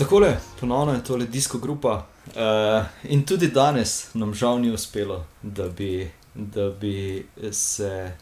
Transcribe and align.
Tako 0.00 0.24
je, 0.24 0.40
ponovno 0.60 0.92
je 0.92 1.04
tole 1.04 1.26
disko 1.26 1.58
grupa. 1.58 2.06
Uh, 2.26 2.84
in 3.04 3.26
tudi 3.26 3.48
danes 3.48 4.14
nam 4.14 4.34
žal 4.34 4.60
ni 4.60 4.70
uspelo, 4.70 5.26
da 5.42 5.68
bi, 5.68 6.10
da 6.34 6.70
bi 6.70 7.26
se 7.52 8.12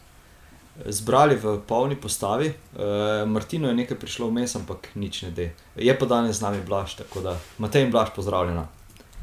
zbrali 0.86 1.36
v 1.36 1.60
polni 1.68 1.96
postavi. 1.96 2.48
Uh, 2.48 3.28
Martino 3.28 3.68
je 3.68 3.74
nekaj 3.74 3.98
prišlo 3.98 4.26
vmes, 4.26 4.56
ampak 4.56 4.88
nič 4.94 5.22
ne 5.22 5.30
de. 5.30 5.52
Je 5.76 5.98
pa 5.98 6.06
danes 6.06 6.36
z 6.36 6.42
nami 6.42 6.64
Blaž, 6.66 6.94
tako 6.98 7.20
da 7.20 7.36
Matej 7.58 7.86
in 7.86 7.94
Blaž, 7.94 8.10
pozdravljena. 8.16 8.66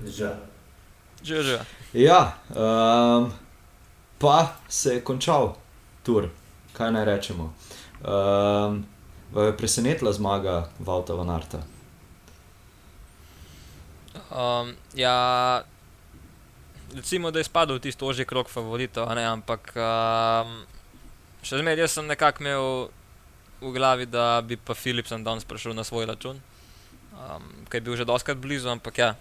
Že. 0.05 0.31
Že, 1.23 1.43
že. 1.43 1.59
Ja, 1.93 2.37
um, 2.55 3.33
pa 4.17 4.55
se 4.69 4.93
je 4.93 5.03
končal 5.03 5.57
tur, 6.03 6.31
kaj 6.73 6.91
naj 6.91 7.05
rečemo. 7.05 7.53
Um, 7.99 8.85
presenetila 9.57 10.13
zmaga 10.13 10.69
Valta 10.79 11.13
Vanarta. 11.13 11.74
Um, 14.35 14.75
ja, 14.93 15.63
recimo, 16.95 17.31
da 17.31 17.39
je 17.39 17.47
spadal 17.47 17.79
v 17.79 17.87
tisto 17.87 18.03
ožji 18.03 18.27
krok 18.27 18.51
favoritov, 18.51 19.07
ampak 19.07 19.71
um, 19.79 20.67
še 21.39 21.63
zmeraj 21.63 21.87
sem 21.87 22.03
nekako 22.03 22.43
imel 22.43 22.65
v 23.63 23.71
glavi, 23.71 24.03
da 24.03 24.43
bi 24.43 24.59
pa 24.59 24.75
Philipsen 24.75 25.23
danes 25.23 25.47
prišel 25.47 25.71
na 25.71 25.87
svoj 25.87 26.11
račun, 26.11 26.41
um, 27.15 27.47
ki 27.71 27.79
je 27.79 27.85
bil 27.87 27.95
že 27.95 28.03
doskrat 28.03 28.35
blizu, 28.35 28.67
ampak 28.67 28.99
ja, 28.99 29.15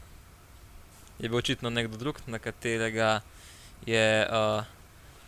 je 1.23 1.31
bil 1.31 1.39
očitno 1.39 1.71
nekdo 1.71 1.95
drug, 1.95 2.19
na 2.27 2.43
katerega 2.43 3.23
je. 3.87 4.27
Uh, 4.27 4.67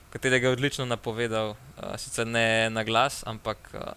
Katerega 0.06 0.48
je 0.48 0.54
odlično 0.54 0.84
napovedal, 0.88 1.52
uh, 1.52 1.94
sicer 2.00 2.24
ne 2.24 2.70
na 2.72 2.86
glas, 2.88 3.20
ampak 3.26 3.58
uh, 3.74 3.92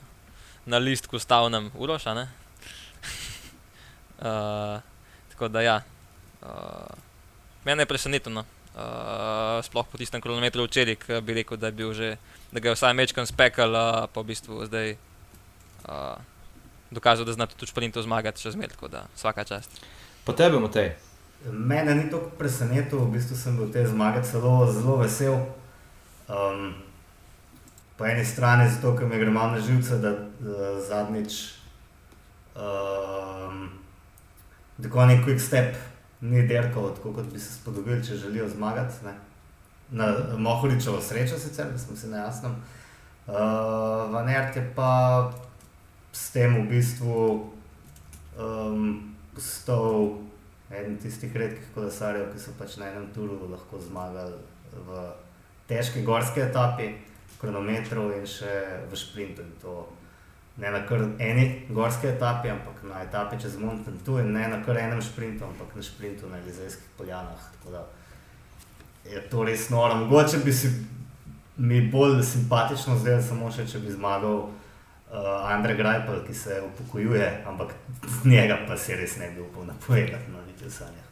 na 0.66 0.78
listku 0.78 1.16
stavnem 1.16 1.72
uroša. 1.80 2.28
uh, 4.20 4.82
tako 5.40 5.48
da, 5.48 5.62
ja, 5.62 5.82
uh, 6.42 6.50
mene 7.64 7.82
je 7.82 7.86
presenetilo. 7.86 8.36
No. 8.36 8.46
Uh, 8.76 9.64
sploh 9.64 9.88
po 9.88 9.98
tistem 9.98 10.22
kilometru 10.22 10.64
včeraj, 10.68 10.96
ki 11.00 11.22
bi 11.24 11.34
rekel, 11.34 11.58
da, 11.58 11.72
že, 11.72 12.18
da 12.52 12.60
ga 12.60 12.70
je 12.70 12.76
vsaj 12.76 12.94
mečkam 12.94 13.26
spekal, 13.26 13.72
uh, 13.72 14.08
pa 14.12 14.22
v 14.22 14.28
bistvu 14.36 14.68
zdaj 14.68 14.96
uh, 15.88 16.20
dokazal, 16.92 17.26
da 17.26 17.34
zna 17.34 17.48
tudi 17.48 17.72
šprinto 17.72 18.04
zmagati, 18.04 18.44
še 18.44 18.52
zmeraj, 18.52 18.76
tako 18.76 18.92
da 18.92 19.06
vsaka 19.16 19.48
čast. 19.48 19.80
Pa 20.28 20.36
tebe, 20.36 20.60
Matej. 20.60 20.92
Mene 21.48 21.96
ni 21.96 22.12
tako 22.12 22.36
presenetilo, 22.36 23.08
v 23.08 23.16
bistvu 23.16 23.40
sem 23.40 23.56
bil 23.56 23.72
te 23.72 23.88
zmage 23.88 24.28
celo 24.28 24.68
zelo 24.68 25.00
vesel. 25.00 25.40
Um, 26.28 26.76
po 27.96 28.06
eni 28.06 28.28
strani 28.28 28.68
zato, 28.68 28.92
ker 29.00 29.08
mi 29.08 29.24
gre 29.24 29.32
malo 29.32 29.56
na 29.56 29.64
živce, 29.64 30.04
da, 30.04 30.18
da 30.44 30.76
zadnjič 30.84 31.42
um, 32.60 33.79
tako 34.84 35.06
neki 35.06 35.24
quick 35.24 35.40
step 35.40 35.76
ni 36.22 36.48
derkal, 36.48 36.94
tako 36.96 37.14
kot 37.14 37.34
bi 37.34 37.40
se 37.40 37.54
spodobili, 37.54 38.04
če 38.04 38.16
želijo 38.16 38.50
zmagati. 38.50 39.06
Ne. 39.06 39.14
Na 39.92 40.14
Mohoričevo 40.38 41.02
srečo 41.02 41.38
sicer, 41.40 41.72
da 41.72 41.78
smo 41.78 41.96
si 41.96 42.08
na 42.08 42.18
jasnem. 42.18 42.56
Uh, 43.28 43.36
Vanert 44.12 44.56
je 44.56 44.64
pa 44.76 45.32
s 46.12 46.32
tem 46.32 46.56
v 46.56 46.70
bistvu 46.70 47.50
um, 48.40 49.16
postal 49.36 50.18
eden 50.70 50.98
tistih 50.98 51.36
redkih 51.36 51.72
kolesarjev, 51.74 52.32
ki 52.34 52.42
so 52.42 52.54
pač 52.60 52.78
na 52.78 52.90
enem 52.90 53.08
turu 53.14 53.38
lahko 53.50 53.80
zmagali 53.82 54.38
v 54.74 55.06
težki 55.70 56.04
gorski 56.06 56.42
etapi 56.42 56.92
kronometrov 57.42 58.12
in 58.18 58.26
še 58.28 58.84
v 58.90 58.98
sprintu. 58.98 59.86
Ne 60.60 60.72
na 60.72 60.86
kar 60.88 61.06
eni 61.20 61.66
gorski 61.70 62.08
etapi, 62.08 62.50
ampak 62.50 62.84
na 62.84 63.02
etapi 63.04 63.40
čez 63.42 63.58
Mountain 63.58 64.00
Tu 64.06 64.20
in 64.20 64.34
ne 64.34 64.48
na 64.48 64.64
kar 64.66 64.78
enem 64.78 65.02
sprintu, 65.02 65.46
ampak 65.46 65.76
na 65.76 65.84
sprintu 65.84 66.30
na 66.30 66.38
Elizejskih 66.38 66.90
poljanah. 66.98 67.50
Je 69.06 69.22
to 69.32 69.44
res 69.44 69.70
noro. 69.70 69.96
Mogoče 69.96 70.38
bi 70.46 70.54
si 70.54 70.72
mi 71.58 71.82
bolj 71.92 72.24
simpatično 72.24 72.98
zdelo, 73.00 73.22
samo 73.22 73.52
še 73.52 73.66
če 73.68 73.80
bi 73.84 73.92
zmagal 73.92 74.38
uh, 75.12 75.52
Andrej 75.52 75.78
Grajpel, 75.80 76.22
ki 76.28 76.34
se 76.34 76.62
upokojuje, 76.68 77.28
ampak 77.48 77.74
z 78.08 78.32
njega 78.32 78.62
pa 78.68 78.78
se 78.78 78.96
res 78.96 79.18
ne 79.20 79.32
bi 79.36 79.44
upal 79.44 79.68
napovedati 79.68 80.32
na 80.32 80.44
niti 80.48 80.68
v 80.68 80.72
sanjah. 80.72 81.08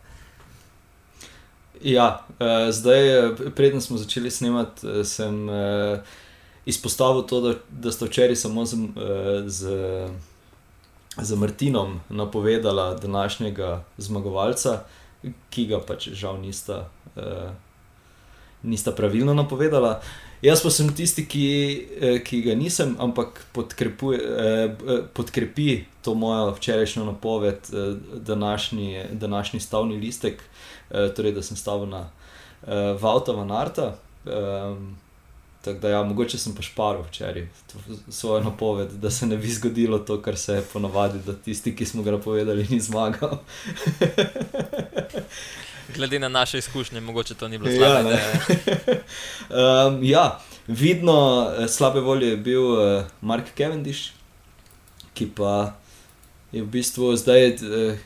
Ja, 1.84 2.08
uh, 2.40 2.70
zdaj, 2.74 3.10
eh, 3.18 3.52
preden 3.56 3.82
smo 3.82 3.98
začeli 3.98 4.32
snemati, 4.32 4.88
uh, 4.88 5.04
sem 5.06 5.44
uh, 5.50 6.00
izpostavil 6.68 7.24
to, 7.28 7.42
da, 7.42 7.54
da 7.72 7.92
sta 7.92 8.06
včeraj 8.06 8.36
samo 8.36 8.66
z, 8.66 8.76
uh, 8.76 8.82
z, 9.48 9.72
z 11.18 11.36
Martinom 11.36 12.00
napovedala 12.10 12.94
današnjega 12.94 13.84
zmagovalca, 13.98 14.84
ki 15.50 15.66
ga 15.72 15.80
pač 15.80 16.10
žal 16.14 16.42
nista, 16.42 16.90
uh, 17.16 17.50
nista 18.64 18.92
pravilno 18.92 19.34
napovedala. 19.34 20.02
Jaz 20.42 20.62
pa 20.62 20.70
sem 20.70 20.92
tisti, 20.94 21.24
ki, 21.26 21.48
ki 22.22 22.42
ga 22.46 22.54
nisem, 22.54 22.94
ampak 23.02 23.42
podkrepi 25.18 25.86
to 26.06 26.14
mojo 26.14 26.52
včerajšnjo 26.54 27.06
napoved, 27.06 27.58
današnji, 28.22 29.18
današnji 29.18 29.60
stavni 29.60 29.98
listek. 29.98 30.44
Eh, 30.90 31.14
torej 31.14 31.32
da 31.32 31.42
sem 31.44 31.58
stavil 31.58 31.90
na 31.90 32.00
uh, 32.00 33.02
Valta 33.02 33.32
van 33.32 33.52
Arta. 33.52 33.96
Um, 34.26 34.96
tako 35.68 35.80
da, 35.80 35.90
ja, 35.90 36.04
mogoče 36.04 36.38
sem 36.38 36.56
pa 36.56 36.62
šparil 36.62 37.02
včeraj 37.08 37.48
svojo 38.10 38.44
napoved, 38.44 38.92
da 38.92 39.12
se 39.12 39.28
ne 39.28 39.38
bi 39.38 39.52
zgodilo 39.52 40.00
to, 40.00 40.22
kar 40.22 40.38
se 40.38 40.54
je 40.54 40.62
ponovadi, 40.74 41.20
da 41.26 41.34
tisti, 41.34 41.76
ki 41.76 41.86
smo 41.86 42.04
ga 42.04 42.12
napovedali, 42.12 42.68
ni 42.70 42.80
zmagal. 42.80 43.38
Glede 45.96 46.20
na 46.20 46.30
naše 46.30 46.58
izkušnje, 46.58 47.02
mogoče 47.02 47.36
to 47.36 47.48
ni 47.48 47.58
bilo 47.58 47.76
slabo. 47.76 48.10
Ja, 48.10 48.18
um, 49.88 50.00
ja, 50.04 50.40
vidno 50.68 51.50
eh, 51.58 51.68
slabe 51.68 52.00
volje 52.00 52.30
je 52.30 52.38
bil 52.38 52.64
uh, 52.64 53.04
Mark 53.22 53.46
Cavendish, 53.58 54.12
ki 55.14 55.30
pa 55.36 55.74
je 56.52 56.64
v 56.64 56.66
bistvu 56.66 57.16
zdaj, 57.16 57.56
uh, 57.56 57.98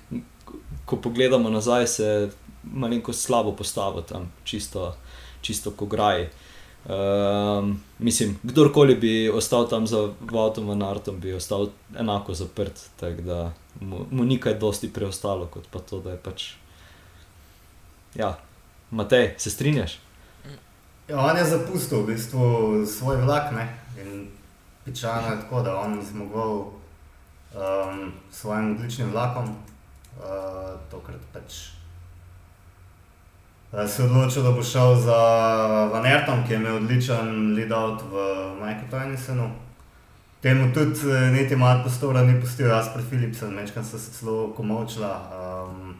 ko 0.85 0.97
pogledamo 0.97 1.50
nazaj, 1.50 1.88
se 1.88 2.29
malo 2.63 3.13
slabo 3.13 3.55
postavo 3.55 4.01
tam, 4.01 4.31
čisto, 4.44 4.95
čisto 5.41 5.71
ko 5.71 5.85
graj. 5.85 6.29
Um, 6.86 7.84
mislim, 8.00 8.40
kdorkoli 8.44 8.96
bi 8.96 9.30
ostal 9.30 9.69
tam 9.69 9.88
za 9.88 10.09
Vodom 10.19 10.72
in 10.72 10.84
Artom, 10.84 11.19
bi 11.19 11.34
ostal 11.34 11.68
enako 11.97 12.34
zaprt, 12.34 12.81
da 13.02 13.52
mu, 13.80 14.06
mu 14.12 14.25
ni 14.25 14.40
kaj 14.40 14.53
dosti 14.53 14.94
preostalo, 14.94 15.46
kot 15.46 15.68
pa 15.72 15.80
to, 15.80 16.00
da 16.00 16.12
je 16.12 16.18
pač. 16.18 16.53
Ja, 18.16 18.38
Matej, 18.92 19.36
se 19.38 19.50
strinjaš? 19.50 20.00
Ja, 21.08 21.19
on 21.19 21.38
je 21.38 21.46
zapustil 21.46 22.02
v 22.02 22.14
bistvu 22.14 22.86
svoj 22.86 23.22
vlak 23.22 23.52
ne? 23.52 23.68
in 24.02 24.28
pičano 24.86 25.28
je 25.28 25.42
tako, 25.42 25.62
da 25.62 25.78
on 25.80 26.02
zmogel 26.12 26.52
um, 26.58 28.13
svojim 28.31 28.75
odličnim 28.75 29.12
vlakom, 29.12 29.56
uh, 30.18 30.80
tokrat 30.92 31.22
pač 31.34 31.53
se 33.87 34.03
odločil, 34.03 34.43
da 34.43 34.51
bo 34.51 34.63
šel 34.63 34.95
za 34.95 35.17
Vanertom, 35.93 36.43
ki 36.47 36.53
je 36.53 36.57
imel 36.57 36.75
odličen 36.75 37.53
lead-out 37.55 38.01
v 38.11 38.15
Michael 38.59 38.89
Tynissonu. 38.91 39.49
Temu 40.41 40.73
tudi 40.73 41.11
eh, 41.11 41.31
niti 41.31 41.55
malo 41.55 41.83
prostora 41.83 42.23
ni 42.23 42.41
pustil, 42.41 42.67
jaz 42.67 42.89
pri 42.93 43.03
Philipsu, 43.09 43.47
večkrat 43.47 43.85
sem 43.85 43.99
se 43.99 44.11
celo 44.11 44.53
komovčila. 44.57 45.11
Um, 45.31 45.95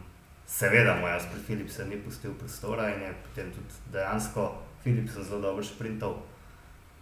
seveda, 0.46 0.96
moj 1.00 1.10
jaz 1.10 1.22
pri 1.32 1.40
Philipsu 1.46 1.84
ni 1.88 1.96
pustil 1.96 2.34
prostora 2.34 2.90
in 2.94 3.02
je 3.02 3.12
potem 3.24 3.52
tudi 3.54 3.92
dejansko 3.92 4.52
Philips 4.82 5.12
zelo 5.12 5.40
dobro 5.40 5.64
sprintal. 5.64 6.16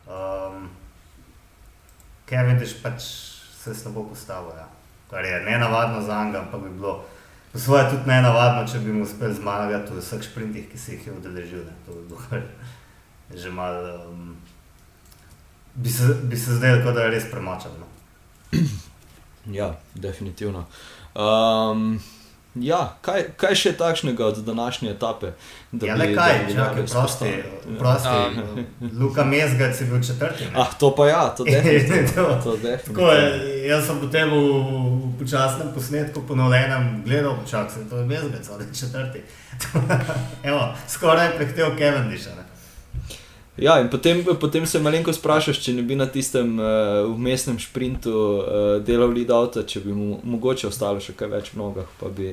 Um, 0.06 0.68
Kevin 2.26 2.58
Dish 2.58 2.82
pač 2.82 3.02
se 3.64 3.74
slabo 3.74 4.04
postavil, 4.08 4.52
ja. 4.56 4.68
kar 5.10 5.24
je 5.24 5.40
nenavadno 5.44 6.02
za 6.02 6.24
njega, 6.24 6.38
ampak 6.38 6.60
bi 6.60 6.70
bilo. 6.70 7.04
Po 7.52 7.58
svoje 7.58 7.90
tudi 7.90 8.06
ne 8.06 8.20
navadno, 8.22 8.66
če 8.68 8.78
bi 8.78 8.92
mu 8.92 9.02
uspel 9.02 9.32
zmagati 9.34 9.92
v 9.92 10.02
vseh 10.02 10.22
sprintih, 10.22 10.68
ki 10.70 10.78
se 10.78 10.92
jih 10.92 11.06
je 11.06 11.12
udeležil. 11.12 11.64
To 11.86 11.96
bi 11.96 12.08
bilo 12.08 12.42
že 13.34 13.50
malo. 13.50 14.10
Um, 14.10 14.36
bi, 15.74 15.90
bi 16.22 16.36
se 16.36 16.54
zdaj 16.58 16.76
lahko 16.76 16.92
da 16.92 17.08
res 17.10 17.30
premočal. 17.30 17.74
No? 17.78 17.90
Ja, 19.50 19.72
definitivno. 19.94 20.66
Um, 21.16 21.96
Ja, 22.54 22.96
kaj, 23.00 23.24
kaj 23.38 23.54
še 23.54 23.72
takšnega 23.78 24.24
od 24.26 24.38
današnje 24.42 24.90
etape? 24.90 25.28
Ja, 25.82 25.94
le 25.94 26.08
kaj, 26.14 26.32
če 26.50 26.56
lahko 26.58 26.82
prosti. 26.82 27.30
prosti. 27.78 28.14
Um, 28.42 28.90
Luka 28.98 29.24
Mezgac 29.24 29.80
je 29.80 29.86
bil 29.86 30.02
četrti. 30.02 30.48
Ne? 30.50 30.58
Ah, 30.58 30.72
to 30.78 30.90
pa 30.94 31.06
ja, 31.06 31.22
to 31.36 31.46
je 31.48 32.06
to. 32.14 32.26
Tako 32.86 33.10
je, 33.12 33.68
jaz 33.68 33.86
sem 33.86 34.00
potem 34.02 34.34
v, 34.34 34.42
v 34.42 35.12
počasnem 35.22 35.70
posnetku 35.74 36.26
ponovljenem 36.26 37.02
gledal, 37.06 37.38
čak 37.50 37.70
se 37.70 37.86
to 37.90 38.02
je 38.02 38.06
Mezgac, 38.10 38.50
ali 38.50 38.66
četrti. 38.74 39.22
Evo, 40.50 40.74
skoraj 40.88 41.26
je 41.26 41.36
prehtev 41.36 41.78
Cavendish. 41.78 42.26
Ja, 43.60 43.74
in 43.76 43.88
potem, 43.88 44.22
potem 44.36 44.66
se 44.66 44.78
malenko 44.78 45.12
sprašuješ, 45.12 45.58
če 45.60 45.72
ne 45.72 45.82
bi 45.82 45.94
na 45.94 46.06
tistem 46.08 46.54
uh, 46.54 46.66
vmesnem 47.10 47.58
sprintu 47.58 48.08
uh, 48.10 48.44
delal 48.80 49.10
lead 49.10 49.30
avto, 49.30 49.62
če 49.64 49.80
bi 49.80 49.92
mu 49.92 50.14
mogoče 50.24 50.66
ostalo 50.66 50.98
še 50.98 51.12
kaj 51.12 51.28
več 51.28 51.50
v 51.50 51.58
nogah, 51.58 51.90
pa 51.96 52.08
bi, 52.10 52.30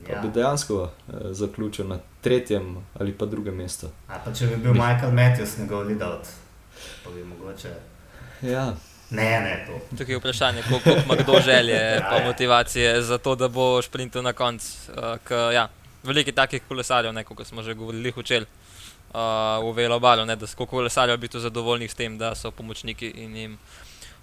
pa 0.00 0.12
Ja. 0.12 0.20
bi 0.20 0.28
dejansko 0.30 0.74
uh, 0.78 0.90
zaključil 1.32 1.86
na 1.86 1.96
tretjem 2.20 2.66
ali 2.94 3.12
pa 3.12 3.26
drugem 3.26 3.56
mestu. 3.56 3.90
A 4.08 4.18
pa 4.18 4.32
če 4.32 4.46
bi 4.46 4.56
bil 4.58 4.72
Michael 4.74 5.10
Matthews 5.12 5.58
njegov 5.58 5.84
lead-out, 5.84 6.30
pa 7.02 7.10
bi 7.10 7.24
mogoče. 7.26 7.74
Ja, 8.44 8.72
Ne, 9.08 9.22
ne, 9.40 9.52
to. 9.64 9.76
Tukaj 9.92 10.10
je 10.10 10.18
vprašanje, 10.18 10.62
koliko 10.64 10.90
ima 10.96 11.14
kdo 11.16 11.40
želje 11.40 11.76
Ja, 11.92 12.00
pa 12.02 12.16
ja. 12.16 12.24
motivacije 12.26 13.02
za 13.02 13.18
to, 13.18 13.36
da 13.36 13.46
bo 13.48 13.80
šprintil 13.80 14.22
na 14.22 14.32
koncu. 14.32 14.66
Uh, 14.88 14.96
k- 15.20 15.52
ja, 15.54 15.68
veliko 16.02 16.28
je 16.28 16.34
takih 16.34 16.62
kolesarjev, 16.64 17.12
ne, 17.12 17.22
kot 17.24 17.46
smo 17.46 17.62
že 17.62 17.74
govorili, 17.74 18.12
učel 18.16 18.44
uh, 19.16 19.64
v 19.64 19.72
Velobalu, 19.76 20.26
ne, 20.28 20.36
da 20.36 20.46
so 20.46 20.66
kolesarjev 20.66 21.18
biti 21.18 21.40
zadovoljni 21.40 21.88
s 21.88 21.94
tem, 21.94 22.18
da 22.18 22.34
so 22.34 22.50
pomočniki 22.50 23.08
in 23.24 23.36
jim 23.36 23.58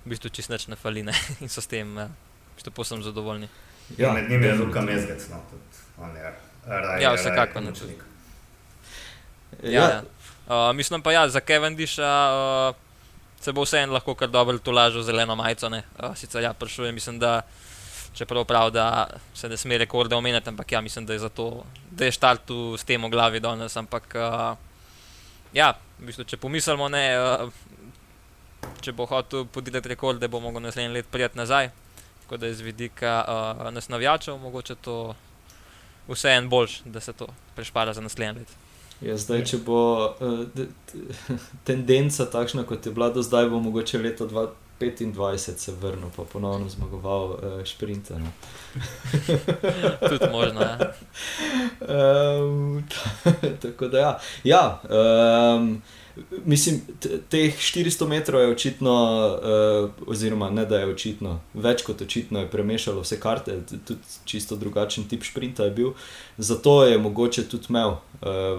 v 0.05 0.13
bistvu 0.13 0.29
čist 0.29 0.51
nič 0.53 0.67
ne 0.67 0.75
fali 0.75 1.03
ne, 1.03 1.13
in 1.43 1.49
so 1.49 1.61
s 1.61 1.67
tem 1.67 1.97
uh, 1.97 2.05
v 2.53 2.61
bistvu 2.61 2.71
posem 2.75 3.03
zadovoljni. 3.03 3.49
Ja, 3.97 4.13
med 4.13 4.29
njimi 4.29 4.45
je. 4.45 4.55
Luka 4.61 4.81
Mezgec, 4.81 5.27
no, 5.29 5.41
tudi 5.49 5.83
on 5.97 6.15
je. 6.15 6.33
Ja, 7.01 7.13
vsekakor, 7.15 7.61
ne, 7.61 7.73
pomočnik. 7.73 8.03
Ja, 9.63 9.71
ja. 9.71 10.01
Uh, 10.47 10.75
mislim 10.75 11.01
pa, 11.01 11.11
ja, 11.11 11.27
za 11.29 11.39
Cavendisha 11.39 12.11
uh, 12.31 12.75
se 13.39 13.51
bo 13.51 13.63
vseeno 13.63 13.93
lahko 13.93 14.15
kar 14.15 14.29
dobro 14.29 14.57
tolažil 14.57 15.03
zeleno 15.03 15.35
majico. 15.35 15.69
ne. 15.69 15.83
Uh, 15.99 16.15
sicer 16.15 16.43
ja, 16.43 16.53
prišel 16.53 16.85
je, 16.85 16.91
mislim, 16.91 17.19
da 17.19 17.41
čeprav 18.13 18.45
prav, 18.45 18.71
da 18.71 19.07
se 19.33 19.49
ne 19.49 19.57
sme 19.57 19.77
rekorde 19.77 20.15
omenjati, 20.15 20.49
ampak 20.49 20.71
ja, 20.71 20.81
mislim, 20.81 21.05
da 21.05 21.13
je 21.13 21.19
zato, 21.19 21.63
da 21.91 22.05
je 22.05 22.11
štartu 22.11 22.77
s 22.77 22.83
tem 22.83 23.03
v 23.03 23.09
glavi 23.09 23.39
danes. 23.39 23.77
Ampak 23.77 24.15
uh, 24.15 24.57
ja, 25.53 25.73
v 25.99 26.09
bistvu, 26.09 26.25
če 26.27 26.39
pomislimo, 26.41 26.89
ne, 26.91 27.03
uh, 27.19 27.53
če 28.81 28.93
bo 28.95 29.07
hotel 29.09 29.45
podirati 29.45 29.91
rekorde, 29.93 30.27
bo 30.27 30.41
mogel 30.43 30.63
naslednji 30.63 30.93
let 30.97 31.11
prijeti 31.11 31.37
nazaj. 31.37 31.71
Tako 32.23 32.37
da 32.37 32.49
je 32.49 32.57
z 32.59 32.65
vidika 32.65 33.13
uh, 33.27 33.69
nas 33.73 33.89
navijačev 33.89 34.37
mogoče 34.37 34.75
to 34.75 35.15
vseeno 36.07 36.49
boljš, 36.49 36.81
da 36.85 36.99
se 36.99 37.13
to 37.13 37.27
prešpara 37.55 37.93
za 37.93 38.01
naslednji 38.01 38.39
let. 38.39 38.55
Ja, 39.03 39.17
zdaj, 39.17 39.43
če 39.45 39.57
bo 39.65 39.79
uh, 40.15 40.45
tendenca 41.67 42.25
takšna, 42.25 42.63
kot 42.63 42.85
je 42.85 42.93
bila 42.95 43.09
do 43.09 43.23
zdaj, 43.23 43.49
bo 43.51 43.59
mogoče 43.59 43.99
leto 43.99 44.27
2025 44.91 45.57
se 45.57 45.71
vrnil, 45.71 46.09
pa 46.15 46.23
ponovno 46.23 46.69
zmagoval 46.69 47.29
uh, 47.29 47.63
šprinter. 47.63 48.19
no. 48.19 48.31
Tudi 50.09 50.31
možno. 50.31 50.61
Um, 51.81 52.83
tako 53.61 53.87
da, 53.87 53.99
ja. 53.99 54.19
ja 54.43 54.81
um, 55.57 55.81
mislim, 56.45 56.81
teh 57.29 57.57
400 57.57 58.07
metrov 58.07 58.41
je 58.41 58.47
očitno, 58.47 58.93
uh, 59.43 60.07
oziroma 60.07 60.49
ne 60.49 60.65
da 60.65 60.79
je 60.79 60.91
očitno, 60.91 61.39
več 61.53 61.83
kot 61.83 62.01
očitno 62.01 62.39
je 62.39 62.49
premešalo 62.49 63.01
vse 63.01 63.19
karte, 63.19 63.59
tudi 63.85 64.01
čisto 64.25 64.55
drugačen 64.55 65.07
tip 65.09 65.23
sprinta 65.23 65.63
je 65.63 65.71
bil. 65.71 65.93
Zato 66.37 66.83
je 66.85 66.97
mogoče 66.97 67.47
tudi 67.49 67.65
imel 67.69 67.89
uh, 67.89 67.99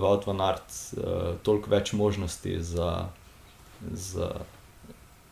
Wout 0.02 0.26
van 0.26 0.40
Aert 0.40 0.96
uh, 0.96 1.36
toliko 1.42 1.70
več 1.70 1.92
možnosti 1.92 2.58
za, 2.62 3.08
za, 3.92 4.30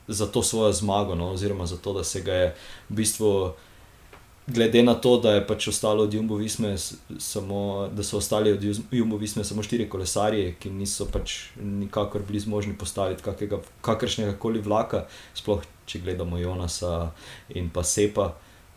za 0.08 0.26
to 0.26 0.42
svojo 0.42 0.72
zmago, 0.72 1.14
no, 1.14 1.30
oziroma 1.30 1.66
za 1.66 1.76
to, 1.76 1.92
da 1.92 2.04
se 2.04 2.20
ga 2.20 2.32
je 2.32 2.54
v 2.88 2.94
bistvu 2.94 3.52
glede 4.46 4.82
na 4.82 4.94
to, 4.94 5.16
da 5.20 5.34
je 5.34 5.46
pač 5.46 5.68
ostalo 5.68 6.02
od 6.02 6.14
Jumbo 6.14 6.36
Visme, 6.36 6.74
samo, 7.18 7.88
da 7.92 8.02
so 8.02 8.18
ostali 8.18 8.52
od 8.52 8.64
Jumbo 8.90 9.16
Visme 9.16 9.44
samo 9.44 9.62
štiri 9.62 9.88
kolesarje, 9.88 10.54
ki 10.60 10.70
niso 10.70 11.06
pač 11.06 11.54
nikakor 11.60 12.22
bili 12.26 12.40
zmožni 12.40 12.74
postaviti 12.78 13.22
kakega, 13.22 13.60
kakršnega 13.80 14.34
koli 14.38 14.60
vlaka, 14.60 15.06
sploh 15.34 15.62
če 15.86 16.02
gledamo 16.02 16.38
Jonasa 16.38 17.12
in 17.54 17.70
pa 17.70 17.84
Sepa. 17.84 18.32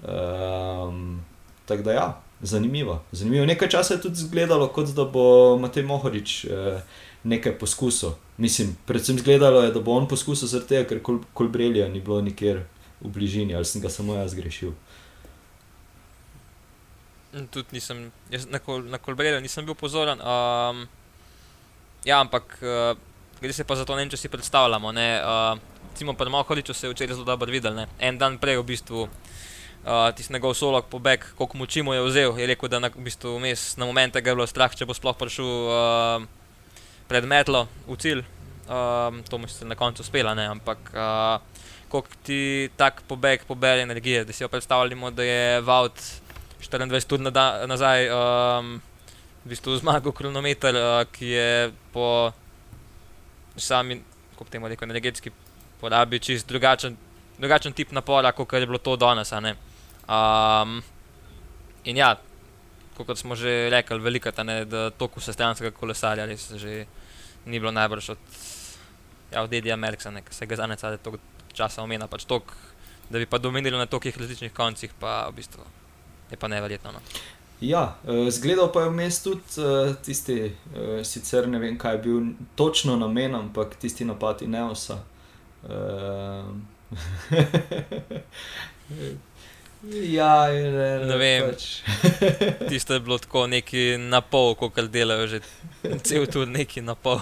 Um, 0.05 1.25
tako 1.65 1.83
da 1.83 1.91
ja. 1.91 2.07
Zanimivo. 2.41 3.01
Zanimivo. 3.11 3.45
Nekaj 3.45 3.69
časa 3.69 3.93
je 3.93 4.01
tudi 4.01 4.19
izgledalo, 4.19 4.67
kot 4.67 4.91
da 4.93 5.05
bo 5.05 5.57
Matej 5.57 5.83
Mohorič 5.83 6.45
eh, 6.45 6.81
nekaj 7.25 7.57
poskusil. 7.59 8.15
Mislim, 8.37 8.75
predvsem 8.85 9.17
izgledalo 9.17 9.63
je, 9.65 9.73
da 9.73 9.81
bo 9.81 9.97
on 9.97 10.07
poskusil 10.07 10.47
zaradi 10.47 10.75
tega, 10.75 10.87
ker 10.89 11.01
kol, 11.03 11.19
kolbrelja 11.33 11.87
ni 11.89 12.01
bilo 12.03 12.21
nikjer 12.21 12.63
v 13.01 13.11
bližini, 13.11 13.55
ali 13.55 13.65
sem 13.65 13.81
ga 13.81 13.89
samo 13.89 14.15
jaz 14.15 14.35
grešil. 14.37 14.75
In 17.35 17.47
Tudi 17.51 17.75
nisem, 17.75 18.11
na, 18.47 18.59
kol, 18.63 18.85
na 18.87 18.97
Kolbrelu 18.97 19.41
nisem 19.43 19.65
bil 19.67 19.75
pozoren. 19.75 20.21
Um, 20.23 20.85
ja, 22.07 22.21
ampak 22.21 22.55
uh, 22.63 22.95
gre 23.41 23.53
se 23.53 23.65
pa 23.67 23.75
za 23.75 23.83
to, 23.83 23.97
ne 23.97 24.05
vem, 24.05 24.11
če 24.13 24.21
si 24.21 24.31
predstavljamo. 24.31 24.93
Ne, 24.95 25.09
uh, 25.19 25.73
Recimo 25.91 26.13
pri 26.13 26.29
Mohoriču 26.31 26.73
se 26.73 26.87
je 26.87 26.91
včeraj 26.91 27.15
zelo 27.15 27.25
dobro 27.25 27.51
videl. 27.51 27.75
Ne. 27.75 27.87
En 27.99 28.17
dan 28.19 28.37
prej 28.39 28.59
v 28.59 28.63
bistvu 28.67 29.03
uh, 29.07 29.09
tisti 30.15 30.33
njegov 30.33 30.55
solok 30.55 30.87
pobeg, 30.91 31.23
koliko 31.35 31.57
moči 31.57 31.83
mu 31.83 31.93
je 31.95 32.01
vzel, 32.07 32.39
je 32.39 32.47
rekel, 32.47 32.71
da 32.71 32.79
na, 32.79 32.89
v 32.91 33.03
bistvu 33.03 33.35
vmes 33.35 33.77
na 33.79 33.87
momente 33.87 34.21
ga 34.21 34.31
je 34.31 34.35
bilo 34.35 34.47
strah, 34.47 34.71
če 34.75 34.87
bo 34.87 34.95
sploh 34.95 35.15
prišel 35.15 35.47
uh, 35.47 36.27
pred 37.07 37.25
metlo 37.25 37.67
v 37.87 37.97
cilj. 37.97 38.23
Um, 38.65 39.21
to 39.29 39.37
mu 39.37 39.45
je 39.45 39.67
na 39.67 39.75
koncu 39.77 40.01
uspelo, 40.01 40.33
ne, 40.33 40.47
ampak 40.49 40.77
uh, 40.93 41.37
koliko 41.89 42.09
ti 42.23 42.69
tak 42.77 43.03
pobeg 43.07 43.45
pobere 43.45 43.81
energije, 43.81 44.23
da 44.25 44.33
si 44.33 44.43
jo 44.43 44.49
predstavljamo, 44.49 45.11
da 45.11 45.23
je 45.23 45.61
Vaut 45.61 46.01
24 46.61 47.13
ur 47.13 47.19
nada- 47.19 47.67
nazaj 47.67 48.09
um, 48.09 48.81
v 49.45 49.49
bistvu 49.49 49.77
zmagal 49.77 50.11
kronometer, 50.11 50.75
uh, 50.75 51.05
ki 51.11 51.25
je 51.25 51.71
po 51.93 52.31
sami, 53.57 54.01
kako 54.33 54.49
temu 54.49 54.67
rekel, 54.67 54.89
energetski 54.89 55.31
porabi 55.79 56.19
čist 56.19 56.47
drugačen, 56.47 56.97
drugačen 57.37 57.73
tip 57.73 57.91
napora, 57.91 58.31
kot 58.31 58.53
je 58.53 58.65
bilo 58.65 58.77
to 58.77 58.95
danes. 58.95 59.31
Um, 59.31 60.81
in 61.83 61.97
ja, 61.97 62.15
kot 63.03 63.19
smo 63.19 63.35
že 63.35 63.69
rekli, 63.69 63.99
velika 63.99 64.31
ta 64.31 64.43
ne, 64.43 64.63
da 64.65 64.89
toku 64.89 65.19
sestranskega 65.19 65.75
kolesarja 65.75 66.25
res 66.25 66.47
že 66.55 66.85
ni 67.45 67.59
bilo 67.59 67.71
najbrž 67.71 68.09
od, 68.09 68.17
ja, 69.31 69.43
od 69.43 69.53
Edija 69.53 69.75
Merksa, 69.75 70.11
ki 70.11 70.33
se 70.33 70.45
ga 70.45 70.55
zadnje 70.55 70.77
cale 70.81 70.97
toliko 70.97 71.23
časa 71.53 71.83
omenja, 71.83 72.07
pač 72.07 72.25
tok, 72.25 72.53
da 73.09 73.19
bi 73.19 73.25
pa 73.25 73.37
domenili 73.37 73.77
na 73.77 73.85
tolikih 73.85 74.17
različnih 74.17 74.53
koncih, 74.53 74.93
pa 74.99 75.27
v 75.29 75.41
bistvu 75.41 75.63
je 76.31 76.37
pa 76.37 76.47
neverjetno. 76.47 76.91
No. 76.91 76.99
Ja, 77.61 77.95
uh, 78.03 78.29
zgledal 78.29 78.71
pa 78.73 78.81
je 78.83 78.89
vmes 78.89 79.21
tudi 79.23 79.61
uh, 79.61 79.95
tisti, 80.03 80.51
uh, 80.51 81.03
sicer 81.03 81.47
ne 81.47 81.59
vem, 81.59 81.77
kaj 81.79 81.95
je 81.95 82.01
bil 82.03 82.21
točno 82.55 82.97
namen, 82.99 83.35
ampak 83.35 83.75
tisti 83.79 84.05
napad 84.05 84.41
Ineosa. 84.41 84.99
Uh, 85.63 86.45
ja, 89.91 90.49
in, 90.53 90.73
ne, 90.73 91.05
Ne 91.05 91.17
vem. 91.17 91.49
Pač. 91.49 91.67
Tisto 92.69 92.93
je 92.93 92.99
bilo 92.99 93.17
tako 93.17 93.47
neki 93.47 93.97
na 94.01 94.21
pol, 94.21 94.55
kot 94.55 94.79
delajo 94.91 95.27
že 95.27 95.41
cel 96.03 96.27
tur 96.27 96.47
neki 96.47 96.81
na 96.81 96.95
pol. 96.95 97.21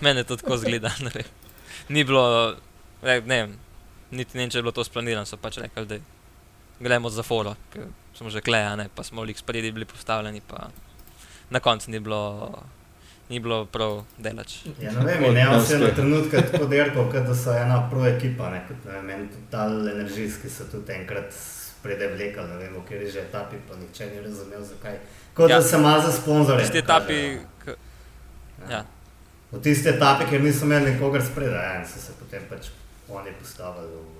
Mene 0.00 0.24
to 0.24 0.36
tako 0.36 0.56
zgleda. 0.56 0.92
ne. 1.04 1.24
Ni 1.88 2.04
bilo, 2.04 2.56
ne, 3.02 3.20
ne 3.20 3.40
vem, 3.42 3.58
niti 4.10 4.36
ne 4.36 4.44
vem, 4.44 4.50
če 4.50 4.58
je 4.58 4.64
bilo 4.66 4.72
to 4.76 4.84
splanirano, 4.84 5.26
so 5.28 5.38
pač 5.40 5.58
rekli, 5.62 5.86
da 5.88 5.98
gremo 6.80 7.10
za 7.10 7.22
foro, 7.22 7.54
ker 7.72 7.88
smo 8.14 8.30
že 8.30 8.42
kleja, 8.44 8.74
ne, 8.76 8.88
pa 8.94 9.02
smo 9.02 9.24
lik 9.24 9.38
spredi 9.38 9.72
bili 9.72 9.86
postavljeni, 9.88 10.42
pa 10.48 10.68
na 11.50 11.60
koncu 11.60 11.90
ni 11.90 12.00
bilo, 12.00 12.50
ni 13.28 13.40
bilo 13.40 13.64
prav 13.66 14.02
delač. 14.18 14.58
Ja, 14.80 14.92
ne 14.92 15.16
vem, 15.16 15.32
ne 15.34 15.44
nas 15.44 15.64
vem, 15.64 15.66
se 15.66 15.78
na 15.78 15.88
je. 15.90 15.94
trenutke 15.94 16.42
tako 16.52 16.66
derkal, 16.66 17.08
kot 17.12 17.24
da 17.28 17.34
so 17.36 17.54
ena 17.56 17.80
pro 17.90 18.04
ekipa, 18.06 18.50
ne, 18.52 18.64
kot 18.68 18.84
ne 18.84 18.98
vem, 18.98 19.06
meni 19.06 19.30
total 19.32 19.88
energijski 19.88 20.50
so 20.52 20.68
tudi 20.72 20.92
enkrat 20.92 21.32
spredaj 21.78 22.08
vlekali, 22.08 22.48
ne 22.48 22.56
vem, 22.58 22.74
v 22.74 22.82
kateri 22.82 23.10
že 23.10 23.20
etapi, 23.20 23.56
pa 23.68 23.76
nihče 23.76 24.06
ni 24.06 24.20
razumel 24.20 24.62
zakaj. 24.64 24.98
Kot 25.34 25.50
Ja. 25.50 25.56
da 25.56 25.62
se 25.62 25.76
ima 25.76 26.00
za 26.00 26.12
sponzorje. 26.12 26.64
Tisti 26.64 26.78
etapi, 26.78 27.18
k, 27.64 27.74
ja. 28.70 28.84
V 29.52 29.60
tisti 29.62 29.88
etapi, 29.88 30.26
ker 30.26 30.42
niso 30.42 30.64
imeli 30.64 30.92
nikogar 30.92 31.22
spredaj, 31.22 31.74
ja, 31.74 31.84
so 31.86 32.00
se 32.00 32.12
potem 32.14 32.42
pač 32.50 32.66
oni 33.08 33.32
postavili 33.32 33.86
v 33.88 34.16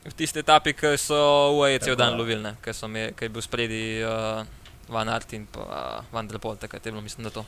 v 0.00 0.14
tisti 0.16 0.38
etapi, 0.38 0.72
ki 0.72 0.96
so 0.98 1.16
AEC 1.60 1.84
Tako, 1.84 1.94
dan 1.96 2.12
ja. 2.12 2.16
lovili, 2.16 2.50
ki 2.64 2.72
so 2.72 2.88
me- 2.88 3.12
ki 3.12 3.24
je 3.24 3.28
bil 3.28 3.42
spredi 3.42 3.80
uh, 4.02 4.40
Van 4.88 5.08
Art 5.08 5.32
in 5.32 5.44
pa 5.46 5.60
uh, 5.60 6.04
Van 6.12 6.26
der 6.26 6.38
Poel, 6.38 6.56
takrat 6.56 6.86
je 6.86 6.92
bilo, 6.92 7.02
mislim, 7.02 7.24
da 7.24 7.30
to. 7.30 7.44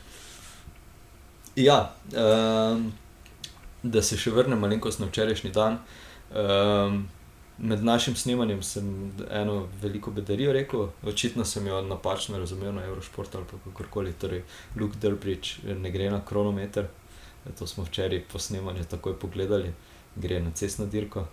Ja, 1.56 1.92
um, 2.12 2.92
da 3.82 4.02
se 4.02 4.16
še 4.16 4.30
vrnem 4.30 4.60
malenkost 4.60 5.00
na 5.00 5.08
včerajšnji 5.08 5.50
dan. 5.50 5.78
Um, 6.30 7.08
med 7.62 7.84
našim 7.84 8.16
snemanjem 8.16 8.62
sem 8.62 8.86
eno 9.30 9.68
veliko 9.82 10.10
bedarijo 10.10 10.52
rekel, 10.52 10.88
očitno 11.06 11.44
sem 11.44 11.66
jo 11.66 11.82
napačno 11.82 12.38
razumel 12.38 12.74
na 12.74 12.84
Eurošportu 12.84 13.38
ali 13.38 13.46
pa 13.46 13.56
kakorkoli. 13.64 14.12
Torej, 14.12 14.42
Luke 14.76 14.98
Delbridge 14.98 15.48
ne 15.78 15.90
gre 15.90 16.10
na 16.10 16.20
kronometer, 16.26 16.88
to 17.58 17.66
smo 17.66 17.84
včeraj 17.84 18.24
po 18.32 18.38
snemanju 18.38 18.84
takoj 18.84 19.14
pogledali, 19.18 19.70
gre 20.16 20.40
na 20.40 20.50
cestno 20.50 20.86
dirko. 20.86 21.26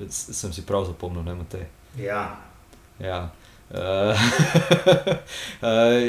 S- 0.00 0.32
Sem 0.32 0.52
si 0.52 0.64
prav 0.66 0.84
zapomnil, 0.84 1.22
ne 1.22 1.34
Matej. 1.34 1.66
Ja, 1.98 2.40
Ja. 2.98 3.30
Uh, 3.70 4.20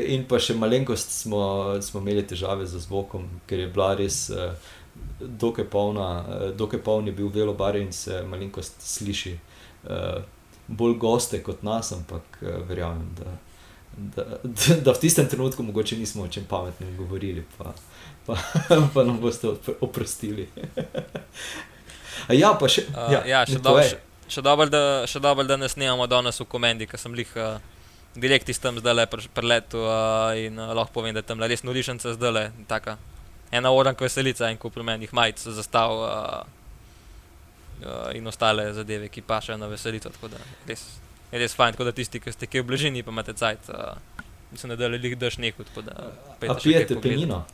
in 0.14 0.26
pa 0.28 0.38
še 0.40 0.54
malenkost 0.54 1.12
smo, 1.22 1.40
smo 1.82 2.02
imeli 2.02 2.24
težave 2.28 2.66
z 2.68 2.80
zvokom, 2.84 3.24
ker 3.48 3.60
je 3.64 3.68
bila 3.72 3.94
res 3.96 4.30
uh, 4.30 4.52
dokaj, 5.20 5.66
polna, 5.72 6.10
dokaj 6.54 6.82
poln 6.84 7.08
je 7.08 7.16
bil 7.16 7.32
velobar 7.34 7.76
in 7.80 7.92
se 7.96 8.22
malenkost 8.28 8.84
sliši. 8.86 9.34
Uh, 9.34 9.55
bolj 10.68 10.98
goste 10.98 11.42
kot 11.44 11.64
nas, 11.64 11.92
ampak 11.92 12.40
uh, 12.42 12.50
verjamem, 12.68 13.10
da, 13.18 13.36
da, 13.98 14.26
da, 14.44 14.76
da 14.82 14.92
v 14.92 15.00
tistem 15.00 15.28
trenutku 15.30 15.64
mogoče 15.64 15.98
nismo 15.98 16.24
o 16.24 16.28
čem 16.28 16.46
pametnem 16.50 16.98
govorili, 16.98 17.46
pa, 17.58 17.74
pa, 18.26 18.38
pa 18.94 19.04
nam 19.04 19.20
boste 19.22 19.54
oprostili. 19.82 20.50
ja, 22.42 22.56
pa 22.60 22.70
še, 22.70 22.88
Uh, 22.90 23.14
ja, 23.14 23.22
ja, 23.30 23.46
še 23.46 23.62
dobro, 23.62 23.86
še, 23.86 24.02
še 24.28 24.42
dobro, 24.42 24.70
da, 24.70 24.84
še 25.10 25.22
dobro, 25.22 25.46
da 25.46 25.58
ne 25.58 25.70
snemamo 25.70 26.08
danes 26.10 26.42
v 26.42 26.50
komendi, 26.50 26.90
ker 26.90 27.02
sem 27.02 27.14
lih 27.14 27.30
uh, 27.38 27.60
direkt 28.16 28.50
iz 28.50 28.60
tam 28.60 28.80
zdaj 28.82 28.96
le 28.96 29.06
preletu 29.12 29.86
uh, 29.86 30.34
in 30.40 30.58
uh, 30.58 30.74
lahko 30.74 31.02
povem, 31.02 31.14
da 31.14 31.22
tam 31.22 31.44
res 31.44 31.66
norišnica 31.68 32.18
zdaj 32.18 32.34
le 32.34 32.46
taka. 32.70 32.98
Ena 33.54 33.70
oranka 33.72 34.04
veselica 34.04 34.50
in 34.50 34.58
komplementih 34.58 35.14
majic 35.14 35.44
zastav 35.54 35.94
uh, 35.94 36.55
uh, 37.82 38.12
in 38.16 38.28
ostale 38.28 38.74
zadeve, 38.74 39.10
ki 39.10 39.22
pašajo 39.22 39.58
na 39.58 39.68
veselico. 39.72 40.10
Tako 40.10 40.28
da 40.34 40.42
res, 40.68 40.86
je 41.32 41.40
res 41.40 41.56
fajn, 41.56 41.78
tako 41.78 41.90
da 41.90 41.96
tisti, 41.96 42.20
ki 42.20 42.32
ste 42.32 42.48
kje 42.48 42.64
v 42.64 42.70
bližini, 42.72 43.04
pa 43.04 43.16
imate 43.16 43.34
cajt. 43.34 43.70
Uh, 43.70 44.22
Mislim, 44.52 44.78
da 44.78 44.88
lih 44.88 45.18
daš 45.18 45.36
tako 45.64 45.82
da 45.82 46.12
A 46.48 46.56
pijete 46.64 47.02
penino? 47.02 47.46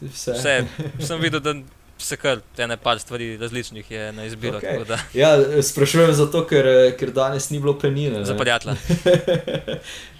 Vse. 0.00 0.32
Vse, 0.32 0.66
sem 1.06 1.20
videl, 1.20 1.40
da 1.40 1.54
se 2.02 2.16
kar 2.16 2.38
ene 2.58 2.76
par 2.76 2.98
stvari 2.98 3.36
različnih 3.36 3.90
je 3.90 4.12
na 4.12 4.24
izbiro. 4.24 4.60
Okay. 4.60 4.84
Da, 4.84 4.98
Ja, 5.14 5.30
sprašujem 5.62 6.12
zato, 6.12 6.46
ker, 6.46 6.64
ker 6.98 7.10
danes 7.10 7.50
ni 7.50 7.58
bilo 7.58 7.74
penine. 7.74 8.24
za 8.24 8.32
ne. 8.32 8.38
prijatelja. 8.38 8.74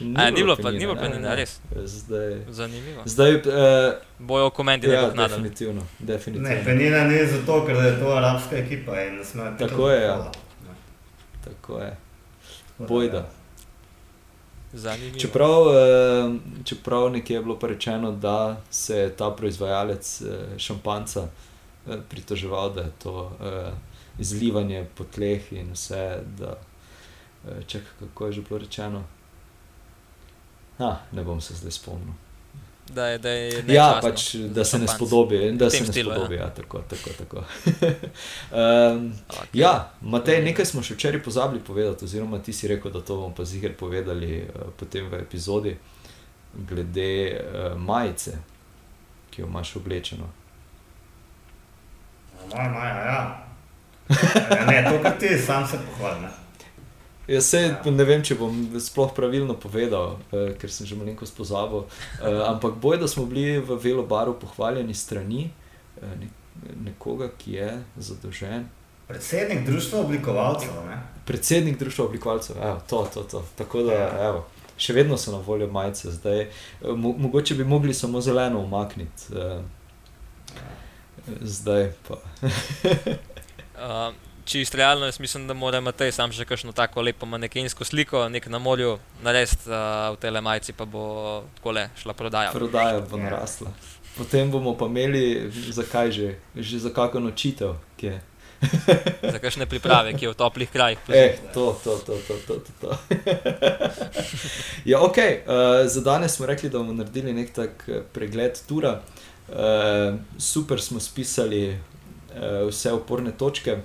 ni, 0.01 0.15
A, 0.17 0.27
ni 0.27 0.37
bilo 0.37 0.57
pa- 0.57 0.71
ni 0.71 0.79
bilo 0.79 0.95
ne, 0.95 1.01
penine, 1.01 1.21
ne. 1.21 1.37
res? 1.37 1.61
Zdaj, 1.77 2.37
Zanimivo. 2.49 3.03
zdaj 3.05 3.35
uh, 3.35 3.43
Bojo 4.19 4.47
v 4.47 4.51
komendi 4.53 4.87
ja, 4.87 4.93
ja, 4.95 5.03
nadal. 5.03 5.29
definitivno. 5.29 5.83
definitivno. 5.99 6.49
Ne, 6.49 6.65
penina 6.65 7.05
ni 7.05 7.27
zato, 7.27 7.67
ker 7.67 7.77
je 7.77 7.99
to 8.01 8.09
arabska 8.09 8.57
ekipa 8.57 9.03
in 9.03 9.17
ne 9.17 9.25
smejo 9.25 9.53
piti 9.53 9.65
Tako 9.67 9.91
je, 9.91 10.03
ja. 10.03 10.13
alkohola. 10.13 10.33
Tako 11.45 11.79
je. 11.79 11.91
Tako 11.91 11.97
da, 12.79 12.87
Bojda. 12.87 13.17
ja. 13.17 13.27
Zanimivo. 14.75 15.19
Čeprav, 15.19 15.63
eh, 15.69 16.31
čeprav 16.65 17.11
nekje 17.11 17.35
je 17.35 17.43
bilo 17.43 17.59
pa 17.59 17.67
rečeno, 17.67 18.13
da 18.13 18.37
se 18.71 18.97
je 18.97 19.11
ta 19.11 19.31
proizvajalec 19.31 20.23
eh, 20.23 20.27
šampanca 20.59 21.21
eh, 21.21 21.27
pritoževal, 22.09 22.73
da 22.75 22.81
je 22.81 22.93
to 23.03 23.33
eh, 23.41 23.73
izlivanje 24.19 24.87
po 24.95 25.05
tleh 25.05 25.53
in 25.53 25.73
vse. 25.73 26.21
Da, 26.39 26.59
eh, 27.49 27.63
čakaj, 27.67 27.89
kako 28.01 28.27
je 28.27 28.33
že 28.33 28.43
bilo 28.43 28.59
rečeno? 28.59 29.05
Ah, 30.79 30.97
ne 31.13 31.25
bom 31.25 31.41
se 31.41 31.55
zdaj 31.55 31.71
spomnil. 31.71 32.15
Da 32.89 33.07
je, 33.07 33.19
da 33.19 33.31
je 33.31 33.65
Ja, 33.69 33.99
pač, 34.03 34.35
da 34.35 34.65
se 34.65 34.79
ne 34.79 34.89
spodobi. 34.89 35.53
Da 35.53 35.71
se 35.71 35.81
ne 35.81 35.87
stilu, 35.87 36.11
ja. 36.11 36.17
spodobi, 36.17 36.35
ja, 36.35 36.51
tako, 36.55 36.79
tako. 36.79 37.11
tako. 37.19 37.37
um, 38.97 39.13
Okay. 39.29 39.47
Ja, 39.53 39.93
Matej, 40.01 40.43
nekaj 40.45 40.67
smo 40.67 40.83
še 40.83 40.95
včeraj 40.95 41.23
pozabili 41.23 41.63
povedati, 41.65 42.05
oziroma 42.05 42.39
ti 42.43 42.53
si 42.53 42.69
rekel, 42.69 42.93
da 42.93 43.01
to 43.01 43.17
bomo 43.17 43.35
pa 43.35 43.45
ziger 43.45 43.77
povedali 43.77 44.43
uh, 44.43 44.73
potem 44.77 45.09
v 45.09 45.23
epizodi, 45.23 45.77
glede 46.69 47.39
uh, 47.39 47.79
majice, 47.79 48.37
ki 49.31 49.43
jo 49.43 49.47
imaš 49.47 49.77
oblečeno. 49.77 50.42
Moja 52.51 52.69
maja, 52.69 52.97
ja. 52.97 53.45
ja. 54.09 54.67
Ne, 54.67 54.85
to, 54.91 55.03
kar 55.03 55.19
ti 55.21 55.39
sam 55.39 55.67
se 55.67 55.79
pohvalim. 55.79 56.29
Jaz 57.29 57.45
se 57.45 57.59
Ja. 57.61 57.91
ne 57.91 58.05
vem, 58.05 58.23
če 58.23 58.35
bom 58.35 58.53
sploh 58.81 59.13
pravilno 59.15 59.55
povedal, 59.55 60.17
uh, 60.33 60.53
ker 60.59 60.71
sem 60.71 60.87
že 60.87 60.97
malo 60.97 61.15
spozabil. 61.23 61.79
Uh, 61.79 62.49
ampak 62.49 62.75
boj, 62.75 62.99
da 62.99 63.09
smo 63.09 63.27
bili 63.27 63.59
v 63.59 63.79
Velobaru 63.79 64.35
pohvaljeni 64.35 64.95
strani 64.95 65.51
uh, 65.97 66.09
ne, 66.21 66.29
nekoga, 66.85 67.31
ki 67.39 67.53
je 67.53 67.69
zadolžen. 67.97 68.67
Predsednik 69.09 69.67
društva 69.67 70.01
oblikovalcev, 70.01 70.73
ne? 70.89 70.99
Predsednik 71.25 71.79
društva 71.79 72.05
oblikovalcev, 72.05 72.57
evo, 72.59 72.81
to, 72.89 73.09
to, 73.15 73.23
to. 73.23 73.45
Tako 73.57 73.83
da, 73.83 73.93
Ja. 73.93 74.29
evo, 74.29 74.45
še 74.77 74.93
vedno 74.93 75.17
so 75.17 75.33
na 75.33 75.39
voljo 75.39 75.67
majice, 75.67 76.11
zdaj, 76.11 76.41
eh, 76.41 76.51
mo 76.97 77.13
mogoče 77.19 77.55
bi 77.55 77.65
mogli 77.65 77.95
samo 77.95 78.21
zeleno 78.21 78.61
umakniti. 78.61 79.23
eh, 79.33 79.63
Zdaj 81.41 81.93
pa. 82.09 82.15
Uh, 82.45 84.15
Čisto 84.45 84.77
realno, 84.77 85.05
jaz 85.07 85.21
mislim, 85.21 85.47
da 85.47 85.55
mora 85.55 85.81
Matej 85.81 86.11
sam 86.13 86.33
še 86.35 86.45
kakšno 86.45 86.73
tako 86.75 87.03
lepo 87.03 87.27
manekensko 87.31 87.87
sliko, 87.87 88.25
nek 88.29 88.49
na 88.51 88.59
morju, 88.59 88.97
narediti 89.23 89.71
uh, 89.71 90.11
v 90.17 90.19
telemajci, 90.19 90.75
pa 90.75 90.85
bo 90.85 91.05
tako 91.57 91.77
le 91.79 91.85
šla 92.03 92.15
prodaja. 92.19 92.51
Prodaja 92.51 93.01
bo 93.07 93.21
Ja. 93.21 93.31
narasla. 93.31 93.71
Potem 94.17 94.51
bomo 94.51 94.75
pa 94.77 94.91
imeli, 94.91 95.47
zakaj 95.71 96.11
že, 96.13 96.35
že 96.59 96.83
za 96.83 96.91
kakšno 96.91 97.31
nočitev, 97.31 97.79
ki 97.97 98.07
je. 98.07 98.21
Za 99.35 99.39
kakšne 99.43 99.67
priprave, 99.67 100.13
ki 100.15 100.27
je 100.27 100.31
v 100.31 100.39
toplih 100.39 100.71
krajih. 100.71 100.99
Eh, 101.11 101.35
to, 101.55 101.75
to, 101.83 101.99
to, 102.07 102.15
to, 102.15 102.35
to, 102.47 102.55
to. 102.63 102.73
to. 102.79 102.91
ja, 104.91 105.03
ok, 105.03 105.19
uh, 105.19 105.83
za 105.91 106.01
danes 106.01 106.39
smo 106.39 106.47
rekli, 106.47 106.71
da 106.71 106.79
bomo 106.79 106.95
naredili 106.95 107.35
nek 107.35 107.51
tak 107.51 107.83
eh, 107.89 108.07
pregled 108.13 108.59
tura. 108.69 109.01
Uh, 109.03 109.32
super 110.39 110.81
smo 110.81 111.01
spisali 111.01 111.71
uh, 111.73 112.69
vse 112.69 112.93
oporne 112.93 113.33
točke. 113.33 113.73
Uh, 113.73 113.81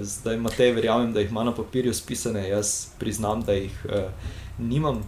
zdaj, 0.00 0.36
Matej, 0.36 0.72
verjamem, 0.72 1.12
da 1.12 1.20
jih 1.20 1.30
ima 1.30 1.44
na 1.44 1.54
papirju 1.54 1.94
spisane, 1.94 2.48
jaz 2.48 2.86
priznam, 2.98 3.42
da 3.42 3.52
jih 3.52 3.84
uh, 3.84 4.10
nimam. 4.58 5.02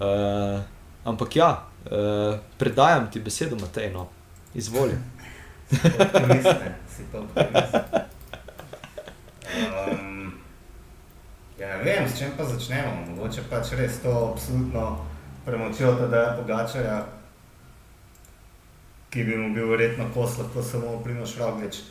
Uh, 0.00 0.60
ampak 1.04 1.36
ja, 1.36 1.66
uh, 1.84 2.38
predajam 2.58 3.10
ti 3.12 3.20
besedo, 3.20 3.56
Matej, 3.56 3.90
no, 3.92 4.08
izvoli. 4.54 4.94
Optimist, 5.72 6.44
ne, 6.44 6.74
si 6.96 7.02
pa 7.12 7.18
optimist. 7.18 7.74
Um, 9.52 10.32
ja, 11.58 11.76
ne 11.76 11.84
vem, 11.84 12.08
s 12.08 12.18
čim 12.18 12.30
pa 12.36 12.44
začnemo. 12.44 12.92
Mogoče 13.08 13.42
pač 13.50 13.72
res 13.76 14.00
to 14.02 14.12
absolutno 14.32 14.98
premočilo 15.44 15.94
tega 15.96 16.36
Pogačarja, 16.38 17.04
ki 19.12 19.24
bi 19.24 19.36
mu 19.36 19.52
bil 19.54 19.68
verjetno 19.68 20.06
kos 20.14 20.38
lahko 20.38 20.62
samo 20.62 21.00
Primoš 21.04 21.36
Roglič. 21.38 21.82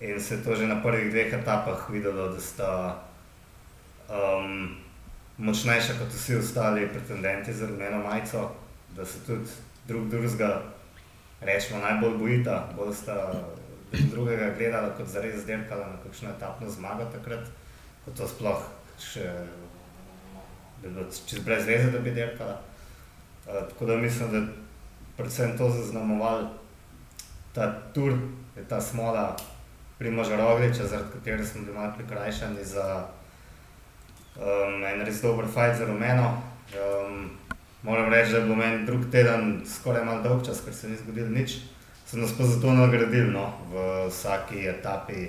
In 0.00 0.20
se 0.20 0.34
je 0.34 0.44
to 0.44 0.54
že 0.54 0.66
na 0.66 0.82
prvih 0.82 1.10
dveh 1.10 1.32
etapah 1.32 1.90
videlo, 1.90 2.28
da 2.28 2.40
sta 2.40 3.02
um, 4.08 4.76
močnejša 5.38 5.96
kot 5.98 6.12
vsi 6.12 6.36
ostali 6.36 6.88
pretendenti 6.88 7.52
za 7.52 7.66
rumeno 7.66 7.98
majico, 7.98 8.50
da 8.96 9.04
se 9.04 9.24
tudi 9.26 9.48
drug 9.88 10.08
drugega 10.08 10.62
rečemo, 11.40 11.80
najbolj 11.80 12.18
bojita, 12.18 12.68
bolj 12.76 12.94
sta 12.94 13.16
drug 13.92 14.10
drugega 14.10 14.52
gledala 14.58 14.92
kot 14.96 15.08
zares 15.08 15.40
zderkala 15.42 15.86
na 15.86 15.96
kakšno 16.04 16.30
etapno 16.36 16.70
zmago 16.70 17.08
takrat, 17.12 17.48
ko 18.04 18.12
to 18.12 18.28
sploh 18.28 18.62
še 19.00 19.24
bi 20.82 20.92
bilo 20.92 21.08
čez 21.26 21.40
brez 21.42 21.66
veze, 21.66 21.90
da 21.90 21.98
bi 21.98 22.12
derkala. 22.14 22.60
Uh, 23.48 23.64
tako 23.72 23.86
da 23.86 23.96
mislim, 23.96 24.30
da 24.30 24.46
predvsem 25.16 25.58
to 25.58 25.70
zaznamoval 25.70 26.57
ta 27.54 27.72
tur, 27.94 28.18
ta 28.68 28.80
smola 28.80 29.36
Primoža 29.98 30.36
Rogliča, 30.36 30.86
zaradi 30.86 31.12
katere 31.12 31.46
smo 31.46 31.62
bili 31.62 31.74
malo 31.74 31.92
prikrajšani 31.96 32.64
za 32.64 33.06
um, 34.36 34.84
en 34.84 35.04
res 35.06 35.22
dober 35.22 35.46
fajt 35.54 35.76
za 35.78 35.86
rumeno. 35.86 36.42
Um, 36.74 37.30
Moram 37.82 38.12
reči, 38.12 38.32
da 38.32 38.40
bil 38.40 38.56
meni 38.58 38.86
drug 38.86 39.04
teden 39.10 39.60
skoraj 39.66 40.04
malo 40.04 40.22
dolg 40.22 40.46
čas, 40.46 40.60
ker 40.64 40.74
se 40.74 40.88
ni 40.88 40.96
zgodilo 40.96 41.30
nič. 41.30 41.60
So 42.06 42.18
nas 42.18 42.32
pa 42.38 42.44
zato 42.44 42.72
nagradili 42.74 43.30
no, 43.30 43.52
v 43.70 44.08
vsaki 44.08 44.66
etapi, 44.66 45.28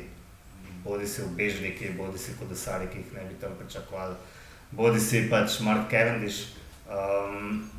bodi 0.84 1.08
si 1.08 1.22
ubežniki, 1.22 1.92
bodi 1.98 2.18
si 2.18 2.34
kolesari, 2.40 2.88
ki 2.90 3.04
jih 3.04 3.14
ne 3.14 3.28
bi 3.30 3.38
tam 3.42 3.54
pričakovali, 3.60 4.16
bodi 4.72 5.00
si 5.00 5.28
pač 5.30 5.60
Mark 5.62 5.92
Cavendish. 5.92 6.56
Um, 6.90 7.70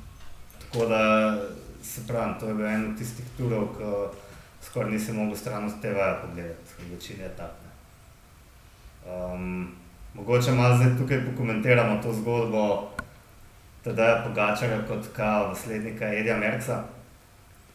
tako 0.60 0.86
da 0.86 1.02
se 1.82 2.06
pravi, 2.06 2.38
to 2.40 2.48
je 2.48 2.54
bil 2.54 2.66
en 2.66 2.90
od 2.92 2.98
tistih 2.98 3.26
turov, 3.36 3.72
ki 3.74 3.92
skoraj 4.62 4.90
nisem 4.90 5.16
mogel 5.16 5.36
stran 5.36 5.64
od 5.64 5.80
TV-ja 5.82 6.22
pogledati, 6.22 6.74
v 6.78 6.94
večini 6.94 7.24
etap. 7.24 7.50
ne. 7.64 7.70
Um, 9.14 9.68
mogoče 10.14 10.52
malo 10.52 10.76
zdaj 10.76 10.98
tukaj 10.98 11.24
pokomentiramo 11.30 12.02
to 12.02 12.12
zgodbo 12.12 12.90
Tadeja 13.84 14.24
Pogačara 14.26 14.82
kot 14.88 15.06
kao 15.16 15.48
naslednika 15.48 16.12
Edija 16.14 16.36
Merca, 16.36 16.84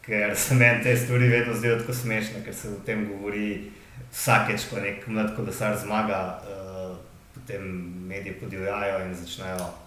ker 0.01 0.35
se 0.37 0.55
meni 0.55 0.83
te 0.83 0.97
stvari 0.97 1.27
vedno 1.27 1.53
zdijo 1.53 1.79
tako 1.79 1.93
smešne, 1.93 2.43
ker 2.45 2.55
se 2.55 2.69
o 2.69 2.79
tem 2.85 3.07
govori 3.09 3.71
vsakeč, 4.11 4.67
ko 4.69 4.79
nek 4.79 5.07
mlad 5.07 5.35
kolesar 5.35 5.77
zmaga, 5.77 6.41
uh, 6.43 6.97
potem 7.33 7.63
mediji 8.07 8.33
podivjajo 8.33 9.05
in 9.05 9.15
začnejo 9.15 9.84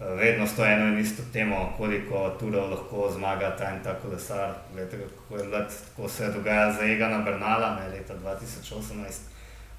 vedno 0.00 0.46
s 0.46 0.56
to 0.56 0.64
eno 0.64 0.86
in 0.86 0.98
isto 0.98 1.22
temo, 1.32 1.72
koliko 1.76 2.36
turov 2.40 2.70
lahko 2.70 3.10
zmaga 3.14 3.56
ta 3.56 3.70
in 3.70 3.82
ta 3.84 3.94
kolesar. 3.94 4.54
Glede, 4.74 4.98
kako 4.98 5.42
je 5.42 5.48
mlad, 5.48 5.72
tako 5.88 6.08
se 6.08 6.24
je 6.24 6.30
dogajalo 6.32 6.72
za 6.72 6.84
Egana 6.84 7.18
Bernala 7.18 7.74
ne, 7.80 7.88
leta 7.88 8.14
2018, 8.24 8.94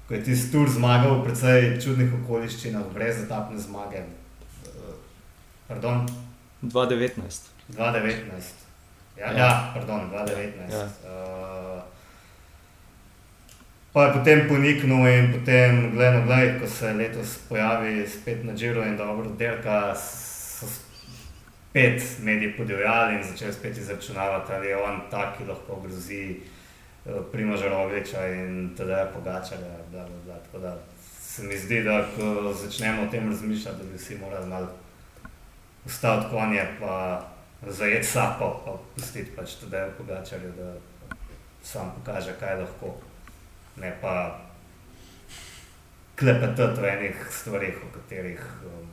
ko 0.08 0.14
je 0.14 0.24
tisti 0.24 0.52
tur 0.52 0.70
zmagal 0.70 1.20
v 1.20 1.24
precej 1.24 1.80
čudnih 1.84 2.14
okoliščinah, 2.22 2.82
brez 2.94 3.24
etapne 3.24 3.58
zmage. 3.58 4.04
Uh, 4.66 4.94
pardon, 5.68 6.06
2019. 6.62 7.50
2019. 7.68 8.62
Ja, 9.18 9.26
ja. 9.26 9.38
ja 9.38 9.70
pardon, 9.74 10.10
2019. 10.10 10.72
Ja. 10.72 10.78
Ja. 10.78 11.61
Pa 13.92 14.06
je 14.06 14.12
potem 14.12 14.48
poniknil 14.48 15.06
in 15.06 15.32
potem, 15.32 15.90
gledaj, 15.92 16.22
gledaj, 16.24 16.60
ko 16.60 16.66
se 16.66 16.92
letos 16.96 17.38
pojavi 17.48 18.06
spet 18.08 18.44
na 18.44 18.54
Džiru 18.56 18.82
in 18.88 18.96
dobro 18.96 19.28
derka, 19.38 19.92
so 19.94 20.66
spet 20.66 22.00
mediji 22.22 22.56
podivjali 22.56 23.14
in 23.14 23.22
začeli 23.22 23.52
spet 23.52 23.76
izračunavati, 23.78 24.52
ali 24.52 24.66
je 24.66 24.76
on 24.76 25.00
tak, 25.10 25.36
ki 25.36 25.44
lahko 25.44 25.76
grozi 25.84 26.40
uh, 27.04 27.20
Primoža 27.32 27.68
Rogliča 27.68 28.26
in 28.28 28.72
teda 28.76 28.98
je 28.98 29.08
bla. 29.92 30.38
Tako 30.46 30.58
da 30.58 30.78
se 31.20 31.42
mi 31.42 31.58
zdi, 31.58 31.82
da 31.82 32.04
ko 32.16 32.52
začnemo 32.52 33.02
o 33.02 33.10
tem 33.10 33.28
razmišljati, 33.28 33.78
da 33.78 33.84
bi 33.84 33.96
vsi 33.96 34.18
morali 34.18 34.48
malo 34.48 34.68
ustaviti 35.86 36.30
konje, 36.30 36.66
pa 36.80 37.28
zajeti 37.66 38.06
sapo, 38.06 38.62
pa 38.64 38.78
pustiti 38.94 39.30
pač 39.36 39.54
tudi 39.54 39.76
pogačarju, 39.98 40.52
da 40.56 40.74
sam 41.62 41.92
pokaže, 41.96 42.32
kaj 42.40 42.56
lahko 42.56 42.96
ne 43.76 43.98
pa 44.00 44.40
klepetati 46.18 46.80
o 46.80 46.86
enih 46.86 47.28
stvarih, 47.30 47.76
o 47.76 47.92
katerih 47.94 48.40
um, 48.66 48.88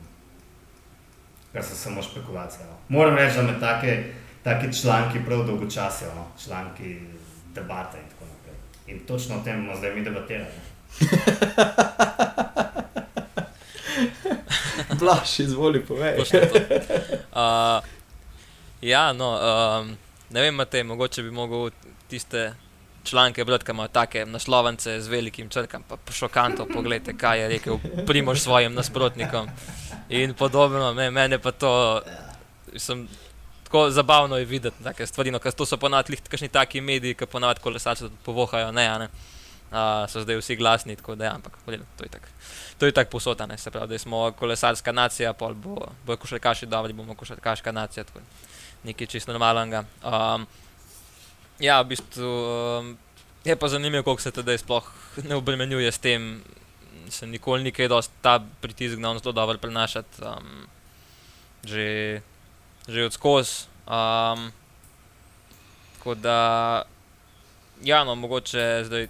so 1.62 1.74
samo 1.74 2.02
špekulacije. 2.02 2.66
No. 2.66 2.76
Moram 2.88 3.16
reči, 3.16 3.36
da 3.36 3.42
me 3.42 3.60
take, 3.60 4.04
take 4.42 4.72
članki 4.72 5.18
prav 5.26 5.46
dolgočasijo, 5.46 6.14
no. 6.14 6.26
članki 6.44 7.00
debate 7.54 7.98
in 7.98 8.04
tako 8.10 8.24
naprej. 8.24 8.54
In 8.86 9.06
točno 9.06 9.36
o 9.36 9.42
tem 9.44 9.66
bomo 9.66 9.76
zdaj 9.78 9.94
mi 9.94 10.04
debatirali. 10.04 10.50
Blaž, 15.00 15.40
izvoli, 15.40 15.84
povej. 15.86 16.18
uh, 16.18 16.24
ja, 18.80 19.12
no, 19.12 19.30
um, 19.32 19.96
ne 20.30 20.40
vem, 20.40 20.54
Matej, 20.54 20.84
mogoče 20.84 21.22
bi 21.22 21.30
mogel 21.30 21.70
tiste 22.08 22.54
članke 23.04 23.44
brati, 23.44 23.64
ki 23.64 23.70
imajo 23.70 23.88
take 23.88 24.24
naslovence 24.26 25.00
z 25.00 25.08
velikim 25.08 25.48
črkam, 25.48 25.82
pa 25.88 25.96
šokantno 26.12 26.66
pogledajte, 26.66 27.16
kaj 27.18 27.40
je 27.40 27.48
rekel 27.48 27.78
Primož 28.06 28.40
svojim 28.40 28.74
nasprotnikom. 28.74 29.48
In 30.08 30.34
podobno, 30.34 30.94
me, 30.94 31.10
mene 31.10 31.38
pa 31.38 31.52
to, 31.52 32.02
sem 32.76 33.08
tako 33.64 33.90
zabavno 33.90 34.36
je 34.36 34.44
videti, 34.44 34.82
take 34.84 35.06
stvari, 35.06 35.30
no, 35.30 35.38
ker 35.38 35.52
to 35.52 35.66
so 35.66 35.76
ponavadi 35.78 36.16
kakšni 36.16 36.48
taki 36.48 36.80
mediji, 36.80 37.14
ki 37.14 37.26
ponavadi 37.30 37.62
kolesarce 37.62 38.08
povohajo, 38.24 38.72
ne, 38.72 38.86
ne. 38.98 39.08
Uh, 39.70 40.02
so 40.10 40.24
zdaj 40.24 40.40
vsi 40.40 40.56
glasni, 40.58 40.96
tako 40.98 41.14
da 41.14 41.24
je, 41.24 41.28
ja, 41.28 41.34
ampak 41.34 41.58
gledaj, 41.66 41.86
to 41.96 42.04
je 42.04 42.10
tako. 42.10 42.32
To 42.78 42.86
je 42.86 42.92
tako 42.92 43.10
posotane, 43.10 43.58
se 43.58 43.70
pravi, 43.70 43.88
da 43.88 43.98
smo 43.98 44.32
kolesarska 44.32 44.92
nacija, 44.92 45.32
pol 45.32 45.54
bo, 45.54 45.76
bo 46.06 46.16
košarkaši 46.16 46.66
dobri, 46.66 46.92
bomo 46.92 47.14
košarkaška 47.14 47.72
nacija, 47.72 48.04
tako 48.04 48.24
nekaj 48.84 49.06
čisto 49.06 49.32
normalnega. 49.32 49.84
Um, 50.02 50.46
Ja, 51.60 51.82
v 51.84 51.92
bistvu 51.92 52.24
um, 52.24 52.96
je 53.44 53.52
pa 53.56 53.68
zanimivo, 53.68 54.02
kako 54.02 54.24
se 54.24 54.32
tedaj 54.32 54.62
sploh 54.64 54.86
ne 55.28 55.36
obremenjuje 55.36 55.92
s 55.92 56.00
tem. 56.00 56.40
Se 57.12 57.26
nikoli 57.26 57.62
ni 57.62 57.72
kaj 57.72 57.90
dosti 57.92 58.14
ta 58.24 58.38
pritisk 58.60 58.96
na 58.96 59.12
zelo 59.18 59.32
dobro 59.36 59.58
prenašati, 59.58 60.24
um, 60.24 60.64
že, 61.64 62.22
že 62.88 63.04
od 63.04 63.12
skozi. 63.12 63.68
Um, 63.84 64.48
tako 65.98 66.14
da, 66.14 66.38
ja, 67.84 68.04
no, 68.04 68.14
mogoče 68.14 68.84
zdaj 68.88 69.08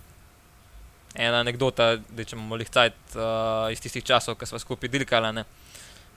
ena 1.15 1.45
anekdota, 1.45 2.01
da 2.11 2.25
če 2.25 2.35
imamo 2.35 2.59
lihcajt 2.59 3.15
uh, 3.15 3.71
iz 3.71 3.79
tistih 3.79 4.03
časov, 4.03 4.35
ko 4.35 4.47
smo 4.47 4.59
skupaj 4.59 4.91
dirkali. 4.91 5.45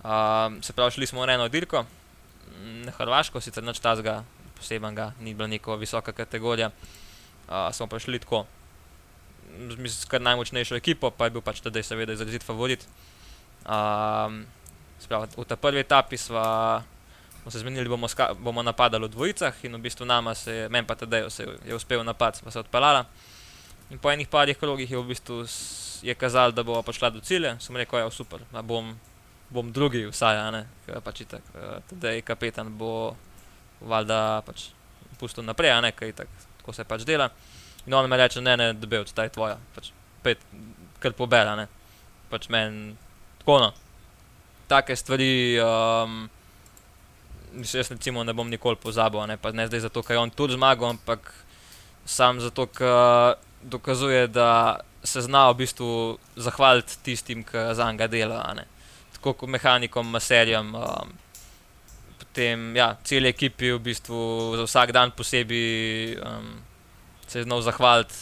Um, 0.02 0.64
se 0.66 0.74
pravi, 0.74 0.98
šli 0.98 1.08
smo 1.08 1.22
v 1.22 1.30
eno 1.30 1.46
dirko, 1.48 1.86
na 2.86 2.92
Hrvaško, 2.98 3.42
sicer 3.42 3.64
noč 3.64 3.78
tazga, 3.80 4.24
posebnega, 4.64 5.12
ni 5.20 5.36
bila 5.36 5.52
neka 5.52 5.76
visoka 5.76 6.16
kategorija. 6.16 6.72
Uh, 7.44 7.68
smo 7.76 7.88
pa 7.92 8.00
šli 8.00 8.20
tako, 8.24 8.46
s 9.86 10.06
kar 10.08 10.22
najmočnejšo 10.22 10.80
ekipo, 10.80 11.12
pa 11.12 11.28
je 11.28 11.36
bil 11.36 11.44
pač 11.44 11.60
tudi, 11.62 11.84
seveda, 11.84 12.16
izrazit 12.16 12.44
favorit. 12.44 12.88
Um, 13.68 14.46
sprav, 15.04 15.28
v 15.36 15.46
tej 15.48 15.60
prvi 15.60 15.84
etapi 15.84 16.18
smo, 16.18 16.44
smo 17.44 17.52
se 17.52 17.60
zmenili, 17.60 17.84
da 17.84 17.90
bomo, 17.90 18.08
bomo 18.40 18.64
napadali 18.64 19.08
v 19.08 19.12
dvojicah 19.12 19.66
in 19.68 19.76
v 19.76 19.84
bistvu 19.84 20.08
nama 20.08 20.36
se 20.36 20.54
je, 20.54 20.70
meni 20.70 20.88
pa 20.88 20.96
tudi 20.96 21.20
se 21.30 21.48
je 21.66 21.76
uspel 21.76 22.04
napad, 22.04 22.40
pa 22.44 22.52
se 22.52 22.60
je 22.60 22.64
odpeljala. 22.64 23.06
In 23.92 24.00
po 24.00 24.12
enih 24.12 24.28
parih 24.28 24.58
krogih 24.58 24.92
je 24.92 24.98
v 24.98 25.08
bistvu 25.12 25.44
je 26.04 26.16
kazalo, 26.16 26.52
da 26.52 26.64
bo 26.64 26.82
prišla 26.82 27.10
do 27.10 27.20
cilja, 27.20 27.60
sem 27.60 27.76
rekel, 27.76 28.00
ja, 28.00 28.10
super, 28.12 28.40
bom, 28.64 28.96
bom 29.50 29.72
drugi, 29.72 30.08
vsaj, 30.08 30.52
ne, 30.52 30.66
pač 31.04 31.24
itak, 31.28 31.44
tudi 31.90 32.22
kapetan 32.26 32.72
bo 32.78 33.16
valjda 33.88 34.42
pač 34.46 34.70
pustil 35.20 35.46
naprej, 35.48 35.74
ne, 35.82 35.92
kaj 35.96 36.14
tak, 36.24 36.32
tako 36.60 36.76
se 36.76 36.86
pač 36.88 37.06
dela. 37.08 37.30
In 37.86 37.94
on 37.94 38.10
mi 38.10 38.18
reče, 38.18 38.42
ne, 38.42 38.58
ne, 38.58 38.72
da 38.74 38.88
bi 38.88 39.00
od 39.00 39.12
taj 39.14 39.32
tvoja, 39.36 39.58
pač 39.76 39.92
pet, 40.24 40.44
kar 41.04 41.16
pobera, 41.18 41.56
ne. 41.60 41.68
Pač 42.32 42.48
meni, 42.54 42.94
tako 43.42 43.60
no. 43.66 43.72
Take 44.72 44.96
stvari, 44.96 45.60
um, 45.60 46.30
mislim, 47.54 47.82
jaz 47.82 47.92
recimo 47.92 48.24
ne 48.24 48.34
bom 48.34 48.50
nikoli 48.50 48.80
pozabil, 48.80 49.26
ne, 49.28 49.38
pa 49.38 49.52
ne 49.52 49.68
zdaj 49.68 49.88
zato, 49.90 50.04
ker 50.04 50.16
je 50.16 50.24
on 50.24 50.32
tudi 50.32 50.56
zmagal, 50.58 50.96
ampak 50.96 51.34
sam 52.06 52.40
zato, 52.44 52.68
ker 52.72 53.36
dokazuje, 53.64 54.28
da 54.28 54.80
se 55.04 55.22
zna 55.22 55.50
v 55.52 55.60
bistvu 55.64 55.90
zahvaliti 56.36 56.98
tistim, 57.04 57.44
ki 57.44 57.68
za 57.76 57.92
njega 57.92 58.08
delajo, 58.08 58.64
tako 59.18 59.34
kot 59.34 59.52
mehanikom, 59.52 60.08
maserjem, 60.16 60.72
um, 60.76 61.14
potem 62.34 62.74
ja, 62.74 62.98
cel 63.06 63.30
ekipi 63.30 63.70
v 63.70 63.94
bistvu 63.94 64.58
za 64.58 64.66
vsak 64.66 64.90
dan 64.90 65.14
posebej 65.14 66.18
um, 66.18 66.58
se 67.30 67.40
je 67.40 67.46
znal 67.46 67.62
zahvaliti. 67.62 68.18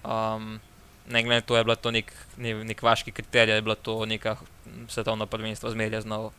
Um, 0.00 0.56
ne 1.04 1.20
glede 1.20 1.44
na 1.44 1.44
to, 1.44 1.56
je 1.56 1.64
bilo 1.64 1.76
to 1.76 1.92
nek, 1.92 2.08
ne, 2.40 2.64
nek 2.64 2.80
vaški 2.80 3.12
kriterij, 3.12 3.60
je 3.60 3.62
bilo 3.62 3.76
to 3.76 4.08
neka 4.08 4.40
svetovna 4.88 5.28
prvenstva 5.28 5.68
zmerja 5.68 6.00
znal 6.00 6.32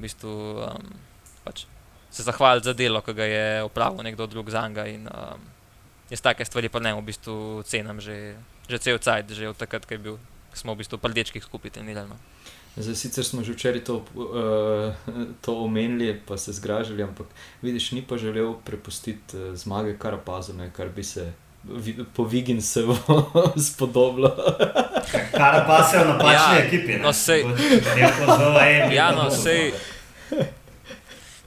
v 0.00 0.08
bistvu, 0.08 0.64
um, 0.64 0.88
pač 1.44 1.68
se 2.08 2.24
zahvaliti 2.24 2.64
za 2.64 2.72
delo, 2.72 3.04
ki 3.04 3.12
ga 3.12 3.26
je 3.28 3.46
opravil 3.68 4.00
nekdo 4.00 4.24
drug 4.24 4.48
za 4.48 4.64
njega. 4.64 4.88
In 4.88 5.04
um, 5.12 5.44
jaz 6.08 6.24
take 6.24 6.48
stvari 6.48 6.72
pa 6.72 6.80
ne 6.80 6.96
v 6.96 7.04
bistvu 7.04 7.60
cenim 7.68 8.00
že, 8.00 8.40
že 8.72 8.80
cel 8.80 8.96
cajt, 8.96 9.36
že 9.36 9.52
od 9.52 9.60
takrat, 9.60 9.84
ko 9.84 10.16
smo 10.56 10.72
v 10.72 10.80
bistvu 10.80 10.96
prdečkih 10.96 11.44
skupaj 11.44 11.76
trenirali. 11.76 12.08
No. 12.08 12.16
Zdaj, 12.76 12.94
sicer 12.94 13.24
smo 13.24 13.40
že 13.40 13.56
včeraj 13.56 13.84
to, 13.88 14.04
uh, 14.14 14.92
to 15.40 15.56
omenili, 15.64 16.20
pa 16.26 16.36
se 16.36 16.52
zgražali, 16.52 17.02
ampak 17.02 17.26
vidiš, 17.62 17.92
ni 17.92 18.02
pa 18.02 18.18
želel 18.20 18.54
prepustiti 18.64 19.36
uh, 19.36 19.56
zmage 19.56 19.96
Karapazu, 19.98 20.52
ne, 20.52 20.70
kar 20.76 20.88
bi 20.88 21.04
se 21.04 21.32
vi, 21.64 22.04
po 22.14 22.24
Viginsu 22.24 22.96
spodobilo. 23.68 24.36
Karapaz 25.32 25.94
je 25.94 26.04
v 26.04 26.08
napačni 26.08 26.56
ja, 26.56 26.64
ekipi. 26.66 26.98
No, 27.00 27.12
sej, 27.12 27.44
ja, 28.92 29.12
no, 29.12 29.30
sej, 29.30 29.72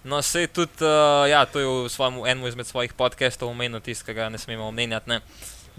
no, 0.03 0.21
sej 0.21 0.47
tudi, 0.47 0.81
uh, 0.81 1.29
ja, 1.29 1.45
to 1.45 1.59
je 1.59 1.67
v 1.67 1.89
svojem, 1.89 2.25
enem 2.25 2.49
izmed 2.49 2.65
svojih 2.65 2.93
podcastov 2.97 3.53
omenil, 3.53 3.79
tisti, 3.85 4.05
ki 4.09 4.17
ga 4.17 4.33
ne 4.33 4.41
smemo 4.41 4.65
omenjati. 4.65 5.09
Ne 5.09 5.21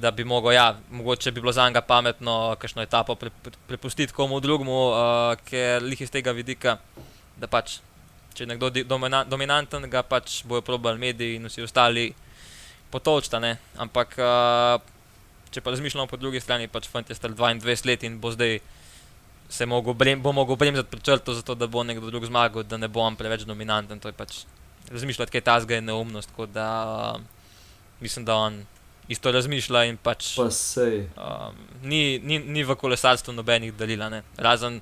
da 0.00 0.10
bi 0.10 0.24
mogel, 0.24 0.52
ja, 0.52 0.74
mogoče 0.90 1.30
bi 1.30 1.40
bilo 1.40 1.52
za 1.52 1.68
njega 1.68 1.80
pametno, 1.80 2.56
kakšno 2.58 2.82
etapo 2.82 3.14
pre, 3.14 3.30
pre, 3.42 3.52
prepustiti 3.66 4.12
komu 4.12 4.40
drugemu, 4.40 4.78
uh, 4.88 4.96
ker 5.44 5.84
jih 5.84 6.00
iz 6.00 6.10
tega 6.10 6.32
vidika, 6.32 6.78
da 7.36 7.48
pač, 7.50 7.78
če 8.34 8.44
je 8.44 8.48
nekdo 8.48 8.70
domina, 8.88 9.22
dominanten, 9.28 9.84
ga 9.92 10.02
pač 10.02 10.40
bojo 10.48 10.64
probali 10.64 10.98
mediji 10.98 11.36
in 11.36 11.48
vsi 11.50 11.66
ostali 11.66 12.08
potočta. 12.90 13.40
Ne? 13.42 13.56
Ampak, 13.76 14.16
uh, 14.18 14.80
če 15.52 15.60
pa 15.60 15.76
razmišljamo 15.76 16.08
po 16.08 16.16
drugi 16.16 16.40
strani, 16.40 16.70
pač 16.70 16.88
fant 16.88 17.08
je 17.08 17.18
star 17.18 17.36
22 17.36 17.86
let 17.86 18.08
in 18.08 18.20
bo 18.20 18.32
zdaj. 18.34 18.60
Se 19.50 19.66
mogo 19.66 19.90
brem, 19.98 20.20
bo 20.22 20.30
mogel 20.30 20.54
bremzati 20.54 20.86
pred 20.86 21.02
črto, 21.02 21.34
zato 21.34 21.56
da 21.58 21.66
bo 21.66 21.82
nekdo 21.82 22.06
drug 22.06 22.22
zmagal, 22.28 22.62
da 22.62 22.76
ne 22.78 22.86
bo 22.86 23.00
on 23.02 23.16
preveč 23.18 23.42
dominanten. 23.42 23.98
To 23.98 24.06
je 24.06 24.14
pač 24.14 24.44
razmišljati, 24.94 25.32
kaj 25.34 25.42
ta 25.42 25.56
zga 25.64 25.74
je 25.74 25.82
neumnost. 25.82 26.30
Da, 26.54 26.68
uh, 27.18 27.48
mislim, 27.98 28.28
da 28.28 28.36
on 28.38 28.60
isto 29.10 29.32
razmišlja 29.34 29.84
in 29.90 29.98
pač. 29.98 30.34
Pa 30.38 30.46
um, 30.46 31.56
ni, 31.82 32.20
ni, 32.22 32.38
ni 32.38 32.62
v 32.64 32.76
kolesarstvu 32.78 33.34
nobenih 33.34 33.74
dalil, 33.74 34.04
razen 34.38 34.78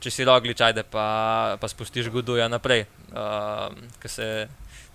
če 0.00 0.12
si 0.12 0.26
roglič, 0.28 0.60
ajde 0.62 0.84
pa, 0.86 1.56
pa 1.60 1.68
spustiš 1.68 2.12
guduja 2.14 2.48
naprej. 2.52 2.86
Um, 3.10 3.90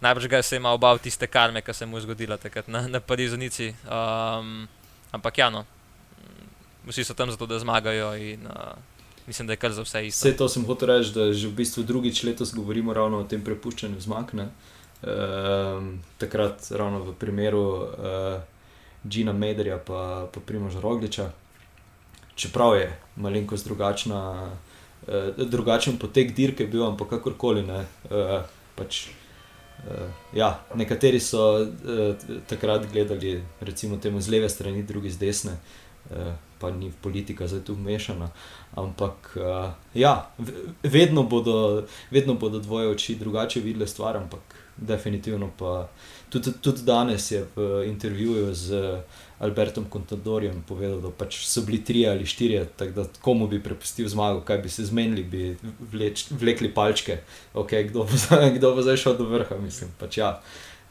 Najbrž 0.01 0.25
ga 0.27 0.41
se 0.41 0.57
ima 0.57 0.71
obav 0.73 0.97
tiste 0.97 1.27
karme, 1.29 1.61
ki 1.61 1.73
se 1.77 1.85
mu 1.85 1.99
je 1.99 2.07
zgodila 2.07 2.37
takrat 2.37 2.67
na, 2.67 2.87
na 2.89 2.99
Parizonici. 2.99 3.69
Um, 3.85 4.65
ampak 5.13 5.37
ja, 5.37 5.49
no, 5.53 5.61
vsi 6.87 7.05
so 7.05 7.13
tam 7.13 7.29
zato, 7.29 7.45
da 7.45 7.59
zmagajo 7.61 8.15
in 8.17 8.47
uh, 8.49 8.73
mislim, 9.27 9.47
da 9.47 9.53
je 9.53 9.61
kar 9.61 9.71
za 9.71 9.85
vse 9.85 10.07
isto. 10.07 10.25
Vse 10.25 10.37
to 10.37 10.49
sem 10.49 10.65
hotel 10.65 10.89
reči, 10.89 11.13
da 11.13 11.29
že 11.33 11.47
v 11.47 11.53
bistvu 11.61 11.83
drugič 11.83 12.23
letos 12.23 12.53
govorimo 12.55 12.93
ravno 12.93 13.21
o 13.21 13.27
tem 13.29 13.43
prepuščanju 13.45 14.01
zmag. 14.01 14.33
Um, 15.01 16.01
takrat 16.17 16.71
ravno 16.71 17.03
v 17.05 17.13
primeru 17.17 17.61
uh, 17.61 18.41
Džina 19.07 19.33
Mederja 19.33 19.79
in 19.79 19.85
pa, 19.85 20.27
pa 20.33 20.39
Primoža 20.45 20.79
Rogliča. 20.79 21.31
Čeprav 22.35 22.75
je 22.75 22.99
malenkost 23.15 23.65
drugačna, 23.65 24.51
eh, 25.07 25.31
drugačen 25.37 25.97
potek 25.97 26.35
dirke 26.35 26.65
bil, 26.65 26.85
ampak 26.85 27.09
kakorkoli 27.09 27.63
ne. 27.63 27.85
Eh, 28.11 28.41
pač, 28.75 29.07
Uh, 29.81 30.09
ja, 30.37 30.59
nekateri 30.75 31.19
so 31.19 31.57
uh, 31.57 32.15
takrat 32.47 32.83
gledali, 32.91 33.41
recimo, 33.65 33.97
temu 33.97 34.21
z 34.21 34.29
leve 34.29 34.49
strani, 34.49 34.83
drugi 34.83 35.09
z 35.09 35.17
desne, 35.17 35.55
uh, 36.11 36.33
pa 36.61 36.71
ni 36.71 36.91
politika 37.01 37.47
zdaj 37.47 37.63
tu 37.65 37.75
vmešana. 37.75 38.29
Ampak 38.75 39.33
uh, 39.35 39.73
ja, 39.93 40.29
vedno 40.83 41.23
bodo, 41.23 41.83
vedno 42.11 42.33
bodo 42.33 42.59
dvoje 42.59 42.87
oči 42.87 43.15
drugače 43.15 43.59
videle 43.59 43.87
stvar, 43.87 44.17
ampak 44.17 44.55
definitivno 44.77 45.49
pa 45.57 45.89
tudi, 46.29 46.53
tudi 46.61 46.83
danes 46.83 47.31
je 47.31 47.45
v 47.55 47.83
intervjuju 47.87 48.53
z. 48.53 49.01
Albertom 49.41 49.85
Contadorjem 49.89 50.61
povedal, 50.67 50.99
da 51.01 51.09
pač 51.09 51.39
so 51.49 51.63
bili 51.65 51.79
tri 51.81 52.03
ali 52.05 52.27
štiri, 52.29 52.59
tako 52.77 52.93
da 52.93 53.05
komu 53.25 53.47
bi 53.49 53.57
prepustil 53.63 54.05
zmago, 54.09 54.43
kaj 54.45 54.59
bi 54.61 54.69
se 54.69 54.85
zmenili, 54.85 55.23
bi 55.23 55.71
vleč, 55.91 56.27
vlekli 56.29 56.69
palčke, 56.73 57.23
okay, 57.57 57.87
kdo, 57.89 58.05
bo, 58.05 58.19
kdo 58.57 58.73
bo 58.77 58.85
zdaj 58.85 58.99
šel 59.01 59.17
do 59.17 59.25
vrha. 59.31 59.57
Mislim, 59.57 59.89
pač 59.97 60.19
ja, 60.21 60.29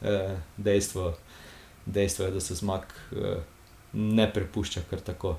eh, 0.03 0.35
dejstvo, 0.57 1.13
dejstvo 1.85 2.27
je, 2.27 2.31
da 2.35 2.43
se 2.43 2.59
zmag 2.59 2.91
eh, 3.15 3.39
ne 3.93 4.27
prepušča 4.33 4.83
kar 4.89 4.99
tako. 4.99 5.37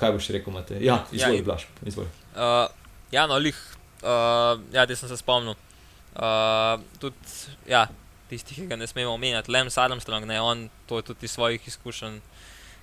Kaj 0.00 0.14
boš 0.16 0.30
rekel, 0.34 0.54
Mate? 0.54 0.78
Ja, 0.82 1.04
izvoli, 1.12 1.42
ja, 1.42 1.46
Blaž, 1.46 1.66
izvoli. 1.86 2.08
Uh, 2.34 2.66
ja, 3.14 3.26
no, 3.30 3.38
lih, 3.38 3.58
uh, 4.02 4.58
ja, 4.74 4.86
da 4.86 4.96
sem 4.96 5.08
se 5.08 5.18
spomnil. 5.20 5.54
Uh, 6.14 6.80
tudi, 7.02 7.36
ja, 7.70 7.86
tisti, 8.30 8.56
ki 8.58 8.66
ga 8.70 8.78
ne 8.78 8.86
smemo 8.90 9.14
omenjati, 9.14 9.50
Lem 9.50 9.70
Armstrong, 9.70 10.26
ne, 10.26 10.40
on 10.40 10.68
to 10.86 10.98
je 10.98 11.10
tudi 11.10 11.26
iz 11.26 11.36
svojih 11.38 11.68
izkušenj 11.68 12.20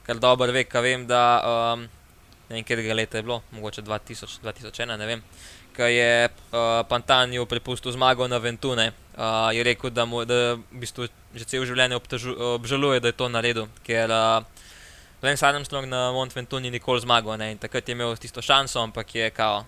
kar 0.06 0.20
dobro 0.20 0.52
ve, 0.52 0.64
kaj 0.64 0.82
vem, 0.82 1.08
da 1.08 1.24
um, 1.46 1.86
ne 2.50 2.56
vem, 2.58 2.64
kjer 2.66 2.82
ga 2.84 2.98
leta 2.98 3.20
je 3.20 3.24
bilo, 3.24 3.42
mogoče 3.52 3.82
2000, 3.82 4.42
2001, 4.44 4.98
ne 4.98 5.08
vem. 5.08 5.24
Ko 5.76 5.88
je 5.88 6.28
uh, 6.28 6.82
Pantanju 6.90 7.46
prepustil 7.46 7.94
zmago 7.96 8.28
na 8.28 8.38
Ventune, 8.38 8.92
uh, 9.16 9.50
je 9.56 9.64
rekel, 9.64 9.90
da 9.90 10.06
mu 10.06 10.26
da 10.26 10.58
v 10.58 10.82
bistvu 10.84 11.08
že 11.36 11.46
cel 11.48 11.64
življenje 11.66 11.96
obtažu, 11.96 12.36
obžaluje, 12.58 13.00
da 13.00 13.08
je 13.08 13.16
to 13.16 13.30
naredil, 13.32 13.70
ker 13.88 14.12
uh, 14.12 14.66
Lance 15.22 15.46
Armstrong 15.46 15.86
na 15.90 16.12
Mont 16.12 16.36
Ventuni 16.36 16.72
nikoli 16.72 17.02
zmagal 17.02 17.38
ne, 17.38 17.52
in 17.54 17.58
takrat 17.62 17.88
je 17.88 17.94
imel 17.94 18.16
tisto 18.18 18.42
šanso, 18.42 18.82
ampak 18.82 19.16
je 19.16 19.30
kao 19.30 19.66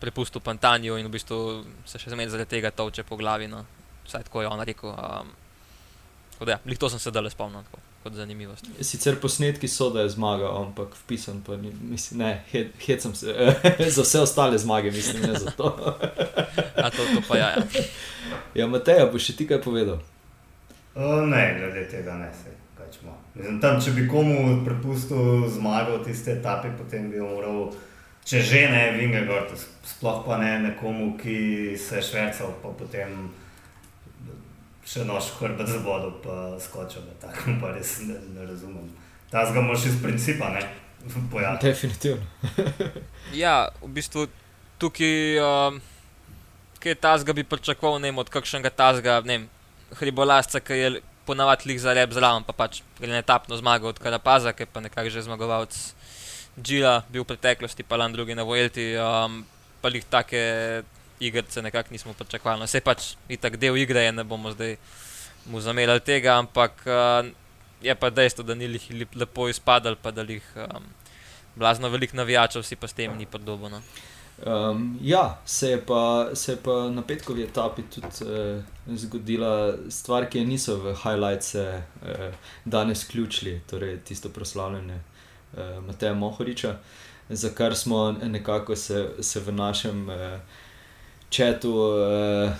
prepustil 0.00 0.40
Pantanju 0.40 0.98
in 0.98 1.06
v 1.06 1.14
bistvu 1.14 1.38
se 1.86 1.98
še 1.98 2.10
zmeraj 2.10 2.34
zaradi 2.34 2.50
tega 2.56 2.70
toče 2.70 3.02
po 3.06 3.16
glavi. 3.16 3.48
No. 3.50 3.64
Vsaj 4.06 4.26
tako 4.26 4.42
je 4.42 4.50
on 4.50 4.62
rekel. 4.66 4.90
Um, 4.90 5.32
da, 6.42 6.58
ja, 6.58 6.76
to 6.78 6.90
sem 6.90 6.98
se 6.98 7.10
dal 7.10 7.30
spomniti 7.30 7.82
kot 8.02 8.16
zanimivost. 8.18 8.66
Sicer 8.82 9.18
posnetki 9.22 9.68
so, 9.70 9.86
da 9.94 10.02
je 10.02 10.10
zmagal, 10.16 10.50
ampak 10.58 10.96
vpisan 11.04 11.38
pa 11.46 11.54
ni, 11.56 11.70
mislim, 11.90 12.24
ne, 12.24 12.64
hecam 12.82 13.14
se 13.14 13.30
za 13.96 14.02
vse 14.02 14.20
ostale 14.26 14.58
zmage, 14.58 14.90
mislim, 14.90 15.22
ne 15.22 15.38
za 15.38 15.50
to. 15.50 15.70
A 16.84 16.90
to, 16.90 17.04
to 17.14 17.22
pa 17.28 17.38
ja. 17.38 17.50
Ja, 17.54 17.84
ja 18.54 18.66
Mateja, 18.66 19.06
boš 19.06 19.30
še 19.30 19.36
ti 19.38 19.46
kaj 19.46 19.62
povedal? 19.62 20.02
O, 20.94 21.20
ne, 21.26 21.44
glede 21.60 21.86
tega 21.94 22.18
ne 22.18 22.32
se. 22.34 22.58
Mislim, 23.34 23.60
tam, 23.60 23.78
če 23.80 23.94
bi 23.96 24.04
komu 24.08 24.60
prepustil 24.66 25.46
zmago 25.52 25.96
v 25.98 26.04
tiste 26.10 26.34
etape, 26.36 26.74
potem 26.76 27.08
bi 27.08 27.20
moral, 27.22 27.70
če 28.28 28.42
že 28.44 28.66
ne, 28.68 28.82
Vingegord, 28.98 29.54
sploh 29.88 30.20
pa 30.26 30.36
ne 30.42 30.58
nekomu, 30.66 31.14
ki 31.16 31.72
se 31.80 31.96
je 31.96 32.04
švercal, 32.10 32.52
pa 32.60 32.74
potem 32.76 33.30
še 34.84 35.06
noč 35.08 35.30
hrbet 35.38 35.70
z 35.70 35.80
vodo, 35.80 36.10
pa 36.20 36.58
skočil, 36.60 37.06
da 37.08 37.28
tako 37.28 37.56
pa 37.62 37.72
res 37.72 38.02
ne, 38.04 38.18
ne 38.34 38.44
razumem. 38.44 38.90
Ta 39.32 39.46
zga 39.48 39.62
moš 39.64 39.86
iz 39.88 39.96
principa, 40.02 40.50
ne? 40.52 40.60
Pojaviti. 41.32 41.70
Definitivno. 41.70 42.26
ja, 43.42 43.72
v 43.80 43.88
bistvu 43.96 44.26
tukaj, 44.82 45.40
um, 45.40 45.80
kaj 46.84 46.98
ta 47.00 47.14
zga 47.22 47.32
bi 47.32 47.46
pričakoval, 47.48 47.96
ne 48.02 48.12
vem, 48.12 48.20
od 48.20 48.28
kakšnega 48.28 48.74
ta 48.76 48.90
zga, 48.98 49.22
ne 49.24 49.38
vem, 49.38 49.48
hribolasca, 50.02 50.60
ki 50.60 50.78
je 50.78 50.92
ponavadi 51.26 51.68
lih 51.70 51.80
za 51.80 51.94
rep 51.94 52.12
zraven, 52.12 52.44
pa 52.46 52.52
pač 52.52 52.82
gre 52.98 53.12
netapno 53.12 53.56
zmago 53.56 53.88
od 53.92 53.98
Karapaza, 54.02 54.52
ki 54.52 54.66
je 54.66 54.72
pa 54.72 54.80
nekako 54.80 55.10
že 55.10 55.24
zmagovalec 55.26 55.76
Džila, 56.62 57.02
bil 57.08 57.24
v 57.24 57.30
preteklosti, 57.32 57.82
pa 57.82 57.96
lan 57.96 58.12
drugi 58.12 58.34
na 58.36 58.44
Vojti, 58.44 58.92
um, 59.00 59.40
pa 59.80 59.88
lih 59.88 60.04
take 60.04 60.82
igrice 61.20 61.62
nekako 61.62 61.94
nismo 61.94 62.12
pričakovali. 62.12 62.60
No, 62.60 62.66
Vse 62.68 62.82
pač 62.84 63.14
je 63.28 63.38
tako 63.40 63.56
del 63.56 63.78
igre, 63.80 64.04
ne 64.12 64.24
bomo 64.24 64.52
zdaj 64.52 64.76
mu 65.48 65.60
zamerali 65.60 66.02
tega, 66.04 66.36
ampak 66.38 66.84
uh, 66.84 67.24
je 67.82 67.94
pa 67.94 68.10
dejstvo, 68.10 68.44
da 68.44 68.54
ni 68.54 68.68
jih 68.68 69.06
lepo 69.16 69.48
izpadal, 69.48 69.96
pa 69.96 70.10
da 70.10 70.26
jih 70.28 70.44
um, 70.56 70.84
blazno 71.56 71.88
veliko 71.88 72.16
navijačev 72.16 72.62
si 72.62 72.76
pa 72.76 72.88
s 72.88 72.92
tem 72.92 73.16
ni 73.16 73.26
podobno. 73.26 73.68
No. 73.68 73.82
Um, 74.46 74.98
ja, 75.02 75.40
se 75.46 75.70
je, 75.70 75.80
pa, 75.86 76.30
se 76.34 76.52
je 76.52 76.56
pa 76.56 76.90
na 76.90 77.02
petkovi 77.02 77.42
etapi 77.42 77.82
tudi 77.82 78.06
eh, 78.06 78.62
zgodila 78.86 79.74
stvar, 79.88 80.26
ki 80.26 80.38
je 80.38 80.44
niso 80.44 80.76
v 80.76 80.94
highlights 81.04 81.54
eh, 81.54 81.82
danes 82.64 83.04
ključili, 83.04 83.60
torej 83.70 84.00
tisto 84.04 84.28
proslavljanje 84.28 84.94
eh, 84.94 85.80
Mateja 85.86 86.14
Mohoriča, 86.14 86.76
za 87.28 87.50
kar 87.54 87.76
smo 87.76 88.12
nekako 88.12 88.76
se, 88.76 89.08
se 89.20 89.40
v 89.40 89.52
našem 89.52 90.10
eh, 90.10 90.40
četu, 91.32 91.72
uh, 91.72 92.50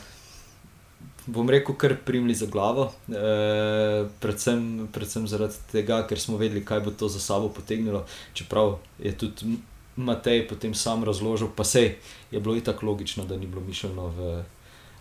bom 1.26 1.50
rekel, 1.50 1.76
kar 1.76 1.96
primli 2.04 2.34
za 2.34 2.46
glavo. 2.46 2.92
Uh, 3.08 4.08
predvsem, 4.20 4.88
predvsem 4.92 5.26
zaradi 5.28 5.60
tega, 5.72 6.00
ker 6.08 6.20
smo 6.20 6.38
vedeli, 6.40 6.64
kaj 6.64 6.80
bo 6.86 6.94
to 6.96 7.08
za 7.08 7.20
sabo 7.20 7.50
potegnilo. 7.52 8.06
Čeprav 8.32 8.78
je 8.98 9.12
tudi 9.18 9.58
Matej 9.96 10.46
potem 10.48 10.74
sam 10.74 11.04
razložil, 11.04 11.48
pa 11.56 11.64
se 11.64 11.94
je 12.30 12.40
bilo 12.40 12.56
itak 12.56 12.82
logično, 12.82 13.24
da 13.24 13.36
ni 13.36 13.46
bilo 13.46 13.60
mišljeno 13.60 14.08
v, 14.08 14.44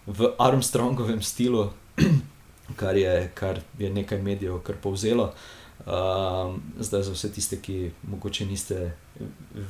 v 0.05 0.31
Armstrongovem 0.39 1.21
stilu, 1.21 1.69
kar 2.79 2.97
je, 2.97 3.31
kar 3.33 3.59
je 3.79 3.89
nekaj 3.89 4.21
medijev 4.21 4.59
kar 4.59 4.75
povzelo. 4.83 5.33
Uh, 5.81 6.55
zdaj, 6.79 7.03
za 7.03 7.11
vse 7.15 7.31
tiste, 7.33 7.57
ki 7.57 7.91
morda 8.03 8.45
niste 8.45 8.91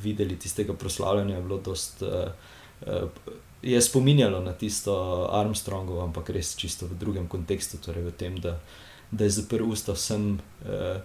videli 0.02 0.36
tistega 0.38 0.74
proslavljanja, 0.74 1.36
je 1.36 1.42
bilo 1.42 1.58
dost. 1.58 2.02
Uh, 2.02 2.32
uh, 2.86 3.08
je 3.62 3.80
spominjalo 3.80 4.40
na 4.40 4.52
tisto 4.52 5.28
Armstrongovo, 5.32 6.02
ampak 6.02 6.30
res 6.30 6.56
čisto 6.56 6.86
v 6.86 6.98
drugem 6.98 7.28
kontekstu, 7.30 7.78
torej 7.78 8.10
v 8.10 8.12
tem, 8.12 8.34
da, 8.42 8.58
da 9.10 9.24
je 9.24 9.38
zaprl 9.38 9.70
usta 9.70 9.94
vsem 9.94 10.42
eh, 10.66 10.98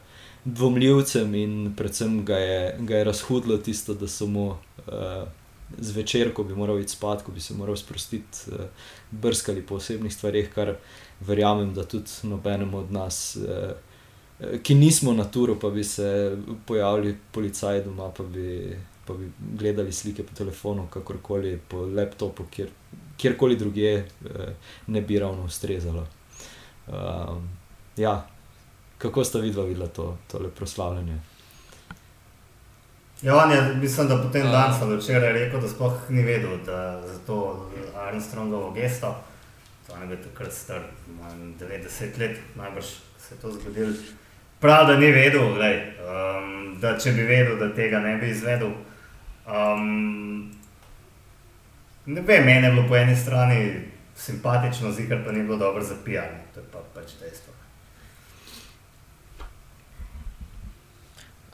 dvomljivcem 0.48 1.36
in 1.36 1.74
predvsem 1.78 2.22
ga 2.26 2.38
je, 2.38 2.76
ga 2.80 3.02
je 3.02 3.04
razhudilo 3.04 3.58
tisto, 3.58 3.94
da 3.94 4.08
so 4.08 4.28
mu 4.28 4.46
eh, 4.88 5.26
zvečer, 5.78 6.34
ko 6.34 6.44
bi 6.44 6.56
moral 6.56 6.80
iti 6.80 6.96
spat, 6.96 7.24
ko 7.24 7.32
bi 7.32 7.44
se 7.44 7.54
moral 7.54 7.76
sprostiti, 7.78 8.52
eh, 8.52 8.68
brskali 9.12 9.62
po 9.62 9.76
osebnih 9.76 10.14
stvarih, 10.14 10.52
kar 10.56 10.76
verjamem, 11.20 11.74
da 11.74 11.84
tudi 11.84 12.12
nobenemu 12.24 12.78
od 12.86 12.92
nas. 12.92 13.36
Eh, 13.36 13.76
Ki 14.64 14.76
nismo 14.78 15.14
na 15.18 15.24
turu, 15.26 15.56
pa 15.60 15.70
bi 15.74 15.84
se 15.84 16.38
pojavili 16.66 17.16
policaji 17.34 17.82
doma, 17.84 18.12
pa 18.14 18.24
bi 18.24 18.76
pa 19.08 19.14
bi 19.14 19.32
gledali 19.58 19.92
slike 19.92 20.24
po 20.24 20.34
telefonu, 20.36 20.88
kakorkoli 20.90 21.60
po 21.68 21.86
laptopu, 21.86 22.44
kjer, 22.52 22.70
kjerkoli 23.18 23.56
drugje, 23.56 23.94
eh, 23.96 24.54
ne 24.88 25.02
bi 25.02 25.20
ravno 25.20 25.46
ustrezalo. 25.46 26.08
Um, 26.88 27.50
ja, 27.98 28.30
kako 28.98 29.24
ste 29.24 29.40
videli 29.40 29.88
to, 29.96 30.18
tole 30.28 30.50
proslavljanje? 30.50 31.18
Ja, 33.22 33.36
on 33.44 33.52
je, 33.52 33.62
mislim, 33.76 34.08
da 34.08 34.22
potem 34.22 34.52
dan 34.52 34.80
sem 34.80 34.98
včeraj 34.98 35.34
rekel, 35.34 35.62
da 35.62 35.70
sploh 35.70 35.94
ni 36.10 36.24
vedel, 36.24 36.58
da 36.66 36.82
je 36.82 37.18
to 37.28 37.70
Armstrongovo 37.96 38.72
gesto. 38.72 39.16
To 39.88 39.94
je 39.94 40.00
nekaj 40.00 40.24
takrat 40.24 40.54
star, 40.54 40.82
90 41.60 42.20
let, 42.20 42.38
najbrž 42.56 42.86
se 43.18 43.36
je 43.36 43.40
to 43.42 43.52
zgodilo. 43.52 43.94
Prav, 44.60 44.88
da 44.88 44.98
ni 44.98 45.12
vedel, 45.12 45.54
gledaj, 45.54 45.78
um, 45.78 46.78
da 46.82 46.98
če 46.98 47.12
bi 47.12 47.22
vedel, 47.22 47.58
da 47.58 47.74
tega 47.76 48.00
ne 48.00 48.18
bi 48.18 48.30
izvedel. 48.30 48.72
Um, 49.48 50.52
ne 52.06 52.22
vem, 52.22 52.46
meni 52.46 52.68
je 52.68 52.72
bilo 52.72 52.88
po 52.88 52.96
eni 52.96 53.16
strani 53.16 53.82
simpatično, 54.16 54.92
zikar 54.92 55.26
pa 55.26 55.32
ni 55.32 55.44
bilo 55.44 55.58
dobro 55.58 55.84
za 55.84 55.96
pijanje. 56.06 56.42
To 56.54 56.60
je 56.60 56.66
pa, 56.72 56.80
pač 56.94 57.18
dejstvo. 57.22 57.47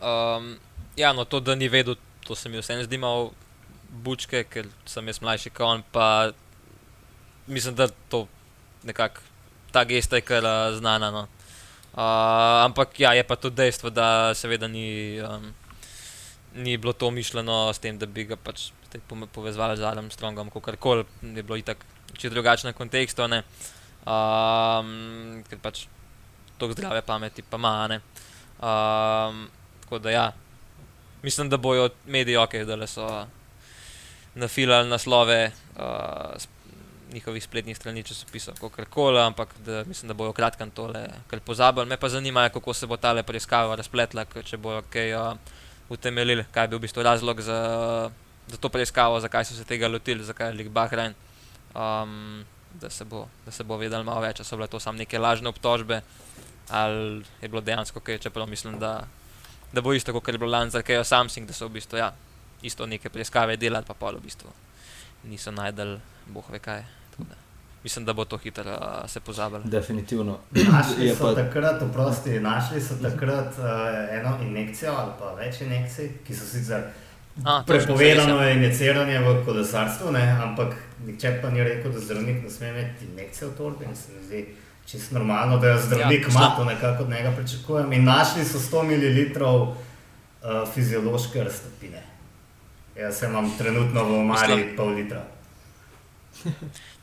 Um, 0.04 0.58
ja, 1.00 1.14
no, 1.14 1.26
to, 1.26 1.40
da 1.40 1.56
ni 1.56 1.70
vedel, 1.72 1.96
to 2.28 2.36
se 2.36 2.50
mi 2.50 2.60
vseeno 2.60 2.84
zdi 2.84 2.98
malo 2.98 3.32
bučke, 4.04 4.44
ker 4.44 4.68
sem 4.90 5.08
jaz 5.08 5.22
mlajši 5.24 5.54
kot 5.54 5.68
on. 5.68 5.84
Pa 5.92 6.32
mislim, 7.48 7.76
da 7.76 7.88
to 8.10 8.28
nekako 8.84 9.22
ta 9.72 9.86
gesta 9.90 10.20
je 10.20 10.28
kar 10.28 10.44
uh, 10.44 10.76
znana. 10.78 11.12
No. 11.12 11.28
Uh, 11.94 12.66
ampak 12.66 13.00
ja, 13.00 13.14
je 13.14 13.24
pa 13.24 13.36
tudi 13.36 13.56
dejstvo, 13.56 13.90
da 13.90 14.34
seveda 14.36 14.68
ni. 14.68 15.22
Um, 15.22 15.54
ni 16.54 16.78
bilo 16.78 16.94
to 16.94 17.12
mišljeno 17.12 17.74
s 17.74 17.80
tem, 17.80 17.98
da 17.98 18.06
bi 18.06 18.28
ga 18.30 18.36
pač 18.38 18.70
povezali 19.34 19.78
z 19.78 19.84
Adam 19.84 20.12
Strongom, 20.12 20.52
kako 20.54 20.76
koli 20.78 21.06
je 21.22 21.44
bilo 21.44 21.58
itak 21.58 21.82
če 22.18 22.30
drugačne 22.30 22.74
kontekste, 22.78 23.26
um, 23.26 23.32
ker 25.50 25.60
pač 25.62 25.88
to 26.58 26.70
zdrave 26.72 27.02
pameti 27.02 27.42
pa 27.42 27.58
ima. 27.58 28.00
Um, 28.62 29.50
tako 29.94 30.04
da 30.04 30.12
ja, 30.12 30.32
mislim, 31.24 31.50
da 31.50 31.58
bojo 31.58 31.90
mediji 32.06 32.38
ok, 32.38 32.54
da 32.66 32.76
le 32.76 32.88
so 32.88 33.26
nafilali 34.36 34.90
naslove. 34.90 35.52
Uh, 35.76 36.42
njihovih 37.14 37.44
spletnih 37.44 37.78
strani 37.78 38.04
časopisov, 38.04 38.56
kako 38.58 38.86
koli, 38.90 39.20
ampak 39.22 39.50
da, 39.66 39.84
mislim, 39.84 40.08
da 40.08 40.14
bojo 40.14 40.34
kratkem 40.34 40.72
tole 40.72 41.06
kar 41.28 41.40
pozabili. 41.40 41.86
Me 41.86 41.98
pa 41.98 42.10
zanima, 42.10 42.50
kako 42.50 42.74
se 42.74 42.88
bo 42.88 42.98
ta 42.98 43.12
le 43.14 43.24
preiskava 43.24 43.76
razpletla, 43.76 44.26
če 44.44 44.58
bojo 44.58 44.82
kaj 44.90 45.14
uh, 45.14 45.38
utemeljili, 45.90 46.46
kaj 46.52 46.68
bil 46.68 46.82
v 46.82 46.88
bistvu 46.88 47.04
razlog 47.04 47.42
za, 47.42 47.60
za 48.48 48.58
to 48.58 48.70
preiskavo, 48.70 49.20
zakaj 49.20 49.46
so 49.46 49.54
se 49.54 49.64
tega 49.64 49.88
lotili, 49.88 50.24
zakaj 50.24 50.50
je 50.50 50.58
lik 50.64 50.70
Bahrain. 50.70 51.14
Um, 51.76 52.46
da, 52.74 52.90
se 52.90 53.06
bo, 53.06 53.28
da 53.46 53.52
se 53.52 53.64
bo 53.64 53.78
vedelo 53.78 54.04
malo 54.04 54.26
več, 54.26 54.42
so 54.42 54.58
bile 54.58 54.68
to 54.68 54.80
samo 54.80 54.98
neke 54.98 55.20
lažne 55.20 55.54
obtožbe 55.54 56.02
ali 56.70 57.24
je 57.42 57.48
bilo 57.48 57.62
dejansko 57.62 58.00
kaj, 58.00 58.18
čeprav 58.18 58.48
mislim, 58.50 58.80
da, 58.80 59.04
da 59.74 59.82
bo 59.82 59.94
isto, 59.94 60.14
kot 60.14 60.28
je 60.28 60.38
bilo 60.38 60.52
lani 60.52 60.72
za 60.72 60.82
Kejo 60.82 61.04
Samsung, 61.04 61.48
da 61.48 61.54
so 61.54 61.68
v 61.68 61.80
bistvu 61.80 61.98
ja, 61.98 62.14
isto 62.62 62.86
neke 62.86 63.10
preiskave 63.10 63.58
delali, 63.58 63.86
pa 63.88 63.94
pol 63.94 64.22
v 64.22 64.28
bistvu 64.30 64.54
niso 65.24 65.52
najdel, 65.52 65.98
boh 66.28 66.50
ve 66.52 66.60
kaj. 66.60 66.84
Mislim, 67.84 68.06
da 68.06 68.14
bo 68.14 68.26
to 68.26 68.38
hitro 68.38 68.72
uh, 68.72 69.10
se 69.10 69.20
pozabilo. 69.20 69.62
Definitivno. 69.66 70.38
Našli 70.52 71.10
so 71.10 71.24
pa... 71.24 71.36
takrat, 71.36 71.82
oprosti, 71.82 72.40
našli 72.40 72.82
so 72.82 72.96
takrat 73.02 73.58
uh, 73.60 73.66
eno 74.12 74.38
injekcijo 74.42 74.94
ali 74.98 75.12
pa 75.20 75.34
več 75.36 75.62
injekcij, 75.62 76.10
ki 76.28 76.36
so 76.36 76.48
sicer 76.48 76.86
prepovedano 77.68 78.38
injiciranje 78.50 79.20
v 79.20 79.36
kolesarstvu, 79.46 80.12
ne? 80.12 80.24
ampak 80.46 80.78
nihče 81.06 81.40
pa 81.42 81.50
ni 81.50 81.64
rekel, 81.64 81.92
da 81.92 82.00
zdravnik 82.00 82.44
ne 82.44 82.50
sme 82.50 82.70
imeti 82.70 83.06
injekcije 83.12 83.50
v 83.50 83.58
torbi. 83.58 83.86
Čisto 84.86 85.16
normalno, 85.16 85.58
da 85.58 85.68
je 85.68 85.82
zdravnik 85.82 86.28
ja, 86.28 86.34
malo 86.34 86.66
nekako 86.66 87.04
od 87.04 87.10
njega 87.10 87.32
pričakujem. 87.32 87.94
In 87.94 88.04
našli 88.04 88.46
so 88.46 88.60
100 88.60 88.84
ml 88.84 89.46
uh, 89.46 89.74
fiziološke 90.74 91.44
raztopine. 91.44 92.04
Jaz 92.96 93.24
imam 93.24 93.58
trenutno 93.58 94.04
v 94.04 94.20
omari 94.20 94.76
pol 94.78 94.94
litra. 94.94 95.24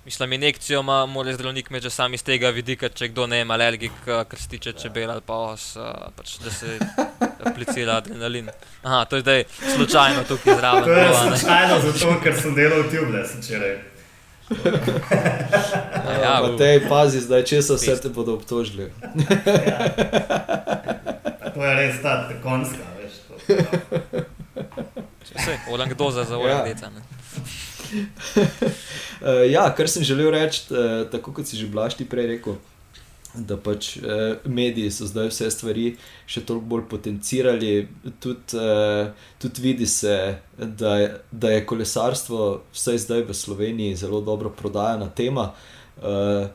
Mislim, 0.04 0.32
injekcijo 0.32 0.80
ima 0.80 1.06
mora 1.06 1.32
zdravnik 1.32 1.70
imeti 1.70 1.82
že 1.82 1.90
sam 1.90 2.14
iz 2.14 2.22
tega 2.22 2.48
vidika, 2.50 2.88
če 2.88 3.08
kdo 3.08 3.26
ne 3.26 3.40
ima 3.40 3.54
alergik, 3.54 3.92
kar 4.04 4.38
se 4.38 4.48
tiče 4.48 4.72
čebel 4.72 5.10
ali 5.10 5.20
pa 5.26 5.34
os, 5.34 5.76
pač, 6.16 6.38
da 6.44 6.50
se 6.50 6.78
aplicira 7.44 7.96
adrenalin. 7.96 8.48
Aha, 8.82 9.04
to 9.04 9.16
je 9.16 9.22
zdaj 9.22 9.44
slučajno 9.76 10.24
tukaj 10.28 10.54
zraven. 10.56 10.84
To 10.84 10.92
je 10.92 11.08
slučajno 11.14 11.80
zato, 11.80 12.20
ker 12.22 12.40
sem 12.40 12.54
delal 12.54 12.82
v 12.82 12.90
tubeless 12.90 13.36
včeraj. 13.38 13.76
Ja, 16.22 16.42
v 16.42 16.58
tej 16.58 16.80
fazi 16.90 17.20
zdaj, 17.22 17.44
če 17.46 17.62
so 17.62 17.78
vse 17.78 17.96
te 18.02 18.10
bodo 18.10 18.34
obtožili. 18.34 18.90
ja. 19.70 19.78
To 21.54 21.60
je 21.62 21.72
res 21.76 22.02
ta 22.02 22.26
konska, 22.42 22.84
veš. 22.98 23.14
Vse, 25.30 25.54
olang 25.70 25.94
doza 25.94 26.24
za 26.24 26.38
olang 26.38 26.66
ja. 26.66 26.90
uh, 29.20 29.46
ja, 29.54 29.64
kar 29.76 29.86
sem 29.90 30.02
želel 30.02 30.30
reči, 30.34 30.66
uh, 30.70 31.06
tako 31.10 31.32
kot 31.36 31.46
si 31.46 31.58
že 31.60 31.70
blašti 31.70 32.08
prej 32.08 32.26
rekel, 32.34 32.58
da 33.34 33.56
pač 33.56 33.96
uh, 33.96 34.02
mediji 34.44 34.90
so 34.90 35.06
zdaj 35.06 35.30
vse 35.30 35.50
stvari 35.50 35.84
še 36.26 36.42
toliko 36.46 36.66
bolj 36.74 36.86
potencirali. 36.90 37.74
Tudi, 38.22 38.58
uh, 38.58 39.28
tudi 39.38 39.62
vidi 39.62 39.86
se, 39.86 40.16
da 40.58 40.96
je, 40.98 41.12
da 41.30 41.52
je 41.54 41.66
kolesarstvo 41.66 42.48
vsaj 42.72 42.98
zdaj 43.06 43.28
v 43.28 43.36
Sloveniji 43.36 44.00
zelo 44.02 44.20
dobro 44.20 44.50
prodajana 44.50 45.08
tema. 45.14 45.52
Uh, 46.00 46.48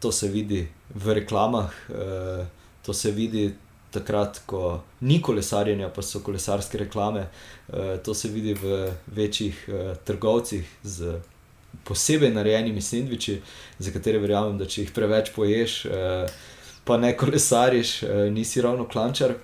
to 0.00 0.12
se 0.12 0.28
vidi 0.28 0.66
v 0.94 1.20
reklamah, 1.20 1.78
uh, 1.90 2.42
to 2.82 2.94
se 2.94 3.10
vidi. 3.10 3.52
Takrat, 3.96 4.42
ko 4.50 4.82
ni 5.08 5.22
kolesarjenja, 5.24 5.86
pa 5.94 6.02
so 6.04 6.18
kolesarske 6.20 6.76
reklame, 6.82 7.22
uh, 7.70 7.94
to 8.04 8.12
se 8.14 8.28
vidi 8.28 8.52
v 8.52 8.90
večjih 9.06 9.62
uh, 9.70 9.94
trgovcih 10.04 10.68
z 10.82 11.14
posebej 11.84 12.30
narejenimi 12.34 12.82
sendviči, 12.82 13.40
za 13.78 13.92
katere 13.92 14.18
verjamem, 14.18 14.58
da 14.58 14.66
če 14.66 14.84
jih 14.84 14.92
preveč 14.96 15.32
poješ, 15.34 15.74
eh, 15.86 16.26
pa 16.84 16.96
ne 16.96 17.12
kolesariš, 17.16 18.02
eh, 18.02 18.30
nisi 18.30 18.62
ravno 18.62 18.88
klančar. 18.88 19.34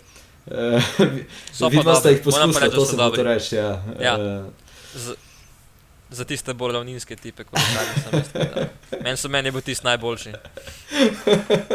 Vidno 1.71 1.95
ste 1.95 2.16
jih 2.16 2.21
poskusili, 2.25 2.71
to 2.71 2.85
se 2.85 2.97
lahko 2.97 3.23
reče. 3.23 3.57
Ja. 3.57 3.83
Ja. 4.01 4.16
Z, 4.95 5.14
za 6.11 6.25
tiste 6.25 6.55
bolj 6.55 6.73
ravninske 6.73 7.16
tipe, 7.16 7.45
kot 7.45 7.61
sem 7.62 7.77
jaz. 7.79 8.33
Meni 9.05 9.16
so 9.16 9.31
meni 9.31 9.53
bolj 9.55 9.62
tisti 9.71 9.87
najboljši. 9.87 10.33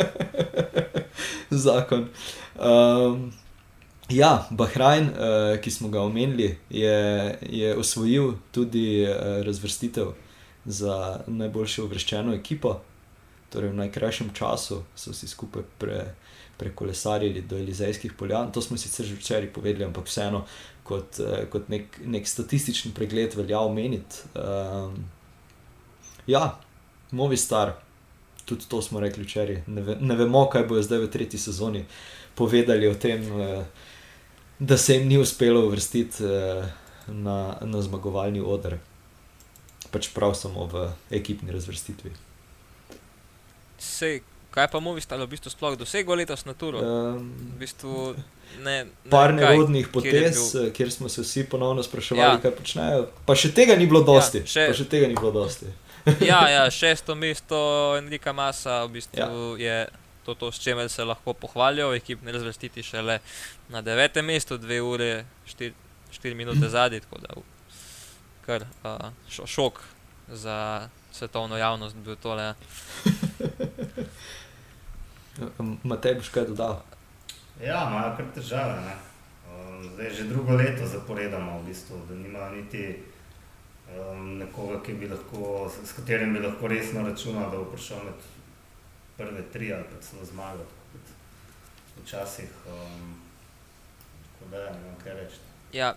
Zakon. 1.68 2.10
Um, 2.60 3.32
ja, 4.10 4.48
Bahrajn, 4.52 5.10
uh, 5.16 5.56
ki 5.64 5.72
smo 5.72 5.90
ga 5.90 6.04
omenili, 6.04 6.58
je, 6.70 7.00
je 7.42 7.76
osvojil 7.78 8.34
tudi 8.52 9.08
uh, 9.08 9.46
razvrstitev 9.48 10.12
za 10.68 11.20
najboljšo 11.28 11.86
uvrščeno 11.86 12.36
ekipo. 12.36 12.80
Torej, 13.50 13.72
v 13.72 13.80
najkrajšem 13.80 14.34
času 14.36 14.82
so 14.96 15.14
vsi 15.14 15.30
skupaj 15.32 15.64
pre, 15.80 16.02
prekolesarili 16.60 17.42
do 17.48 17.58
Elizejskih 17.58 18.14
poljan. 18.20 18.52
To 18.52 18.62
smo 18.62 18.78
sicer 18.78 19.06
že 19.06 19.16
včeraj 19.16 19.54
povedali, 19.56 19.86
ampak 19.88 20.10
vseeno, 20.12 20.44
kot, 20.84 21.20
eh, 21.20 21.46
kot 21.52 21.70
nek, 21.72 22.00
nek 22.06 22.28
statistični 22.28 22.92
pregled, 22.92 23.36
velja 23.36 23.60
omeniti. 23.64 24.28
Um, 24.36 25.06
ja, 26.28 26.60
novi 27.12 27.38
star, 27.38 27.78
tudi 28.46 28.68
to 28.68 28.82
smo 28.82 29.00
rekli 29.00 29.24
včeraj. 29.24 29.64
Ne, 29.68 29.82
ve, 29.82 29.96
ne 30.02 30.16
vemo, 30.16 30.44
kaj 30.52 30.68
bojo 30.68 30.84
zdaj 30.84 31.06
v 31.06 31.12
tretji 31.12 31.40
sezoni 31.40 31.86
povedali 32.36 32.88
o 32.88 32.96
tem, 32.96 33.24
uh, 33.32 33.64
da 34.60 34.78
se 34.78 34.98
jim 34.98 35.08
ni 35.08 35.18
uspelo 35.18 35.64
uvrstiti 35.68 36.26
uh, 36.26 36.68
na, 37.08 37.58
na 37.62 37.82
zmagovalni 37.82 38.44
odr 38.44 38.76
pač 39.92 40.10
prav 40.14 40.36
samo 40.38 40.68
v 40.72 40.88
ekipni 41.18 41.54
razvrstitvi. 41.56 42.12
Sej, 43.78 44.22
kaj 44.52 44.68
pa 44.74 44.80
mu 44.80 44.94
vi 44.98 45.02
stalo, 45.02 45.28
v 45.28 45.36
bistvu 45.36 45.54
sploh 45.54 45.78
dosegel 45.78 46.18
letos 46.18 46.46
na 46.46 46.54
turu? 46.58 46.82
Um, 46.82 47.30
v 47.56 47.60
bistvu 47.62 48.16
ne, 48.64 48.88
ne 48.90 49.12
par 49.12 49.34
nerodnih 49.34 49.90
potez, 49.94 50.14
kjer, 50.14 50.64
bil... 50.64 50.72
kjer 50.74 50.92
smo 50.92 51.10
se 51.10 51.22
vsi 51.22 51.46
ponovno 51.50 51.84
spraševali, 51.84 52.40
ja. 52.40 52.42
kaj 52.42 52.56
počnejo. 52.58 53.04
Pa 53.28 53.38
še 53.38 53.54
tega 53.54 53.78
ni 53.78 53.86
bilo 53.90 54.02
dosti. 54.08 54.42
Ja, 54.46 54.54
še... 54.54 54.66
Pa 54.72 54.80
še 54.82 54.88
tega 54.90 55.12
ni 55.12 55.20
bilo 55.20 55.34
dosti. 55.36 55.70
ja, 56.32 56.42
ja, 56.50 56.66
šesto 56.80 57.16
mesto 57.16 57.60
Enrika 58.00 58.34
Masa 58.34 58.84
v 58.88 58.98
bistvu 59.00 59.56
ja. 59.62 59.64
je. 59.68 59.80
To, 60.28 60.34
to, 60.36 60.50
s 60.52 60.60
čimer 60.60 60.90
se 60.92 61.06
lahko 61.08 61.32
pohvalijo, 61.40 61.94
ekipne 61.96 62.34
razvrstiti 62.36 62.82
šele 62.84 63.22
na 63.72 63.80
devetem 63.80 64.28
mestu, 64.28 64.58
dve 64.60 64.82
ure, 64.84 65.22
štiri, 65.48 65.72
štiri 66.12 66.36
minute 66.36 66.68
zadnji 66.76 67.00
kar 68.48 68.64
uh, 68.64 69.12
šok 69.46 69.80
za 70.28 70.90
svetovno 71.12 71.58
javnost 71.58 71.96
bil 71.96 72.16
tole. 72.16 72.54
Matej, 75.84 76.16
boš 76.16 76.30
kaj 76.32 76.48
dodal? 76.48 76.80
Ja, 77.60 77.84
imajo 77.90 78.16
kar 78.18 78.26
težave. 78.36 78.96
Um, 79.52 79.84
zdaj 79.94 80.14
že 80.14 80.30
drugo 80.32 80.56
leto 80.56 80.88
zaporedamo, 80.88 81.60
v 81.60 81.68
bistvu, 81.68 82.00
da 82.08 82.16
nimajo 82.16 82.56
niti 82.56 83.04
um, 83.92 84.38
nekoga, 84.40 84.80
lahko, 85.12 85.72
s 85.86 85.92
katerim 86.00 86.34
bi 86.34 86.40
lahko 86.40 86.68
resno 86.68 87.04
računal, 87.10 87.52
da 87.52 87.58
bo 87.58 87.66
prišel 87.76 88.04
med 88.06 88.20
prve 89.18 89.44
tri 89.52 89.74
ali 89.74 89.84
pa 89.84 90.02
celo 90.02 90.26
zmagal. 90.26 90.66
Včasih, 92.04 92.50
um, 92.72 93.16
da 94.52 94.58
ne 94.58 94.72
vem, 94.72 94.96
kaj 95.04 95.14
reči. 95.14 95.40
Ja, 95.74 95.96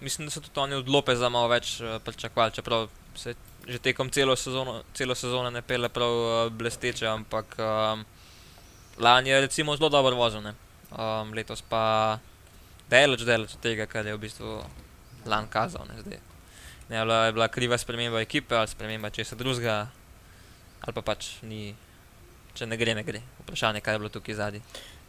mislim, 0.00 0.26
da 0.26 0.30
so 0.30 0.40
tudi 0.40 0.60
oni 0.60 0.74
od 0.74 0.88
Lopeza 0.88 1.28
malo 1.28 1.48
več 1.48 1.80
uh, 1.80 1.98
pričakovali, 2.04 2.52
čeprav 2.52 2.88
se 3.16 3.34
že 3.68 3.78
tekom 3.78 4.08
celo 4.10 4.36
sezono, 4.36 4.82
celo 4.94 5.14
sezono 5.14 5.50
ne 5.50 5.62
pele 5.62 5.88
prav 5.88 6.10
uh, 6.10 6.52
blesteče, 6.52 7.06
ampak 7.06 7.56
um, 7.58 8.04
lani 8.98 9.30
je 9.30 9.40
recimo 9.40 9.76
zelo 9.76 9.88
dobro 9.88 10.16
vozil, 10.16 10.40
um, 10.40 11.32
letos 11.36 11.62
pa 11.68 12.18
delač, 12.88 13.26
delač 13.28 13.54
od 13.54 13.60
tega, 13.60 13.86
kar 13.86 14.06
je 14.06 14.16
v 14.16 14.22
bistvu 14.22 14.62
lan 15.28 15.48
kazal. 15.52 15.84
Ne, 15.88 16.00
zdaj. 16.00 16.20
ne 16.88 16.96
je 16.96 17.04
bila, 17.04 17.24
je 17.26 17.32
bila 17.32 17.48
kriva 17.48 17.78
sprememba 17.78 18.20
ekipe 18.20 18.56
ali 18.56 18.68
sprememba 18.68 19.10
česa 19.10 19.36
drugega, 19.36 19.88
ali 20.80 20.94
pa 20.94 21.02
pač 21.02 21.42
ni, 21.42 21.74
če 22.54 22.66
ne 22.66 22.76
gre, 22.80 22.94
ne 22.94 23.04
gre. 23.04 23.20
Vprašanje, 23.44 23.84
kaj 23.84 23.94
je 23.94 23.98
bilo 23.98 24.08
tukaj 24.08 24.34
zadnji. 24.34 24.62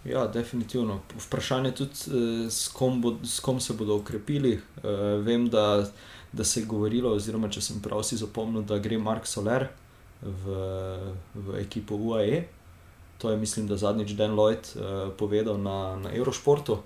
Ja, 0.05 0.27
definitivno. 0.27 1.01
Vprašanje 1.27 1.69
je 1.69 1.75
tudi, 1.75 1.91
eh, 1.91 2.49
s 2.49 2.67
kom, 2.67 3.01
bo, 3.01 3.17
s 3.23 3.39
kom 3.39 3.59
se 3.59 3.73
bodo 3.73 3.95
ukrepili. 3.95 4.59
Uh, 4.83 5.23
vem, 5.25 5.49
da, 5.49 5.85
da 6.31 6.43
se 6.43 6.59
je 6.59 6.65
govorilo, 6.65 7.11
oziroma 7.11 7.49
če 7.49 7.61
sem 7.61 7.81
prav 7.81 8.03
si 8.03 8.17
zapomnil, 8.17 8.63
da 8.63 8.79
gre 8.79 8.97
Mark 8.97 9.27
Soler 9.27 9.67
v, 10.21 10.55
v 11.35 11.59
ekipo 11.59 11.95
UAE. 11.95 12.45
To 13.19 13.31
je, 13.31 13.37
mislim, 13.37 13.67
da 13.67 13.77
zadnjič 13.77 14.15
Dan 14.15 14.37
Lloyd 14.39 14.71
uh, 14.75 15.11
povedal 15.17 15.59
na, 15.59 15.97
na 15.99 16.13
Eurošportu. 16.15 16.79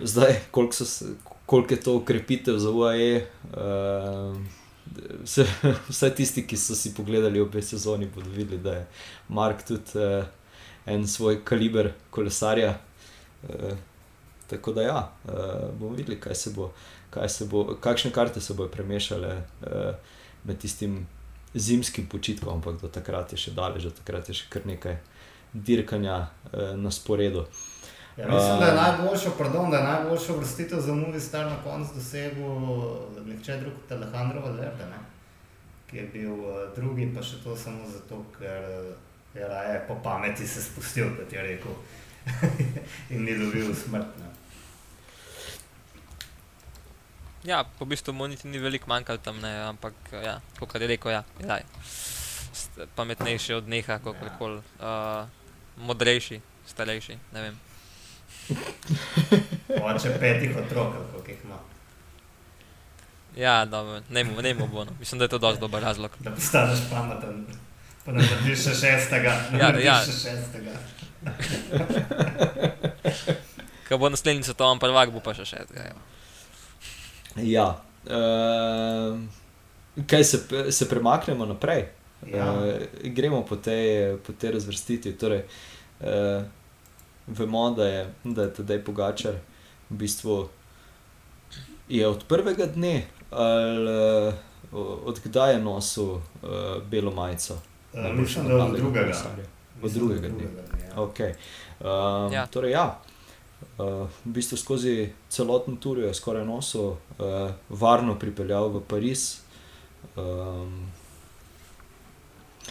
Zdaj, 0.00 0.40
koliko, 0.50 0.72
so, 0.72 1.12
koliko 1.46 1.74
je 1.74 1.80
to 1.80 1.96
ukrepitev 2.00 2.56
za 2.58 2.70
UAE. 2.70 3.26
Vse, 5.22 5.44
vse 5.90 6.10
tisti, 6.16 6.46
ki 6.48 6.56
so 6.56 6.74
si 6.74 6.94
pogledali 6.94 7.40
obe 7.40 7.62
sezoni, 7.62 8.08
bodo 8.08 8.30
videli, 8.32 8.62
da 8.62 8.72
je 8.80 8.86
Mark 9.28 9.66
tudi 9.68 10.24
en 10.86 11.08
svoj 11.08 11.44
kaliber 11.44 11.92
kolesarja. 12.10 12.78
E, 13.48 13.74
tako 14.46 14.72
da, 14.72 14.82
ja, 14.82 15.00
e, 15.28 15.30
bomo 15.78 15.94
videli, 15.96 16.20
kaj 16.20 16.34
se 16.34 16.50
bo, 16.54 16.70
kaj 17.10 17.28
se 17.28 17.46
bo, 17.50 17.64
kakšne 17.80 18.12
karte 18.14 18.40
se 18.40 18.54
bodo 18.54 18.70
premešale 18.70 19.36
e, 19.36 19.92
med 20.44 20.58
tistim 20.58 21.06
zimskim 21.54 22.06
počitkom, 22.06 22.54
ampak 22.54 22.80
do 22.80 22.88
takrat 22.88 23.32
je 23.32 23.38
še 23.38 23.54
daleč, 23.56 23.88
do 23.88 23.94
takrat 23.96 24.28
je 24.28 24.36
še 24.36 24.50
kar 24.52 24.66
nekaj 24.68 24.98
dirkanja 25.56 26.18
uh, 26.26 26.74
na 26.76 26.90
sporedu. 26.92 27.46
Ja, 28.16 28.28
mislim, 28.28 28.60
da 28.60 28.66
je 28.66 28.74
najboljša, 28.76 29.30
pardon, 29.38 29.70
da 29.70 29.80
je 29.80 29.84
najboljša 29.84 30.36
vrstitev 30.36 30.80
za 30.80 30.94
Movi 30.94 31.20
Star 31.20 31.46
na 31.46 31.56
koncu 31.64 31.96
dosegel 31.96 33.24
nihče 33.26 33.56
drug 33.60 33.74
kot 33.80 33.92
Alejandro 33.96 34.40
Valverde, 34.44 34.88
ne? 34.90 35.00
ki 35.86 35.96
je 35.96 36.06
bil 36.12 36.46
drugi, 36.76 37.06
pa 37.14 37.22
še 37.22 37.38
to 37.44 37.56
samo 37.56 37.84
zato, 37.88 38.18
ker 38.38 38.64
je 39.36 39.48
raje 39.48 39.84
po 39.88 39.94
pameti 40.02 40.46
se 40.46 40.62
spustil, 40.62 41.12
kot 41.16 41.32
je 41.32 41.42
rekel, 41.42 41.74
in 43.12 43.24
ni 43.24 43.38
dobil 43.38 43.74
smrtne. 43.74 44.26
Ja, 47.44 47.64
po 47.78 47.84
bistvu 47.84 48.12
mu 48.12 48.26
niti 48.26 48.48
ni 48.48 48.58
veliko 48.58 48.88
manjkalo 48.88 49.18
tam, 49.18 49.38
ne, 49.40 49.52
ampak 49.68 49.94
ja, 50.12 50.40
kot 50.58 50.80
je 50.80 50.86
rekel, 50.86 51.12
ja, 51.12 51.24
je 51.38 51.64
pametnejši 52.94 53.54
od 53.54 53.68
neha, 53.68 53.98
kako 53.98 54.24
ja. 54.24 54.38
koli, 54.38 54.56
uh, 54.58 55.28
modrejši, 55.76 56.40
starejši. 56.66 57.18
Ne 57.32 57.42
vem. 57.42 57.60
Oče 59.86 60.18
petih 60.20 60.56
otrok, 60.56 60.94
koliko 61.12 61.30
jih 61.30 61.38
ima. 61.44 61.58
Ja, 63.36 63.64
dobro, 63.64 64.00
ne 64.08 64.24
mu, 64.24 64.42
ne 64.42 64.54
mu 64.54 64.66
bo. 64.66 64.84
No. 64.84 64.92
Mislim, 64.98 65.18
da 65.18 65.24
je 65.24 65.28
to 65.28 65.38
dosti 65.38 65.60
dober 65.60 65.82
razlog. 65.82 66.10
Da 66.18 66.30
postaneš 66.30 66.78
pameten, 66.90 67.46
pa 68.06 68.14
ne 68.14 68.22
narediš 68.22 68.68
še 68.68 68.74
šestega. 68.80 69.32
Ja, 69.58 69.72
da, 69.74 69.80
ja. 69.82 69.96
še 70.06 70.14
šestega. 70.14 70.74
Ko 73.88 73.98
bo 73.98 74.10
naslednji 74.10 74.46
svetovni 74.46 74.82
prvak, 74.82 75.10
bo 75.14 75.22
pa 75.24 75.34
še 75.34 75.44
šestega. 75.48 75.90
Ja. 75.90 75.96
Ja. 77.42 77.66
Uh, 78.06 79.18
kaj 80.06 80.24
se, 80.24 80.38
se 80.70 80.88
premaknemo 80.88 81.46
naprej? 81.50 81.88
Ja. 82.30 82.52
Uh, 82.54 82.86
gremo 83.16 83.42
po 83.46 83.58
tej, 83.58 84.16
po 84.22 84.32
tej 84.32 84.54
razvrstitvi. 84.56 85.16
Torej, 85.18 85.42
uh, 86.00 86.46
vemo, 87.26 87.70
da 87.74 87.90
je, 87.90 88.02
da 88.24 88.46
je 88.46 88.54
tedaj 88.62 88.84
Pogačar 88.86 89.42
v 89.90 89.98
bistvu 90.06 90.46
od 92.06 92.24
prvega 92.26 92.66
dne 92.66 93.06
ali 93.30 93.90
uh, 93.90 94.34
od 95.06 95.18
kdaj 95.22 95.52
je 95.52 95.60
nosil 95.62 96.04
uh, 96.14 96.20
belo 96.90 97.10
majico. 97.10 97.58
Uh, 97.96 98.18
mislim, 98.18 98.48
da 98.48 98.64
od 98.64 98.76
drugega. 98.76 99.12
Od 99.82 99.92
drugega 99.92 100.28
dne. 100.28 100.44
Ja. 100.88 100.96
Okay. 100.96 101.34
Uh, 101.80 102.32
ja. 102.32 102.46
Torej, 102.46 102.70
ja. 102.70 103.00
Uh, 103.78 104.08
v 104.24 104.36
bistvu 104.36 104.56
skozi 104.56 105.12
celotno 105.28 105.76
turijo 105.76 106.06
je 106.06 106.14
skoraj 106.14 106.44
nosil, 106.44 106.82
uh, 106.82 106.96
varno 107.68 108.18
pripeljal 108.18 108.68
v 108.68 108.82
Pariz. 108.88 109.40
Um, 110.16 110.92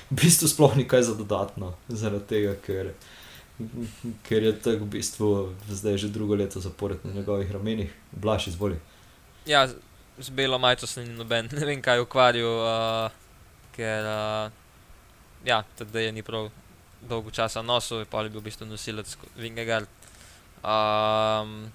v 0.09 0.21
bistvu 0.21 0.47
sploh 0.47 0.75
ni 0.77 0.88
kaj 0.88 1.01
za 1.09 1.15
dodatno, 1.15 1.73
zaradi 1.89 2.25
tega, 2.29 2.53
ker, 2.65 2.91
ker 4.27 4.43
je 4.43 4.53
tako 4.59 4.85
v 4.85 4.89
bistvu 4.97 5.29
zdaj 5.69 5.97
že 5.97 6.09
drugo 6.09 6.35
leto 6.35 6.59
zapored 6.59 7.01
na 7.03 7.13
njegovih 7.13 7.51
ramenih, 7.51 7.93
blaš 8.11 8.47
izvoli. 8.47 8.77
Ja, 9.45 9.67
z 10.17 10.29
belo 10.29 10.57
majico 10.57 10.88
se 10.88 11.05
ni 11.05 11.13
noben, 11.13 11.49
ne 11.57 11.65
vem 11.65 11.81
kaj 11.81 12.05
ukvarjal, 12.05 12.61
uh, 12.61 13.11
ker 13.75 14.05
uh, 14.05 14.64
ja, 15.45 15.63
je 15.93 16.12
ni 16.12 16.23
prav 16.23 16.49
dolgo 17.01 17.31
časa 17.31 17.62
nosil, 17.62 18.05
pa 18.10 18.23
je 18.23 18.34
bil 18.34 18.41
v 18.41 18.49
bistvu 18.49 18.65
nosilec 18.65 19.17
Vingegard. 19.38 19.89
Um, 20.65 21.69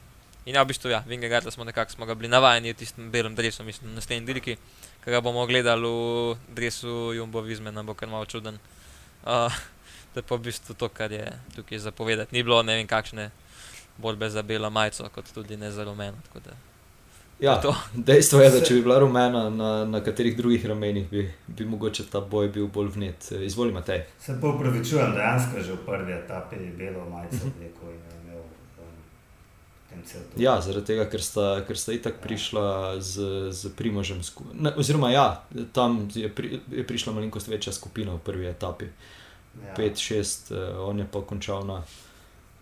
in 0.45 0.59
ja, 0.59 0.65
v 0.65 0.71
bistvu, 0.73 0.91
ja, 0.91 1.05
Vingegaard 1.07 1.47
smo 1.53 1.65
nekako 1.65 1.93
smo 1.93 2.15
bili 2.15 2.29
navajeni 2.29 2.75
v 2.75 2.79
tistem 2.79 3.11
belem 3.11 3.35
drevesu, 3.35 3.65
mislim, 3.65 3.91
na 3.91 4.01
naslednji 4.01 4.27
dirki, 4.27 4.57
ki 5.05 5.11
ga 5.11 5.21
bomo 5.23 5.47
gledali 5.47 5.87
v 5.87 6.37
drevesu 6.51 7.15
Jumbo 7.15 7.41
Vizme, 7.41 7.73
nam 7.73 7.87
bo 7.87 7.95
kar 7.95 8.09
malo 8.09 8.27
čuden. 8.27 8.59
Uh, 9.23 9.53
je 10.15 10.23
pa 10.23 10.35
v 10.35 10.51
bistvu 10.51 10.75
to, 10.75 10.89
kar 10.89 11.13
je 11.13 11.27
tukaj 11.55 11.79
zapovedati. 11.79 12.35
Ni 12.35 12.43
bilo 12.43 12.63
ne 12.63 12.75
vem 12.81 12.87
kakšne 12.87 13.31
borbe 14.01 14.31
za 14.31 14.43
belo 14.43 14.71
majico, 14.71 15.07
kot 15.15 15.31
tudi 15.35 15.57
ne 15.57 15.71
za 15.71 15.85
rumeno. 15.85 16.19
Ja, 17.41 17.61
dejstvo 17.95 18.41
je, 18.41 18.51
da 18.51 18.61
če 18.61 18.75
bi 18.75 18.83
bila 18.85 18.99
rumena 19.01 19.47
na, 19.51 19.71
na 19.89 20.01
katerih 20.05 20.37
drugih 20.37 20.67
ramenih, 20.67 21.07
bi, 21.11 21.25
bi 21.49 21.65
mogoče 21.65 22.05
ta 22.13 22.21
boj 22.21 22.51
bil 22.53 22.67
bolj 22.69 22.93
vnet. 22.99 23.31
Izvolite, 23.33 23.75
Matej. 23.79 24.05
Se 24.21 24.37
pa 24.41 24.53
upravičujem, 24.53 25.15
dejansko 25.17 25.63
že 25.65 25.73
v 25.73 25.87
prvi 25.87 26.13
etapi 26.13 26.57
je 26.57 26.73
belo 26.77 27.09
majico 27.09 27.49
vlekel. 27.57 27.97
Ja, 30.37 30.61
zaradi 30.61 30.93
tega, 30.93 31.05
ker 31.11 31.23
sta, 31.23 31.47
ker 31.67 31.79
sta 31.79 31.93
itak 31.93 32.21
prišla 32.23 33.01
z, 33.03 33.51
z 33.53 33.73
Primožem. 33.77 34.23
Ne, 34.55 34.73
oziroma, 34.79 35.11
ja, 35.11 35.43
tam 35.75 36.07
je, 36.15 36.31
pri, 36.33 36.61
je 36.71 36.85
prišla 36.87 37.13
malenkost 37.17 37.51
večja 37.51 37.73
skupina 37.73 38.15
v 38.15 38.23
prvi 38.25 38.47
etapi. 38.49 38.89
5-6, 39.77 40.55
ja. 40.55 40.71
uh, 40.79 40.89
on 40.89 41.03
je 41.03 41.07
pa 41.11 41.25
končal 41.27 41.67
na, 41.67 41.83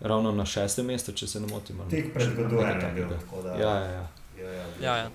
ravno 0.01 0.31
na 0.33 0.45
šestem 0.45 0.89
mestu, 0.89 1.13
če 1.13 1.27
se 1.27 1.39
ne 1.39 1.47
motim. 1.47 1.83
Tik 1.89 2.09
pred 2.13 2.33
Godojem 2.35 2.81
je 2.81 2.91
bil. 2.97 3.13
Ja, 3.61 3.75
ja, 3.77 3.91
ja. 4.01 4.07
Ja, 4.39 4.51
ja, 4.51 4.65
ja, 4.81 4.97
ja. 4.97 5.09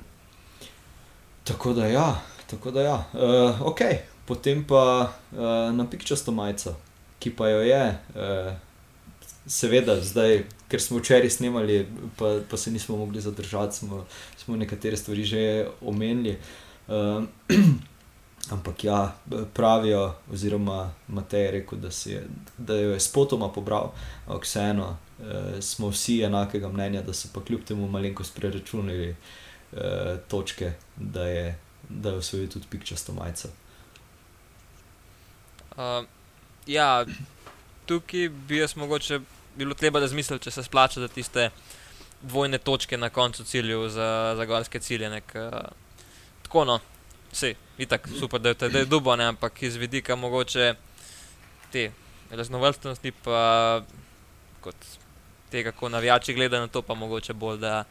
Tako 1.44 1.72
da 1.72 1.86
ja, 1.86 2.22
tako 2.50 2.70
da 2.70 2.82
ja. 2.82 3.04
Uh, 3.12 3.62
ok, 3.62 3.80
potem 4.26 4.64
pa 4.64 5.12
uh, 5.32 5.38
na 5.74 5.86
pikčasto 5.90 6.32
majico, 6.32 6.74
ki 7.18 7.32
pa 7.36 7.48
jo 7.48 7.60
je. 7.64 7.98
Uh, 8.14 8.52
Seveda, 9.46 9.98
zdaj, 10.00 10.46
ker 10.72 10.80
smo 10.80 10.98
včeraj 10.98 11.30
snemali, 11.30 11.82
pa, 12.16 12.38
pa 12.50 12.56
se 12.56 12.70
nismo 12.70 12.96
mogli 12.96 13.20
zadržati, 13.20 13.76
smo, 13.76 14.06
smo 14.36 14.56
nekatere 14.56 14.96
stvari 14.96 15.24
že 15.24 15.66
omenili. 15.80 16.38
Uh, 16.88 17.24
ampak 18.50 18.84
ja, 18.84 19.14
pravijo, 19.54 20.14
oziroma 20.32 20.92
Matej 21.08 21.42
je 21.42 21.50
rekel, 21.50 21.78
da, 21.78 21.88
je, 22.04 22.26
da 22.58 22.74
jo 22.74 22.92
je 22.92 23.00
spotoma 23.00 23.48
pobral, 23.48 23.92
ampak 24.26 24.44
vseeno 24.44 24.96
uh, 25.18 25.60
smo 25.60 25.88
vsi 25.88 26.22
enakega 26.22 26.68
mnenja, 26.68 27.02
da 27.02 27.12
so 27.12 27.28
pa 27.34 27.40
kljub 27.44 27.64
temu 27.64 27.88
malenkost 27.88 28.34
preračunali 28.36 29.10
uh, 29.10 29.78
točke, 30.28 30.72
da 30.96 31.26
je, 31.26 31.58
da 31.88 32.10
je 32.10 32.16
osvojil 32.16 32.48
tudi 32.48 32.66
pikčasto 32.70 33.12
majico. 33.12 33.48
Uh, 35.76 36.04
ja, 36.66 37.04
tukaj 37.86 38.28
bi 38.28 38.58
jaz 38.58 38.76
mogoče 38.76 39.20
bilo 39.56 39.74
treba 39.74 40.00
razmisliti, 40.00 40.44
če 40.44 40.50
se 40.50 40.62
splača 40.62 41.00
za 41.00 41.08
tiste 41.08 41.50
dvojne 42.22 42.58
točke 42.58 42.96
na 42.96 43.10
koncu 43.10 43.44
ciljev 43.44 43.88
za, 43.88 44.34
za 44.36 44.44
gorske 44.44 44.80
cilje. 44.80 45.10
Nek, 45.10 45.34
uh, 45.34 45.60
tako 46.42 46.64
no, 46.64 46.80
vse, 47.34 47.54
itak, 47.78 48.08
super, 48.18 48.40
da 48.40 48.54
je 48.54 48.54
to 48.54 48.84
dubo, 48.86 49.16
ne, 49.16 49.28
ampak 49.34 49.62
iz 49.62 49.76
vidika 49.76 50.16
mogoče 50.16 50.74
te 51.72 51.90
raznovrstnosti, 52.30 53.12
pa 53.24 53.82
kot 54.60 54.76
tega, 55.50 55.72
kako 55.72 55.88
navijači 55.88 56.34
gledajo 56.34 56.66
na 56.66 56.68
to, 56.68 56.82
pa 56.82 56.94
mogoče 56.94 57.34
bolj, 57.34 57.58
da 57.58 57.84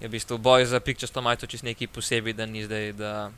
je 0.00 0.08
v 0.08 0.10
bistvu 0.10 0.38
boj 0.38 0.66
za 0.66 0.80
pikčasto 0.80 1.22
majico 1.22 1.46
čist 1.46 1.64
neki 1.64 1.86
posebej, 1.86 2.34
da 2.34 2.46
ni 2.46 2.64
zdaj, 2.64 2.92
da 2.92 3.30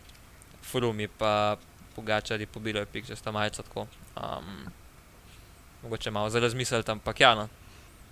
frumi 0.62 1.08
pa 1.08 1.56
pogačari 1.96 2.46
pobirajo 2.46 2.86
pikčasto 2.86 3.32
majico 3.32 3.62
tako. 3.62 3.86
Um, 4.16 4.66
mogoče 5.82 6.10
malo 6.10 6.30
za 6.30 6.40
razmisliti, 6.40 6.90
ampak 6.90 7.20
ja, 7.20 7.34
no. 7.34 7.48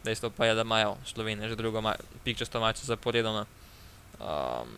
dejstvo 0.04 0.30
pa 0.30 0.46
je, 0.46 0.54
da 0.54 0.60
imajo 0.60 0.96
Slovenije 1.04 1.48
že 1.48 1.56
drugo 1.56 1.82
pikčasto 2.24 2.60
majico 2.60 2.86
zaporedoma. 2.86 3.46
Um, 4.20 4.68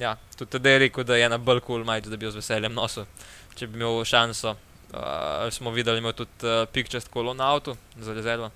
ja, 0.00 0.16
tudi 0.36 0.50
tedaj 0.56 0.72
je 0.72 0.78
rekel, 0.86 1.04
da 1.04 1.16
je 1.16 1.26
ena 1.28 1.38
bolj 1.38 1.60
kul 1.60 1.76
cool 1.76 1.84
majica, 1.84 2.10
da 2.10 2.16
bi 2.16 2.26
jo 2.26 2.32
z 2.32 2.40
veseljem 2.40 2.74
nosil, 2.74 3.06
če 3.54 3.68
bi 3.68 3.80
imel 3.80 4.02
šanso. 4.04 4.56
Uh, 4.90 5.46
smo 5.54 5.70
videli, 5.70 6.00
da 6.00 6.02
ima 6.02 6.12
tudi 6.16 6.48
uh, 6.48 6.64
pikčast 6.72 7.12
kolo 7.14 7.34
na 7.34 7.52
avtu 7.54 7.76
za 8.00 8.14
rezervo. 8.14 8.50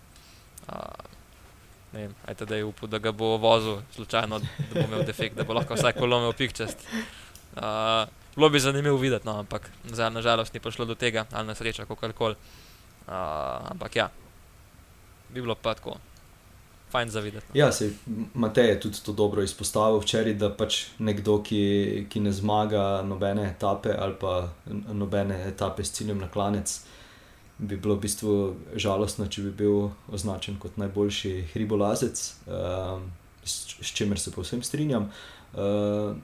Uh, 0.66 2.08
ajte, 2.26 2.44
da 2.44 2.56
je 2.56 2.64
upal, 2.64 2.88
da 2.90 2.98
ga 2.98 3.12
bo 3.12 3.36
vozil 3.36 3.78
slučajno, 3.94 4.38
da 4.38 4.72
bo 4.72 4.80
imel 4.80 5.04
defekt, 5.06 5.36
da 5.36 5.44
bo 5.44 5.54
lahko 5.54 5.78
vsak 5.78 6.00
kolo 6.00 6.18
imel 6.18 6.32
pikčast. 6.32 6.82
Uh, 7.54 8.08
bilo 8.34 8.48
bi 8.50 8.60
zanimivo 8.60 8.96
videti, 8.98 9.26
no, 9.26 9.38
ampak 9.44 9.70
nažalost 10.10 10.54
ni 10.54 10.60
prišlo 10.60 10.84
do 10.84 10.94
tega, 10.94 11.26
ali 11.30 11.46
na 11.46 11.54
srečo, 11.54 11.86
kako 11.86 12.12
koli. 12.12 12.34
Uh, 13.06 13.14
ampak 13.70 13.96
ja, 13.96 14.08
bi 15.28 15.40
bilo 15.40 15.54
pa 15.54 15.74
tako. 15.74 16.00
Fajn 16.94 17.10
za 17.10 17.20
videti. 17.20 17.46
No. 17.48 17.58
Ja, 17.58 17.72
se 17.72 17.92
Matej 18.34 18.68
je 18.68 18.80
tudi 18.80 18.98
to 19.04 19.12
dobro 19.12 19.42
izpostavil 19.42 19.98
včeraj, 19.98 20.34
da 20.38 20.50
pač 20.54 20.76
nekdo, 21.02 21.40
ki, 21.42 22.06
ki 22.06 22.20
ne 22.22 22.32
zmaga 22.32 23.02
nobene 23.02 23.48
etape 23.50 23.90
ali 23.98 24.14
pa 24.20 24.52
nobene 24.70 25.40
etape 25.48 25.84
s 25.84 25.90
ciljem 25.92 26.22
na 26.22 26.28
klanec, 26.30 26.76
bi 27.58 27.76
bilo 27.76 27.96
v 27.98 28.04
bistvu 28.06 28.36
žalostno, 28.78 29.26
če 29.26 29.42
bi 29.42 29.50
bil 29.64 29.90
označen 30.14 30.60
kot 30.62 30.78
najboljši 30.78 31.34
hribolazec, 31.50 32.22
uh, 32.46 33.02
s, 33.42 33.74
s 33.82 33.90
čimer 33.90 34.20
se 34.22 34.30
povsem 34.30 34.62
strinjam. 34.62 35.10
Uh, 35.50 36.14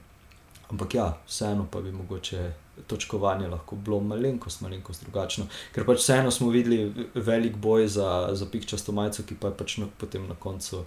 ampak 0.71 0.95
ja, 0.95 1.09
vseeno 1.27 1.67
pa 1.71 1.83
bi 1.83 1.91
mogoče 1.91 2.45
točkovanje 2.87 3.47
lahko 3.47 3.75
bilo 3.75 3.99
malenkost, 3.99 4.61
malenkost 4.61 5.03
drugačno. 5.03 5.45
Ker 5.75 5.85
pač 5.85 6.03
vseeno 6.03 6.31
smo 6.31 6.49
videli 6.49 7.07
velik 7.15 7.55
boj 7.55 7.87
za, 7.87 8.29
za 8.33 8.45
pikčasto 8.45 8.91
majico, 8.91 9.23
ki 9.27 9.35
pa 9.39 9.51
je 9.51 9.57
pač 9.57 9.79
potem 9.97 10.27
na 10.27 10.35
koncu. 10.35 10.85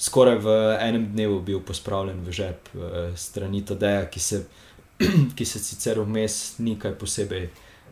Skoraj 0.00 0.38
v 0.40 0.56
enem 0.80 1.10
dnevu 1.12 1.40
bil 1.44 1.60
pospravljen 1.60 2.22
v 2.24 2.32
žep 2.32 2.70
uh, 2.74 3.12
strani 3.16 3.64
Tadeja, 3.64 4.06
ki 4.08 4.20
se 4.20 4.44
ki 5.36 5.44
se 5.44 5.58
sicer 5.58 6.00
vmes 6.00 6.58
ni 6.58 6.78
kaj 6.78 6.96
posebej. 6.98 7.48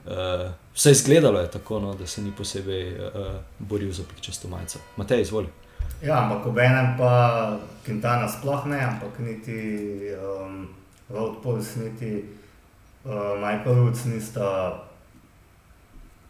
Uh, 0.08 0.48
vse 0.74 0.90
izgledalo 0.90 1.40
je 1.40 1.50
tako, 1.50 1.80
no, 1.80 1.94
da 1.94 2.06
se 2.06 2.22
ni 2.22 2.32
posebej 2.36 2.92
uh, 2.96 3.26
boril 3.58 3.92
za 3.92 4.02
pikčasto 4.08 4.48
majico. 4.48 4.78
Matej, 4.96 5.22
izvoli. 5.22 5.48
Ja, 6.02 6.22
ampak 6.22 6.46
ob 6.46 6.58
enem 6.58 6.94
pa 6.98 7.58
Quintana 7.84 8.28
sploh 8.28 8.66
ne, 8.66 8.80
ampak 8.84 9.18
niti 9.18 9.58
um, 10.16 10.68
Vodpols, 11.08 11.76
niti 11.76 12.12
uh, 12.16 12.37
Michael 13.04 13.76
Woods 13.84 14.04
nista 14.04 14.48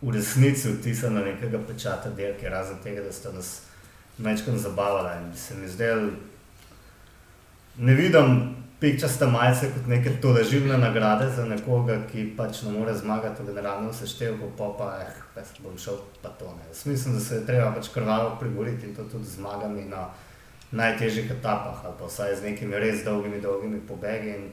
v 0.03 0.13
resnici 0.15 0.69
vtisnili 0.73 1.33
nekega 1.33 1.59
pečata 1.59 2.11
delke, 2.11 2.49
razen 2.49 2.79
tega, 2.85 3.03
da 3.03 3.13
sta 3.13 3.33
nas 3.33 3.63
večkrat 4.19 4.57
zabavali. 4.57 5.25
In 5.25 5.31
bi 5.31 5.37
se 5.37 5.55
mi 5.55 5.69
zdel, 5.69 6.11
ne 7.79 7.95
vidim 7.95 8.57
pikčaste 8.81 9.27
majice 9.27 9.73
kot 9.75 9.87
neke 9.91 10.11
toležilne 10.23 10.79
nagrade 10.79 11.31
za 11.35 11.45
nekoga, 11.45 11.99
ki 12.13 12.29
pač 12.37 12.63
ne 12.63 12.73
more 12.77 12.95
zmagati 12.95 13.43
v 13.43 13.51
generalnem 13.51 13.93
seštevku, 13.93 14.53
pa 14.59 14.71
pa 14.79 14.93
eh, 15.03 15.19
pes, 15.35 15.51
bom 15.63 15.75
šel 15.79 15.99
pa 16.23 16.31
to 16.39 16.47
ne. 16.55 16.69
Jaz 16.71 16.87
mislim, 16.87 17.15
da 17.15 17.21
se 17.21 17.35
je 17.35 17.47
treba 17.47 17.73
pač 17.75 17.91
krvavo 17.95 18.37
priboriti 18.41 18.87
in 18.87 18.95
to 18.95 19.05
tudi 19.05 19.27
zmagami 19.27 19.89
na 19.91 20.09
najtežjih 20.71 21.31
etapah 21.31 21.81
ali 21.85 21.95
pa 21.99 22.07
vsaj 22.07 22.37
z 22.37 22.45
nekimi 22.45 22.79
res 22.79 23.05
dolgimi, 23.05 23.41
dolgimi 23.41 23.81
pobegi. 23.89 24.37
In 24.37 24.51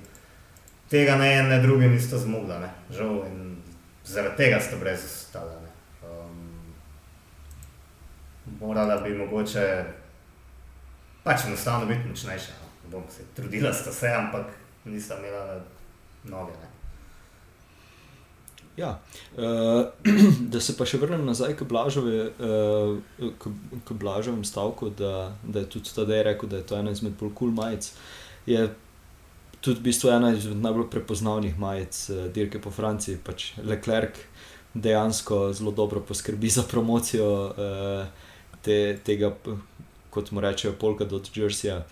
tega 0.90 1.16
ne 1.16 1.34
en, 1.34 1.50
ne 1.50 1.62
drugi 1.62 1.88
nista 1.88 2.18
zmogla, 2.18 2.60
ne. 2.60 2.70
žal 2.94 3.24
in 3.28 3.56
zaradi 4.06 4.38
tega 4.38 4.60
sta 4.60 4.78
brez 4.82 5.06
ostala. 5.06 5.62
Um, 6.04 6.50
morala 8.60 8.98
bi 9.02 9.14
mogoče 9.18 9.66
pač 11.24 11.48
enostavno 11.48 11.86
biti 11.86 12.10
močnejša. 12.10 12.54
No. 12.62 12.92
Bom 12.92 13.04
se 13.10 13.24
trudila, 13.36 13.74
sta 13.74 13.92
se, 13.92 14.08
ampak 14.08 14.54
nista 14.86 15.18
imela 15.18 15.60
noge. 16.24 16.54
Ne. 16.62 16.70
Ja, 18.78 19.00
uh, 19.38 19.86
da 20.52 20.60
se 20.62 20.76
pa 20.78 20.86
še 20.86 21.00
vrnem 21.02 21.26
nazaj 21.26 21.56
k, 21.56 21.66
Blažove, 21.68 22.30
uh, 22.30 23.30
k, 23.40 23.52
k 23.88 23.98
Blažovem 23.98 24.44
stavku, 24.46 24.92
da, 25.00 25.32
da 25.44 25.64
je 25.64 25.70
tudi 25.78 25.94
tedaj 25.96 26.24
rekel, 26.28 26.52
da 26.52 26.60
je 26.60 26.68
to 26.70 26.78
ena 26.78 26.92
izmed 26.92 27.16
bolj 27.20 27.32
kul 27.32 27.50
cool 27.50 27.56
majic. 27.56 27.90
Je 28.46 28.68
tudi 29.66 29.80
v 29.80 29.90
bistvu 29.90 30.12
ena 30.14 30.30
izmed 30.34 30.62
najbolj 30.62 30.90
prepoznavnih 30.94 31.60
majic 31.60 31.98
uh, 32.10 32.26
dirke 32.34 32.62
po 32.62 32.72
Franciji. 32.72 33.18
Pač 33.18 33.54
Leclerc 33.58 34.22
dejansko 34.76 35.54
zelo 35.54 35.72
dobro 35.72 36.02
poskrbi 36.02 36.50
za 36.50 36.64
promocijo 36.70 37.30
uh, 37.50 38.06
te, 38.62 38.98
tega, 39.04 39.32
kot 40.10 40.32
mu 40.32 40.42
rečejo, 40.42 40.76
polka 40.80 41.06
do 41.06 41.22
Jerseyja. 41.34 41.86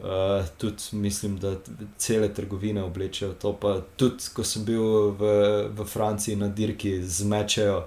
Uh, 0.00 0.46
tudi 0.58 0.82
mislim, 0.92 1.36
da 1.38 1.54
cele 1.98 2.34
trgovine 2.34 2.82
oblečejo 2.82 3.32
to. 3.32 3.52
Pa 3.52 3.80
tudi, 3.96 4.32
ko 4.34 4.44
sem 4.44 4.64
bil 4.64 4.82
v, 5.20 5.34
v 5.76 5.86
Franciji 5.86 6.36
na 6.40 6.48
dirki, 6.48 6.98
zmečejo 7.04 7.84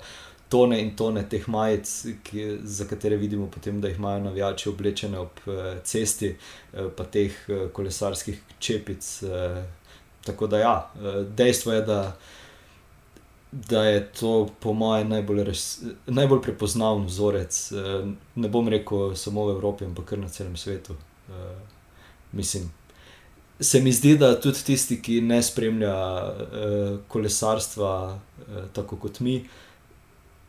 tone 0.53 0.77
in 0.81 0.91
tone 0.95 1.23
teh 1.29 1.47
majic, 1.49 1.89
ki, 2.23 2.45
za 2.63 2.85
katere 2.85 3.17
vidimo, 3.17 3.47
potem, 3.49 3.81
da 3.81 3.89
jih 3.89 3.97
imajo 3.97 4.19
navijači 4.27 4.69
oblečene 4.69 5.19
ob 5.19 5.41
uh, 5.45 5.55
cesti, 5.83 6.35
uh, 6.35 6.91
pa 6.97 7.07
teh 7.09 7.33
uh, 7.47 7.65
kolesarskih 7.73 8.41
čepic. 8.59 9.07
Uh, 9.25 9.63
tako 10.25 10.47
da, 10.47 10.59
ja, 10.61 10.75
uh, 10.95 11.23
dejstvo 11.25 11.73
je, 11.73 11.81
da, 11.87 11.97
da 13.51 13.83
je 13.87 14.05
to, 14.19 14.35
po 14.59 14.73
mojem, 14.77 15.09
najbolj, 15.09 15.49
najbolj 16.05 16.41
prepoznaven 16.45 17.09
vzorec. 17.09 17.59
Uh, 17.73 18.13
ne 18.35 18.53
bom 18.53 18.69
rekel 18.69 19.15
samo 19.17 19.47
v 19.49 19.57
Evropi, 19.57 19.89
ampak 19.89 20.13
kar 20.13 20.21
na 20.21 20.29
celem 20.29 20.57
svetu. 20.57 20.93
Uh, 21.29 21.57
mislim. 22.31 22.69
Se 23.59 23.81
mi 23.81 23.91
zdi, 23.91 24.17
da 24.17 24.35
tudi 24.41 24.63
tisti, 24.65 25.01
ki 25.01 25.21
ne 25.21 25.41
spremlja 25.43 25.97
uh, 25.97 26.97
kolesarstva 27.07 27.91
uh, 28.13 28.65
tako 28.73 29.01
kot 29.01 29.21
mi, 29.25 29.39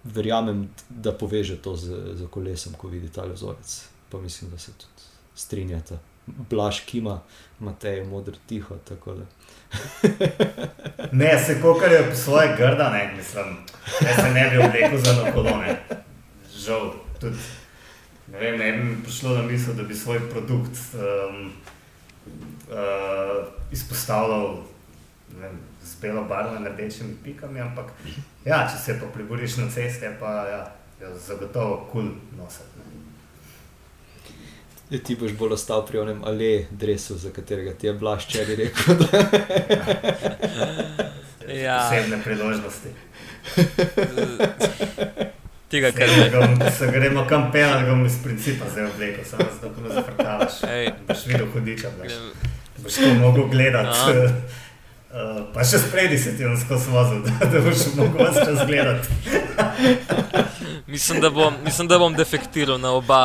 verjamem, 0.04 0.68
da 0.88 1.12
poveže 1.12 1.56
to 1.56 1.76
z, 1.76 2.14
z 2.14 2.26
kolesom, 2.30 2.74
ko 2.78 2.88
vidi 2.88 3.08
ta 3.08 3.24
vzorec. 3.26 3.84
Pa 4.10 4.20
mislim, 4.20 4.50
da 4.50 4.58
se 4.58 4.72
tudi 4.72 5.08
strinjata. 5.34 5.98
Blaž, 6.26 6.80
ki 6.86 6.98
ima, 6.98 7.20
Matej, 7.60 8.04
modro, 8.04 8.34
tiho. 8.46 8.76
ne, 11.12 11.44
se 11.46 11.60
kokar 11.62 11.92
je 11.92 12.10
po 12.10 12.16
svoje 12.16 12.56
grda, 12.56 12.90
ne, 12.90 13.14
mislim, 13.16 13.56
da 14.00 14.14
se 14.22 14.30
ne 14.30 14.50
bi 14.50 14.58
oblekel 14.58 14.98
za 14.98 15.12
nokolone. 15.12 15.80
Žal, 16.56 16.92
tudi 17.20 17.36
ne, 18.26 18.38
vem, 18.38 18.58
ne 18.58 18.72
bi 18.72 18.84
mi 18.84 19.02
prišlo 19.02 19.36
na 19.36 19.42
misel, 19.42 19.74
da 19.74 19.82
bi 19.82 19.94
svoj 19.94 20.30
produkt. 20.30 20.78
Um, 20.94 21.52
uh, 22.68 23.46
izpostavljal 23.72 24.56
vem, 25.40 25.58
z 25.84 26.00
belo 26.00 26.24
barvo 26.24 26.56
in 26.56 26.66
rdečimi 26.66 27.16
pikami. 27.24 27.60
Ampak, 27.60 27.92
ja, 28.44 28.64
če 28.72 28.78
se 28.84 29.00
pa 29.00 29.06
priboriš 29.06 29.56
na 29.56 29.70
ceste, 29.70 30.16
pa 30.20 30.32
ja, 30.48 30.62
je 31.00 31.12
zagotovo 31.26 31.88
kul 31.92 32.02
cool 32.02 32.14
nositi. 32.38 32.74
Je, 34.90 34.98
ti 35.02 35.16
boš 35.16 35.32
bolj 35.32 35.52
ostal 35.56 35.86
pri 35.86 35.98
onem 35.98 36.20
ali 36.24 36.66
drevesu, 36.70 37.16
za 37.18 37.30
katerega 37.30 37.72
ti 37.72 37.86
je 37.86 37.92
blaš, 37.92 38.26
če 38.28 38.44
bi 38.44 38.56
rekel. 38.56 38.96
ja. 41.64 41.78
Posebne 41.88 42.20
priložnosti. 42.24 42.92
Tega, 45.72 45.90
kar 45.92 46.08
je 46.08 46.30
bilo. 46.30 46.70
Se 46.78 46.86
gremo 46.92 47.24
kam 47.28 47.50
da 47.52 47.86
bomo 47.88 48.06
iz 48.06 48.18
principa 48.24 48.64
zdaj 48.70 48.86
obleko, 48.86 49.24
samo 49.24 49.44
da 49.62 49.68
te 49.74 49.80
ne 49.80 49.94
zafrkavaš. 49.94 50.52
Boš 51.08 51.26
videl 51.26 51.46
hudiča, 51.52 51.90
da 51.98 52.04
boš 52.82 52.94
to 52.94 53.14
mogel 53.14 53.48
gledati. 53.48 53.98
Uh, 55.14 55.44
pa 55.54 55.62
še 55.62 55.78
spredi 55.78 56.16
se 56.18 56.32
ti 56.34 56.42
skozi 56.58 56.90
vozil, 56.90 57.20
da, 57.26 57.46
da 57.46 57.60
boš 57.62 57.84
mogel 57.94 58.32
vse 58.32 58.46
čas 58.48 58.64
gledati. 58.66 59.08
mislim, 60.94 61.20
da 61.22 61.30
bom, 61.30 61.54
mislim, 61.62 61.88
da 61.88 61.98
bom 62.02 62.16
defektiral 62.18 62.80
na 62.82 62.90
oba, 62.98 63.20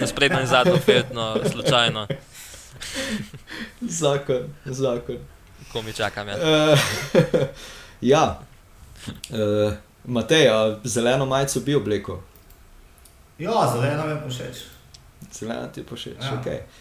na 0.00 0.08
sprednjo 0.10 0.40
in 0.40 0.50
zadnjo, 0.50 0.80
vedno, 0.86 1.28
slučajno. 1.52 2.06
zakon, 3.80 4.50
zakon. 4.64 5.22
Ko 5.72 5.82
mi 5.86 5.92
čakam. 5.92 6.28
Ja. 6.28 6.34
Uh, 6.34 6.78
ja. 8.12 8.24
Uh, 9.30 9.72
Matej, 10.04 10.48
a 10.50 10.80
zeleno 10.84 11.30
majico 11.30 11.60
bi 11.60 11.78
oblekel? 11.78 12.18
Ja, 13.38 13.70
zeleno 13.70 14.06
mi 14.06 14.18
je 14.18 14.34
všeč. 14.34 14.66
Zeleno 15.32 15.70
ti 15.70 15.80
je 15.80 15.86
všeč, 15.94 16.24
ja. 16.26 16.34
ok. 16.40 16.46
Uh, 16.46 16.79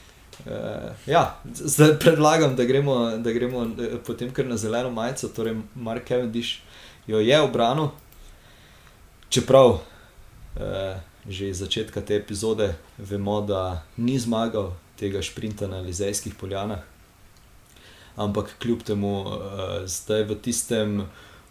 ja, 1.05 1.39
zdaj 1.53 1.99
predlagam, 1.99 2.55
da 2.55 2.63
gremo, 2.63 3.17
da 3.17 3.31
gremo 3.31 3.63
eh, 3.63 3.97
potem 4.05 4.33
kar 4.33 4.45
na 4.45 4.57
zeleno 4.57 4.91
majico, 4.91 5.27
torej 5.27 5.55
Mark 5.75 6.07
Cavendish 6.07 6.59
jo 7.07 7.19
je 7.19 7.41
obranil. 7.41 7.87
Čeprav 9.29 9.69
uh, 9.69 9.81
že 11.29 11.49
iz 11.49 11.59
začetka 11.59 12.01
te 12.01 12.15
epizode 12.15 12.75
vemo, 12.97 13.41
da 13.41 13.83
ni 13.97 14.19
zmagal 14.19 14.73
tega 14.97 15.21
sprinta 15.21 15.67
na 15.67 15.81
Lizejskih 15.85 16.33
poljanah, 16.35 16.79
ampak 18.15 18.55
kljub 18.59 18.81
temu, 18.83 19.21
uh, 19.21 19.37
zdaj 19.85 20.23
v 20.23 20.39
tistem 20.41 21.05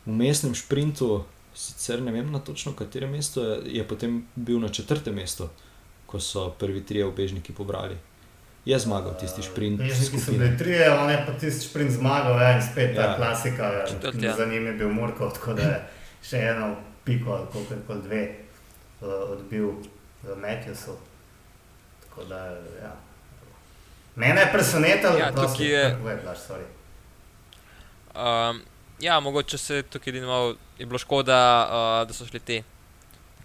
umestnem 0.06 0.54
sprintu, 0.54 1.24
sicer 1.54 2.02
ne 2.02 2.12
vem 2.12 2.32
na 2.32 2.38
točno 2.38 2.72
katerem 2.72 3.10
mestu, 3.10 3.40
je, 3.40 3.78
je 3.78 3.88
potem 3.88 4.24
bil 4.34 4.58
na 4.60 4.68
četrtem 4.68 5.14
mestu, 5.14 5.48
ko 6.06 6.20
so 6.20 6.50
prvi 6.58 6.82
trije 6.84 7.06
obežniki 7.06 7.52
pobrali. 7.52 7.96
Je 8.68 8.78
zmagal 8.78 9.14
tisti 9.16 9.42
sprint. 9.42 9.80
Obežniki 9.80 10.18
so 10.20 10.32
bili 10.32 10.50
trije, 10.58 10.90
on 10.92 11.10
je 11.10 11.16
pa 11.26 11.32
tisti 11.40 11.68
sprint 11.70 11.90
zmagal, 11.96 12.36
ja, 12.36 12.50
in 12.56 12.62
spet 12.62 12.92
ta 12.96 13.02
ja. 13.02 13.14
klasika, 13.16 13.70
ja. 13.72 13.84
ja. 14.20 14.34
za 14.36 14.44
njim 14.44 14.66
je 14.66 14.72
bil 14.72 14.90
Murko, 14.92 15.30
tako 15.32 15.54
da 15.56 15.62
je 15.62 15.78
še 16.22 16.42
eno 16.50 16.74
piko 17.04 17.32
ali 17.32 17.46
koliko 17.52 17.74
je 17.74 17.80
kol 17.86 18.02
dve 18.04 18.22
uh, 19.00 19.08
odbil 19.32 19.70
v 20.22 20.36
Metjusu. 20.36 20.98
Tako 22.02 22.26
da, 22.28 22.42
ja. 22.82 22.92
Mene 24.20 24.44
je 24.44 24.52
presenetilo, 24.52 25.16
ja, 25.16 25.30
da 25.30 25.42
je 25.42 25.48
to 25.48 26.34
sorry. 26.36 26.68
Um, 28.12 28.60
ja, 29.00 29.20
mogoče 29.20 29.58
se 29.58 29.82
tukaj 29.82 30.20
malo, 30.20 30.54
je 30.78 30.86
bilo 30.86 30.98
škoda, 30.98 31.40
uh, 31.64 32.08
da 32.08 32.12
so 32.12 32.26
šli 32.26 32.40
ti, 32.40 32.62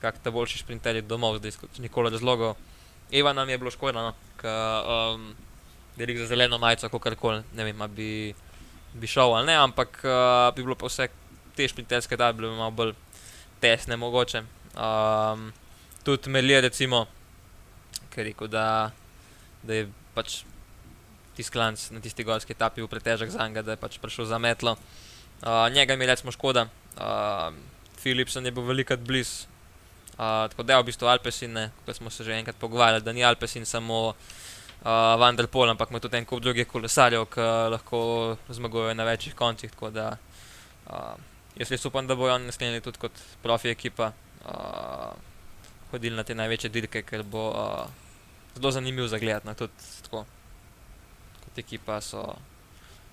kako 0.01 0.17
ta 0.23 0.31
boljši 0.31 0.59
sprinterji 0.59 1.01
domov, 1.01 1.39
zdaj 1.39 1.51
nikoli 1.77 2.11
razlogov. 2.11 2.55
Eva 3.13 3.33
nam 3.33 3.49
je 3.49 3.57
bilo 3.57 3.71
škoda, 3.71 4.01
no, 4.01 4.13
um, 4.43 5.35
je 5.97 6.17
za 6.17 6.25
zeleno 6.25 6.57
majico, 6.57 6.89
kako 6.89 7.15
koli, 7.15 7.43
ne 7.53 7.63
vem, 7.63 7.83
bi, 7.95 8.33
bi 8.93 9.07
šel 9.07 9.35
ali 9.35 9.45
ne, 9.45 9.55
ampak 9.55 10.01
uh, 10.03 10.55
bi 10.55 10.63
bilo 10.63 10.75
pa 10.75 10.89
vse 10.89 11.07
te 11.55 11.67
sprinterske 11.67 12.17
da, 12.17 12.31
bi 12.33 12.41
bilo 12.41 12.55
malo 12.55 12.71
bolj 12.71 12.93
tesne 13.61 13.97
mogoče. 13.97 14.43
Um, 14.73 15.51
tudi 16.03 16.29
Melje, 16.29 16.61
recimo, 16.61 17.05
ki 18.09 18.19
je 18.19 18.25
rekel, 18.31 18.47
da, 18.47 18.91
da 19.63 19.73
je 19.73 19.87
pač 20.17 20.41
tisti 21.37 21.53
klanc 21.53 21.85
na 21.93 22.01
tisti 22.01 22.25
gorski 22.25 22.53
etapi 22.53 22.81
v 22.81 22.89
pretežek 22.89 23.29
za 23.29 23.47
njega, 23.47 23.61
da 23.61 23.77
je 23.77 23.81
pač 23.81 24.01
prišel 24.01 24.25
za 24.25 24.41
metlo. 24.41 24.75
Uh, 25.43 25.69
njega 25.73 25.95
mi 25.95 26.09
recimo 26.09 26.31
škoda, 26.31 26.65
uh, 26.97 27.53
Philipsen 28.01 28.45
je 28.45 28.51
bil 28.51 28.65
velikrat 28.65 28.99
blizu. 28.99 29.52
Uh, 30.13 30.45
tako 30.49 30.63
da 30.63 30.73
je 30.73 30.81
v 30.81 30.85
bistvu 30.85 31.07
Alpesin, 31.07 31.57
kot 31.85 31.95
smo 31.95 32.09
se 32.09 32.23
že 32.23 32.35
enkrat 32.37 32.55
pogovarjali, 32.61 33.01
da 33.01 33.13
ni 33.13 33.23
Alpesin 33.25 33.65
samo 33.65 34.09
uh, 34.09 34.85
Van 35.19 35.35
der 35.35 35.47
Pol, 35.47 35.69
ampak 35.69 35.89
ima 35.89 35.99
tudi 35.99 36.17
en 36.17 36.25
kup 36.25 36.41
drugih 36.41 36.67
kolesarjev, 36.67 37.25
ki 37.33 37.45
lahko 37.73 38.37
zmagujejo 38.49 38.93
na 38.93 39.03
večjih 39.03 39.35
koncih. 39.35 39.71
Tako 39.71 39.89
da 39.89 40.11
uh, 40.85 41.15
jaz 41.57 41.71
res 41.71 41.85
upam, 41.85 42.07
da 42.07 42.15
bojo 42.15 42.35
oni 42.35 42.45
naslednji 42.45 42.81
tudi 42.81 43.01
kot 43.01 43.23
profi 43.41 43.71
ekipa 43.73 44.11
uh, 44.45 45.13
hodili 45.91 46.15
na 46.15 46.23
te 46.23 46.35
največje 46.35 46.69
dirke, 46.69 47.01
ker 47.01 47.23
bo 47.23 47.47
uh, 47.49 47.87
zelo 48.55 48.71
zanimiv 48.71 49.07
za 49.07 49.17
gledati. 49.17 49.47
No, 49.47 49.55
tudi 49.57 49.89
tako, 50.03 50.25
kot 51.45 51.57
ekipa 51.57 52.01
so, 52.01 52.21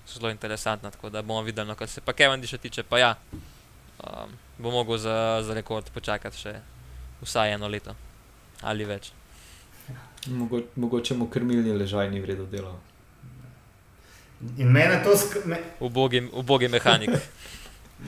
so 0.05 0.19
zelo 0.19 0.29
interesantna, 0.29 0.91
tako 0.91 1.09
da 1.09 1.21
bomo 1.21 1.41
videli, 1.41 1.67
no, 1.67 1.75
kar 1.75 1.89
se 1.89 2.01
pa 2.01 2.13
Kevin 2.13 2.45
še 2.45 2.61
tiče, 2.61 2.83
pa 2.83 3.01
ja. 3.01 3.15
Um, 4.01 4.37
bo 4.57 4.71
mogel 4.71 4.97
za, 4.97 5.41
za 5.45 5.53
rekord 5.53 5.89
počakati 5.93 6.37
še 6.37 6.53
vsaj 7.21 7.53
eno 7.53 7.67
leto 7.67 7.95
ali 8.61 8.85
več. 8.85 9.11
Mogo, 10.27 10.61
mogoče 10.75 11.15
mu 11.17 11.27
krmilni 11.29 11.73
ležaj 11.73 12.09
ni 12.11 12.21
vredno 12.21 12.45
delo. 12.45 12.75
In 14.57 14.71
mene 14.71 15.01
to 15.03 15.15
skrbi. 15.17 15.57
Ubogi, 15.79 16.21
ubogi 16.33 16.67
mehanik. 16.67 17.09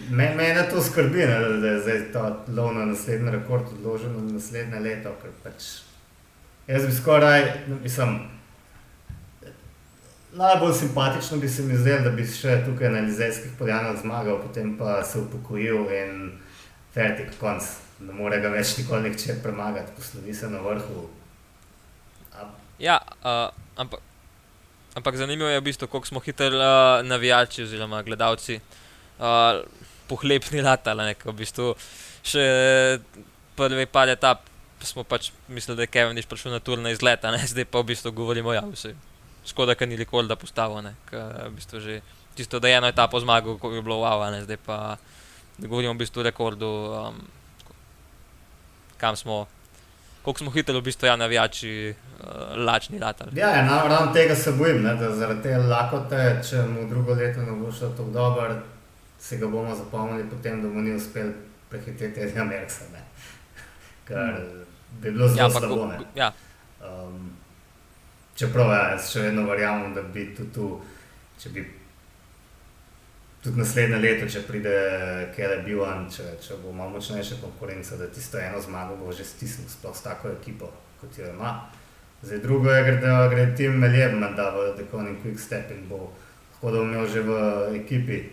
Me, 0.10 0.34
mene 0.36 0.64
to 0.72 0.82
skrbi, 0.82 1.26
ne, 1.30 1.40
da 1.62 1.68
je 1.68 1.80
zdaj 1.86 2.00
ta 2.14 2.22
lov 2.48 2.72
na 2.74 2.86
naslednji 2.90 3.32
rekord 3.32 3.68
odložen 3.78 4.16
na 4.16 4.34
naslednje 4.34 4.80
leto. 4.80 5.12
Pač, 5.44 5.68
jaz 6.68 6.86
bi 6.86 6.94
skoraj, 6.98 7.44
mislim, 7.84 8.16
najbolj 10.34 10.74
simpatično 10.74 11.38
bi 11.38 11.50
se 11.50 11.62
mi 11.62 11.78
zdelo, 11.78 12.02
da 12.04 12.10
bi 12.10 12.26
še 12.26 12.64
tukaj 12.66 12.90
na 12.90 13.06
Lizejskih 13.06 13.54
poljanah 13.60 13.94
zmagal, 14.02 14.42
potem 14.42 14.74
pa 14.78 15.04
se 15.06 15.20
upokojil 15.20 15.86
in 15.94 16.32
fertik 16.94 17.38
konc. 17.40 17.70
Ne 18.04 18.14
more 18.14 18.40
ga 18.44 18.52
več 18.52 18.78
nikoli 18.80 19.10
nihče 19.10 19.40
premagati, 19.44 19.94
poslovi 19.98 20.34
se 20.36 20.50
na 20.52 20.60
vrhu. 20.64 21.08
Ja, 22.82 22.98
uh, 23.24 23.54
ampak, 23.80 24.02
ampak 24.98 25.18
zanimivo 25.18 25.50
je 25.50 25.60
v 25.62 25.66
bistvu, 25.70 25.88
koliko 25.88 26.10
smo 26.10 26.24
hitri 26.24 26.50
uh, 26.52 27.00
navijači 27.06 27.64
oziroma 27.64 28.02
gledalci 28.04 28.58
uh, 28.60 29.62
pohlepni 30.10 30.64
latali. 30.66 31.14
V 31.24 31.36
bistvu 31.38 31.74
še 32.26 32.44
prvi 33.56 33.86
par 33.86 34.12
etap 34.12 34.50
smo 34.84 35.06
pač 35.08 35.32
mislili, 35.48 35.78
da 35.78 35.86
je 35.86 35.94
Kevin 35.94 36.18
Diš 36.18 36.28
prišel 36.28 36.52
na 36.52 36.60
turne 36.60 36.92
izleta, 36.92 37.32
ne? 37.32 37.40
zdaj 37.54 37.70
pa 37.72 37.80
v 37.80 37.94
bistvu 37.94 38.12
govorimo, 38.12 38.54
ja, 38.56 38.66
vse. 38.68 38.96
Škoda, 39.48 39.76
ker 39.76 39.88
ni 39.88 40.00
nikoli 40.00 40.28
da 40.28 40.36
postavil, 40.40 40.84
v 41.12 41.54
bistvu 41.56 41.80
že 41.84 42.02
tisto, 42.36 42.60
da 42.60 42.68
je 42.68 42.80
eno 42.80 42.88
etapo 42.88 43.20
zmagal, 43.20 43.58
ko 43.60 43.72
je 43.72 43.84
bilo 43.84 44.02
wow, 44.02 44.24
ne? 44.32 44.44
zdaj 44.44 44.58
pa 44.66 44.98
govorimo 45.60 45.94
v 45.94 46.02
bistvu 46.02 46.24
o 46.24 46.28
rekordu, 46.28 46.70
um, 46.92 47.20
kam 49.04 49.20
smo 49.20 49.44
koliko 50.24 50.38
smo 50.38 50.52
hitri, 50.52 50.76
v 50.76 50.82
bistvu, 50.82 51.06
ja, 51.06 51.16
navijači, 51.16 51.94
uh, 51.94 52.58
lačni 52.58 53.00
latar. 53.00 53.28
Ja, 53.36 53.50
ja 53.50 53.66
no, 53.66 53.88
ravno 53.88 54.14
tega 54.14 54.36
se 54.36 54.52
bojim, 54.52 54.84
ne, 54.84 54.96
da 54.96 55.12
zaradi 55.16 55.42
te 55.44 55.58
lakote, 55.58 56.40
če 56.50 56.64
mu 56.68 56.88
drugo 56.90 57.14
leto 57.14 57.42
ne 57.42 57.52
bo 57.52 57.72
šlo 57.72 57.90
tako 57.90 58.10
dobro, 58.10 58.56
se 59.20 59.38
ga 59.38 59.48
bomo 59.48 59.76
zapomnili, 59.76 60.30
potem, 60.30 60.62
da 60.62 60.70
mu 60.70 60.82
ni 60.82 60.96
uspel 60.96 61.32
prehiteti 61.70 62.22
Edija 62.22 62.44
Merksa. 62.44 62.86
Mm. 64.10 64.64
bi 65.02 65.12
bilo 65.12 65.28
zelo 65.28 65.48
ja, 65.48 65.50
slabo. 65.50 65.92
Ja. 66.16 66.32
Um, 66.88 67.32
čeprav 68.36 68.72
ja, 68.72 68.82
jaz 68.94 69.12
še 69.12 69.28
vedno 69.28 69.44
verjamem, 69.48 69.94
da 69.94 70.02
bi 70.02 70.30
tudi 70.36 70.52
tu, 70.56 70.70
če 71.40 71.50
bi 71.50 71.64
tudi 73.44 73.60
naslednje 73.60 73.98
leto, 74.00 74.28
če 74.32 74.42
pride 74.48 74.74
Kele 75.36 75.60
Bilan, 75.66 76.06
če, 76.12 76.38
če 76.42 76.58
bo 76.64 76.72
malo 76.72 76.96
močnejša 76.96 77.42
konkurenca, 77.42 77.98
da 78.00 78.08
tisto 78.08 78.40
eno 78.40 78.62
zmago 78.64 78.96
bo 78.96 79.12
že 79.12 79.28
stisnil, 79.28 79.68
sploh 79.68 79.96
s 79.96 80.06
tako 80.06 80.32
ekipo, 80.32 80.72
kot 81.02 81.18
jo 81.20 81.28
ima. 81.28 81.58
Zdaj 82.24 82.40
drugo 82.40 82.72
je, 82.72 82.96
da 83.04 83.28
gre 83.28 83.50
tim 83.58 83.76
Meljem, 83.84 84.22
da 84.38 84.48
v 84.56 84.72
Dekonin 84.78 85.20
Quick 85.20 85.44
Step 85.44 85.76
in 85.76 85.84
bo 85.90 86.08
hodil 86.62 86.88
imel 86.88 87.04
že 87.12 87.20
v 87.28 87.36
ekipi 87.84 88.24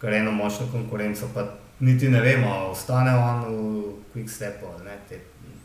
kar 0.00 0.12
eno 0.14 0.32
močno 0.32 0.68
konkurenco, 0.72 1.28
pa 1.34 1.44
niti 1.80 2.08
ne 2.08 2.20
vemo, 2.20 2.70
ostane 2.70 3.16
on 3.16 3.44
v 3.48 3.58
Quick 4.12 4.28
Stepu 4.28 4.68
ali 4.74 4.84
ne, 4.84 4.96
te, 5.08 5.20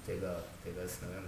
tega, 0.08 0.32
tega 0.64 0.82
jaz 0.82 1.02
ne 1.04 1.12
vem. 1.12 1.24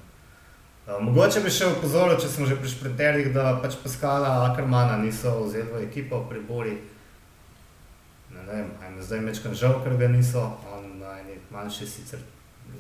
Uh, 0.87 0.99
mogoče 1.03 1.43
bi 1.43 1.51
še 1.51 1.67
opozoril, 1.75 2.15
če 2.15 2.31
smo 2.31 2.47
že 2.47 2.55
pri 2.55 2.71
šprinterjih, 2.71 3.33
da 3.35 3.57
pač 3.59 3.75
Paskala 3.83 4.47
Ackermana 4.47 4.95
niso 5.03 5.43
vzeli 5.43 5.67
v 5.73 5.83
ekipo 5.91 6.23
pri 6.29 6.39
Bori 6.39 6.77
ne 8.45 8.53
vem, 8.53 8.71
ajme, 8.83 9.01
zdaj 9.01 9.21
mečkam 9.25 9.55
žal, 9.55 9.79
ker 9.83 9.97
ga 9.97 10.07
niso, 10.07 10.43
on 10.73 10.99
na 10.99 11.19
eni 11.21 11.39
manjši 11.51 11.87
sicer 11.87 12.19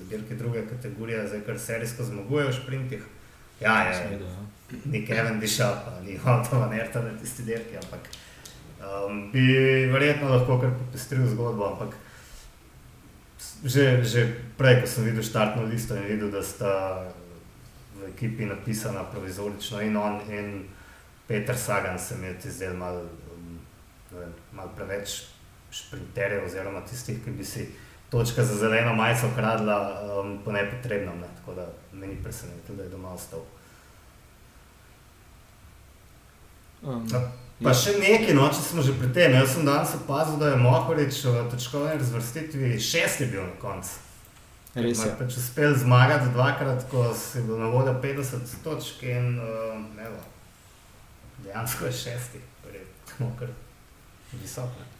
zbirki 0.01 0.35
druge 0.35 0.65
kategorije, 0.67 1.27
zdaj 1.27 1.41
kar 1.45 1.59
serijsko 1.59 2.03
zmagujejo 2.03 2.49
v 2.49 2.53
šprintih. 2.53 3.03
Ja, 3.61 3.81
je, 3.83 4.19
ni 4.85 5.05
Kevin 5.05 5.39
Dišal, 5.39 5.75
pa 5.85 5.99
ni 6.05 6.19
Otto 6.19 6.65
Nerta 6.69 7.01
na 7.01 7.13
tisti 7.17 7.43
dirki, 7.43 7.77
ampak 7.77 8.09
um, 8.79 9.29
bi 9.31 9.47
verjetno 9.91 10.29
lahko 10.29 10.59
kar 10.61 10.75
popestril 10.77 11.27
zgodbo, 11.27 11.71
ampak 11.71 11.95
že, 13.65 14.03
že 14.05 14.27
prej, 14.57 14.81
ko 14.81 14.87
sem 14.87 15.07
videl 15.09 15.25
štartno 15.25 15.65
listo 15.65 15.95
in 15.97 16.05
videl, 16.05 16.29
da 16.29 16.43
sta 16.43 16.73
v 17.97 18.11
ekipi 18.11 18.45
napisana 18.45 19.07
provizorično 19.09 19.81
in 19.81 19.97
on 19.97 20.21
in 20.29 20.67
Peter 21.27 21.57
Sagan 21.57 21.99
se 21.99 22.15
mi 22.15 22.27
je 22.27 22.51
zdel 22.51 22.77
mal, 22.77 23.01
um, 23.33 23.57
mal 24.53 24.69
preveč 24.75 25.36
šprinterjev, 25.77 26.45
oziroma 26.45 26.81
tistih, 26.89 27.19
ki 27.23 27.33
bi 27.37 27.45
si 27.45 27.67
točka 28.09 28.43
za 28.43 28.55
zeleno 28.55 28.93
majico 28.95 29.27
kradla 29.35 29.77
um, 30.19 30.37
po 30.45 30.51
nepotrebnem. 30.51 31.19
Ne? 31.19 31.27
Tako 31.39 31.53
da 31.53 31.67
me 31.93 32.07
ni 32.07 32.23
presenetilo, 32.23 32.77
da 32.77 32.83
je 32.83 32.89
doma 32.89 33.13
ostal. 33.13 33.43
Um, 36.81 37.07
pa 37.63 37.69
ja. 37.69 37.75
še 37.75 37.97
nekaj, 37.99 38.35
no, 38.37 38.47
če 38.53 38.63
smo 38.63 38.83
že 38.85 38.95
pri 38.99 39.09
tem. 39.13 39.33
Jaz 39.35 39.55
sem 39.55 39.65
danes 39.65 39.95
opazil, 39.97 40.37
da 40.39 40.53
je 40.53 40.61
Mohorič 40.61 41.23
v 41.25 41.47
točkovni 41.51 41.97
razvrstitvi 41.97 42.75
šesti 42.79 43.31
bil 43.31 43.43
na 43.43 43.55
koncu. 43.61 44.03
Res 44.77 45.01
je. 45.01 45.13
Pač 45.17 45.39
uspel 45.41 45.73
zmagati 45.75 46.29
dvakrat, 46.35 46.85
ko 46.91 47.09
si 47.17 47.41
bil 47.47 47.57
na 47.57 47.71
voljo 47.73 47.95
50 48.03 48.59
točk 48.63 49.01
in 49.09 49.39
uh, 49.41 49.79
evo, 50.05 50.21
dejansko 51.43 51.89
je 51.89 51.97
šesti, 52.03 52.43
torej 52.61 52.85
kar 53.39 53.49
visoko. 54.37 54.96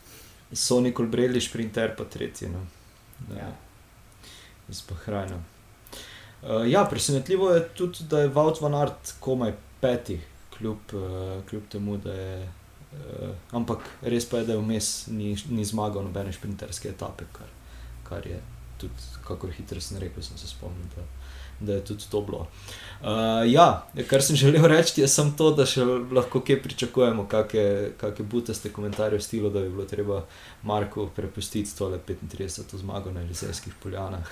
Sony 0.51 0.93
Colbrelli, 0.93 1.41
Sprinter, 1.41 1.95
pa 1.95 2.03
tretji. 2.03 2.49
No. 2.49 2.63
Ja. 3.35 3.51
Iz 4.69 4.81
Bahrajna. 4.89 5.39
Uh, 6.41 6.69
ja, 6.69 6.85
presenetljivo 6.85 7.51
je 7.51 7.67
tudi, 7.69 8.03
da 8.09 8.19
je 8.19 8.27
Vaut 8.27 8.61
van 8.61 8.75
Art 8.75 9.13
komaj 9.19 9.53
peti, 9.81 10.19
kljub, 10.57 10.93
uh, 10.93 11.43
kljub 11.49 11.67
temu, 11.69 11.97
da 11.97 12.13
je. 12.13 12.49
Uh, 12.93 13.29
ampak 13.51 13.83
res 14.01 14.25
pa 14.29 14.37
je, 14.37 14.45
da 14.47 14.53
je 14.53 14.59
vmes 14.59 15.07
ni, 15.07 15.35
ni 15.49 15.65
zmagal 15.65 16.05
nobene 16.07 16.33
sprinterske 16.33 16.89
etape, 16.89 17.25
kar, 17.31 17.49
kar 18.07 18.27
je 18.27 18.39
tudi, 18.77 19.09
kako 19.27 19.49
hitro 19.51 19.81
sem 19.81 19.99
rekel, 19.99 20.23
sem 20.23 20.37
se 20.37 20.47
spomnil. 20.47 20.87
Da, 20.95 21.03
da 21.59 21.73
je 21.73 21.85
tudi 21.85 22.03
to 22.11 22.21
bilo. 22.21 22.47
Uh, 23.01 23.07
ja, 23.45 23.85
kar 24.09 24.23
sem 24.25 24.35
želel 24.35 24.65
reči, 24.65 25.01
je 25.01 25.07
samo 25.07 25.31
to, 25.37 25.51
da 25.53 25.67
še 25.69 25.83
lahko 25.85 26.39
kje 26.41 26.55
pričakujemo, 26.63 27.27
kakšne 27.29 28.25
butaste 28.25 28.71
komentarje 28.73 29.19
v 29.19 29.21
stilu, 29.21 29.51
da 29.53 29.61
bi 29.61 29.69
bilo 29.69 29.85
treba 29.85 30.23
Marko 30.65 31.05
prepustiti 31.15 31.75
tole 31.77 31.99
35 32.07 32.73
zmago 32.81 33.11
na 33.13 33.21
Elizejskih 33.21 33.75
poljanah. 33.83 34.31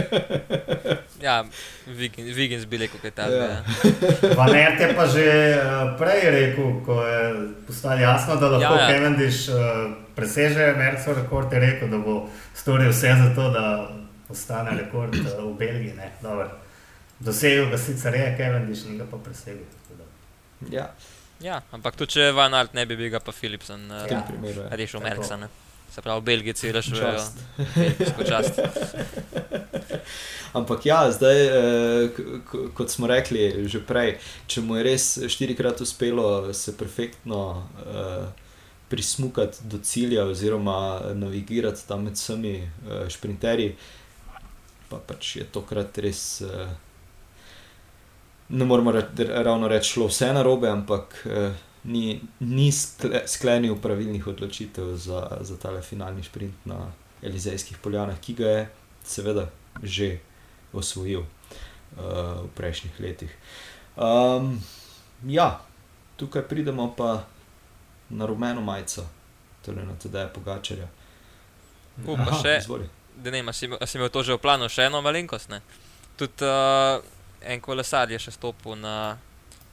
ja, 1.26 1.42
Vigins 1.86 2.64
bi 2.64 2.80
rekel, 2.80 3.00
kaj 3.02 3.12
ta 3.12 3.28
je. 3.28 3.44
Ja. 3.44 3.60
Vaner 4.40 4.80
je 4.80 4.90
pa 4.96 5.06
že 5.12 5.28
uh, 5.60 5.92
prej 6.00 6.30
rekel, 6.32 6.80
ko 6.80 7.02
je 7.04 7.20
postalo 7.68 8.00
jasno, 8.00 8.40
da 8.40 8.54
lahko 8.56 8.72
ja, 8.72 8.80
ja. 8.80 8.88
Kevendiš 8.88 9.48
uh, 9.52 9.60
preseže 10.16 10.72
Mercedes 10.80 11.20
rekord, 11.20 11.52
je 11.52 11.60
rekel, 11.60 11.92
da 11.92 12.00
bo 12.00 12.24
storil 12.56 12.88
vse 12.88 13.12
za 13.20 13.30
to, 13.36 13.52
da 13.52 13.66
postane 14.28 14.76
rekord 14.78 15.14
uh, 15.14 15.42
v 15.44 15.52
Belgiji. 15.58 15.94
Dosegel 17.18 17.70
ga 17.70 17.78
sicer 17.80 18.14
je, 18.14 18.26
Kevin, 18.36 18.66
niš 18.68 18.84
ni 18.90 18.98
ga 18.98 19.06
pa 19.10 19.16
presegel. 19.16 19.64
Ja. 20.72 20.90
ja, 21.40 21.60
ampak 21.72 21.96
tudi 21.96 22.16
če 22.16 22.30
Van 22.36 22.54
Alt 22.56 22.74
ne 22.74 22.86
bi 22.88 22.96
bil, 22.96 23.12
pa 23.20 23.32
Philipsen 23.32 23.88
uh, 23.90 24.04
ja. 24.10 24.24
rešil 24.76 25.04
Merksa. 25.04 25.38
Se 25.92 26.02
pravi, 26.02 26.20
Belgijci 26.24 26.72
rešujejo 26.72 27.20
čast. 28.28 28.60
Ampak 30.56 30.86
ja, 30.86 31.12
zdaj, 31.12 31.46
eh, 31.46 32.08
kot 32.74 32.90
smo 32.90 33.06
rekli 33.06 33.68
že 33.68 33.82
prej, 33.84 34.16
če 34.48 34.64
mu 34.64 34.78
je 34.78 34.86
res 34.86 35.04
štirikrat 35.28 35.80
uspelo 35.84 36.52
se 36.56 36.72
perfektno 36.76 37.68
eh, 37.84 38.24
prismukati 38.88 39.66
do 39.68 39.78
cilja, 39.82 40.24
oziroma 40.24 41.12
navigirati 41.14 41.84
tam 41.88 42.06
med 42.08 42.16
vsemi 42.16 42.56
eh, 42.62 43.08
šprinterji, 43.12 43.76
pa 44.90 44.98
pač 44.98 45.36
je 45.36 45.44
tokrat 45.44 45.98
res. 45.98 46.40
Uh, 46.46 46.70
ne 48.48 48.64
moramo 48.64 48.92
re, 48.94 49.06
ravno 49.18 49.68
reči, 49.68 49.92
šlo 49.96 50.06
vse 50.10 50.32
na 50.32 50.42
robe, 50.46 50.70
ampak 50.70 51.18
uh, 51.26 51.50
ni, 51.84 52.20
ni 52.40 52.72
skle, 52.72 53.22
sklenil 53.26 53.76
pravilnih 53.82 54.26
odločitev 54.26 54.94
za, 54.96 55.38
za 55.40 55.56
tale 55.56 55.82
finalni 55.82 56.22
sprint 56.22 56.66
na 56.66 56.90
Elizejskih 57.22 57.78
poljanah, 57.82 58.18
ki 58.20 58.34
ga 58.34 58.48
je 58.48 58.66
seveda 59.06 59.48
že 59.82 60.18
osvojil 60.72 61.20
uh, 61.20 61.28
v 62.44 62.50
prejšnjih 62.56 63.00
letih. 63.00 63.32
Um, 63.96 64.60
ja, 65.26 65.60
tukaj 66.16 66.48
pridemo 66.48 66.94
pa 66.96 67.24
na 68.10 68.26
rumeno 68.26 68.60
majico, 68.60 69.06
torej 69.64 69.86
na 69.86 69.94
TD 69.94 70.28
Pogačarja. 70.34 70.88
U, 72.06 72.16
pa 72.16 72.40
še, 72.42 72.58
izvoli. 72.60 72.88
Da 73.16 73.30
ne 73.30 73.52
si, 73.52 73.66
imel- 73.66 74.08
to 74.08 74.22
že 74.22 74.32
v 74.32 74.38
planu, 74.38 74.68
še 74.68 74.82
eno 74.82 75.00
malenkost. 75.00 75.48
Ne? 75.48 75.60
Tudi 76.16 76.42
uh, 76.42 77.00
en 77.42 77.60
kolesar 77.60 78.08
je 78.08 78.18
še 78.18 78.30
stopil 78.30 78.76
na 78.76 79.16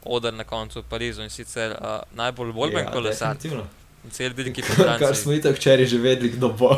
oder 0.04 0.32
na 0.32 0.44
koncu 0.44 0.80
v 0.80 0.86
Parizu 0.86 1.22
in 1.22 1.30
sicer 1.30 1.72
uh, 1.74 1.86
najbolj 2.14 2.52
volben 2.52 2.86
Ja, 2.86 2.91
kolesar. 2.91 3.34
definitivno. 3.34 3.68
In 4.04 4.12
cel 4.12 4.34
veliki 4.34 4.62
Kar 4.64 4.76
Franciji. 4.76 5.16
smo 5.16 5.32
itak 5.32 5.56
včeraj 5.56 5.86
že 5.86 5.98
vedeli, 5.98 6.30
kdo 6.30 6.50
bo. 6.52 6.76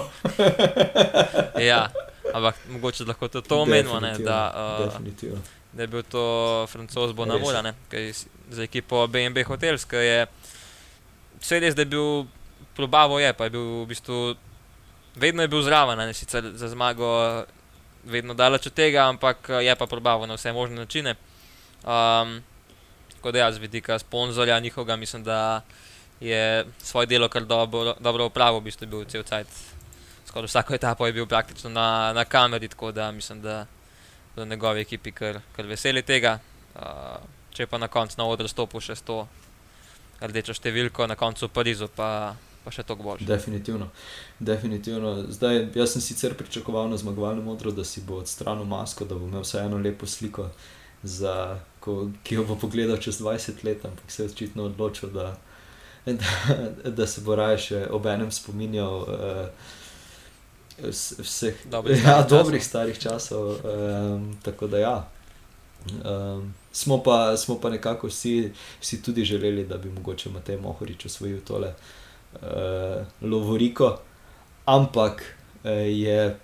Ja, 1.62 1.90
ampak 2.30 2.56
mogoče 2.70 3.06
lahko 3.06 3.28
tudi 3.28 3.48
to 3.48 3.60
omenimo, 3.60 4.00
ne, 4.00 4.18
da, 4.20 4.40
uh, 4.80 5.00
da 5.74 5.82
je 5.82 5.88
bil 5.88 6.04
to 6.04 6.24
francoz 6.68 7.14
Bonamura, 7.14 7.58
Res. 7.58 7.64
ne, 7.64 7.74
ki 7.90 7.98
je 7.98 8.14
s- 8.14 8.26
za 8.50 8.64
ekipo 8.64 9.08
BNB 9.08 9.44
Hotels, 9.44 9.86
ki 9.86 9.96
je 9.98 10.20
vse 11.40 11.60
res, 11.60 11.76
da 11.76 11.82
je 11.82 11.86
bil 11.88 12.26
probavo 12.72 13.20
je, 13.20 13.34
pa 13.34 13.44
je 13.44 13.50
bil 13.50 13.84
v 13.84 13.88
bistvu 13.88 14.36
vedno 15.16 15.42
je 15.42 15.48
bil 15.48 15.62
zraven, 15.62 15.98
ne 15.98 16.14
sicer 16.14 16.52
za 16.54 16.70
zmago 16.70 17.46
vedno 18.04 18.34
daleč 18.34 18.68
od 18.68 18.74
tega, 18.74 19.08
ampak 19.10 19.50
eh, 19.50 19.66
je 19.66 19.76
pa 19.76 19.86
probavo 19.86 20.26
na 20.26 20.36
vse 20.36 20.54
možne 20.54 20.76
načine. 20.76 21.16
Um, 21.86 22.42
tako 23.14 23.32
da 23.32 23.40
ja, 23.40 23.52
z 23.52 23.58
vidika 23.58 24.00
sponzorja 24.00 24.60
njihovega 24.60 24.96
mislim, 24.96 25.24
da 25.24 25.62
je 26.20 26.66
svoje 26.80 27.08
delo 27.08 27.30
kar 27.30 27.46
dobro, 27.46 27.96
dobro 28.00 28.26
upravil, 28.26 28.60
v 28.60 28.64
bistvu 28.64 28.84
je 28.86 28.90
bil 28.90 29.06
cel 29.06 29.24
cajt. 29.24 29.48
Skoraj 30.28 30.48
vsako 30.48 30.76
etapo 30.76 31.08
je 31.08 31.14
bil 31.14 31.26
praktično 31.26 31.70
na, 31.70 32.14
na 32.14 32.26
kameri, 32.26 32.68
tako 32.68 32.92
da 32.92 33.12
mislim, 33.12 33.42
da 33.42 33.66
da 34.36 34.46
njegovi 34.46 34.82
ekipi 34.82 35.12
kar, 35.12 35.40
kar 35.56 35.66
veseli 35.66 36.04
tega. 36.04 36.40
Uh, 36.76 37.24
če 37.56 37.68
pa 37.72 37.78
na 37.78 37.88
koncu 37.88 38.20
na 38.20 38.28
oder 38.28 38.50
stopil 38.52 38.84
še 38.84 38.98
s 39.00 39.06
to 39.08 39.22
rdečo 40.20 40.54
številko, 40.56 41.08
na 41.08 41.16
koncu 41.16 41.48
v 41.48 41.54
Parizu 41.56 41.88
pa, 41.88 42.36
pa 42.66 42.74
še 42.74 42.84
toliko 42.84 43.12
bolj. 43.12 43.26
Definitivno. 43.30 43.92
Definitivno. 44.40 45.14
Zdaj, 45.30 45.68
jaz 45.78 45.94
sem 45.94 46.02
sicer 46.02 46.34
pričakoval 46.38 46.90
na 46.90 46.98
zmagovalnem 46.98 47.48
odru, 47.54 47.72
da 47.72 47.86
si 47.86 48.02
bo 48.02 48.18
odstranil 48.24 48.66
masko, 48.66 49.06
da 49.06 49.18
bo 49.20 49.30
imel 49.30 49.46
vseeno 49.46 49.78
lepo 49.78 50.10
sliko, 50.10 50.50
za, 51.06 51.60
ko, 51.80 52.10
ki 52.26 52.40
jo 52.40 52.48
bo 52.50 52.58
pogledal 52.58 52.98
čez 52.98 53.22
20 53.22 53.62
let, 53.68 53.86
ampak 53.86 54.12
se 54.12 54.24
je 54.24 54.32
očitno 54.34 54.66
odločil, 54.72 55.14
da, 55.14 55.36
da, 56.06 56.90
da 56.90 57.08
se 57.08 57.22
bo 57.22 57.38
raje 57.38 57.62
še 57.70 57.82
ob 57.94 58.10
enem 58.10 58.34
spominjal. 58.34 59.04
Uh, 59.06 59.74
Vseh 60.76 61.62
Dobrih 61.72 61.96
ja, 62.04 62.18
starih 62.20 62.32
dobrih 62.34 62.64
starih 62.64 62.98
časov. 63.00 63.62
Um, 63.64 64.26
tako 64.44 64.68
da, 64.68 64.82
ja. 64.82 64.96
Um, 66.04 66.50
smo, 66.76 66.98
pa, 67.00 67.38
smo 67.40 67.56
pa 67.64 67.72
nekako 67.72 68.10
vsi, 68.12 68.50
vsi 68.82 69.00
tudi 69.06 69.24
želeli, 69.24 69.64
da 69.70 69.78
bi 69.80 69.94
mogoče 69.94 70.34
Matej 70.34 70.58
Mohorič 70.60 71.06
osvojil 71.08 71.40
tole 71.48 71.70
uh, 71.72 71.94
Lovoriko, 73.22 73.98
ampak 74.66 75.24
uh, 75.64 75.72
je 75.88 76.36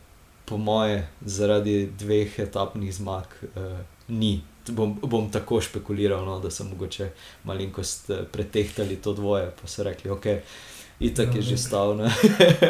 po 0.46 0.58
moje 0.58 1.08
zaradi 1.22 1.90
dveh 2.00 2.40
etapnih 2.40 2.96
zmag 2.96 3.24
uh, 3.56 3.78
ni. 4.08 4.42
Bom, 4.68 4.94
bom 5.02 5.32
tako 5.32 5.62
špekuliral, 5.62 6.26
no, 6.26 6.40
da 6.40 6.52
so 6.52 6.64
mogoče 6.64 7.08
malenkost 7.44 8.10
eh, 8.10 8.20
pretehtali 8.32 8.96
to 9.02 9.14
dvoje, 9.14 9.48
pa 9.62 9.68
so 9.68 9.84
rekli, 9.84 10.12
ok, 10.12 10.26
itak 11.00 11.36
je 11.36 11.42
že 11.42 11.58
stavno. 11.58 12.06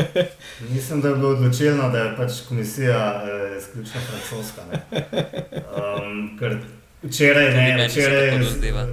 Mislim, 0.74 1.02
da 1.02 1.10
je 1.10 1.16
bilo 1.16 1.30
odločilno, 1.30 1.90
da 1.90 1.98
je 1.98 2.16
pač 2.18 2.32
komisija 2.48 3.24
eh, 3.26 3.58
izključno 3.58 4.02
francoska. 4.08 4.62
ne. 4.72 4.82
Um, 5.72 6.38
ker 6.40 6.58
včeraj, 7.04 7.54
ne, 7.54 7.90
se 7.90 8.00
včeraj 8.00 8.40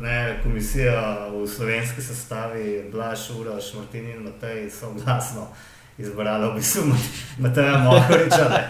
ne, 0.02 0.40
komisija 0.42 1.28
v 1.32 1.46
slovenski 1.46 2.02
sestavi, 2.02 2.88
Blaž, 2.92 3.30
Uraš, 3.30 3.74
Martin 3.74 4.10
in 4.10 4.22
Matej 4.22 4.70
so 4.70 4.92
glasno 4.92 5.48
izbrali 5.98 6.50
v 6.50 6.54
bistvu 6.54 6.86
Mat- 6.86 7.38
Mateja 7.38 7.78
Mohoriča, 7.78 8.48
ne. 8.48 8.62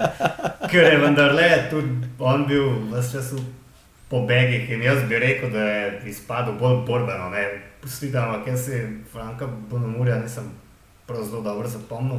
ker 0.71 0.93
je 0.93 0.99
vendarle 0.99 1.71
tudi 1.71 2.09
on 2.19 2.47
bil 2.47 2.69
vse 2.93 3.13
čas 3.13 3.33
v 3.33 3.45
pobegih 4.09 4.71
in 4.71 4.83
jaz 4.83 5.03
bi 5.09 5.19
rekel, 5.19 5.51
da 5.51 5.61
je 5.63 6.03
izpadel 6.07 6.55
bolj 6.55 6.87
borbeno. 6.87 7.29
ne. 7.31 7.63
Pustite, 7.81 8.19
ampak 8.19 8.47
jaz 8.47 8.65
si 8.65 8.81
Franka 9.13 9.47
Bonomurja 9.47 10.19
nisem 10.19 10.51
prav 11.07 11.25
zelo 11.25 11.43
dobro 11.43 11.69
zapomnil, 11.69 12.19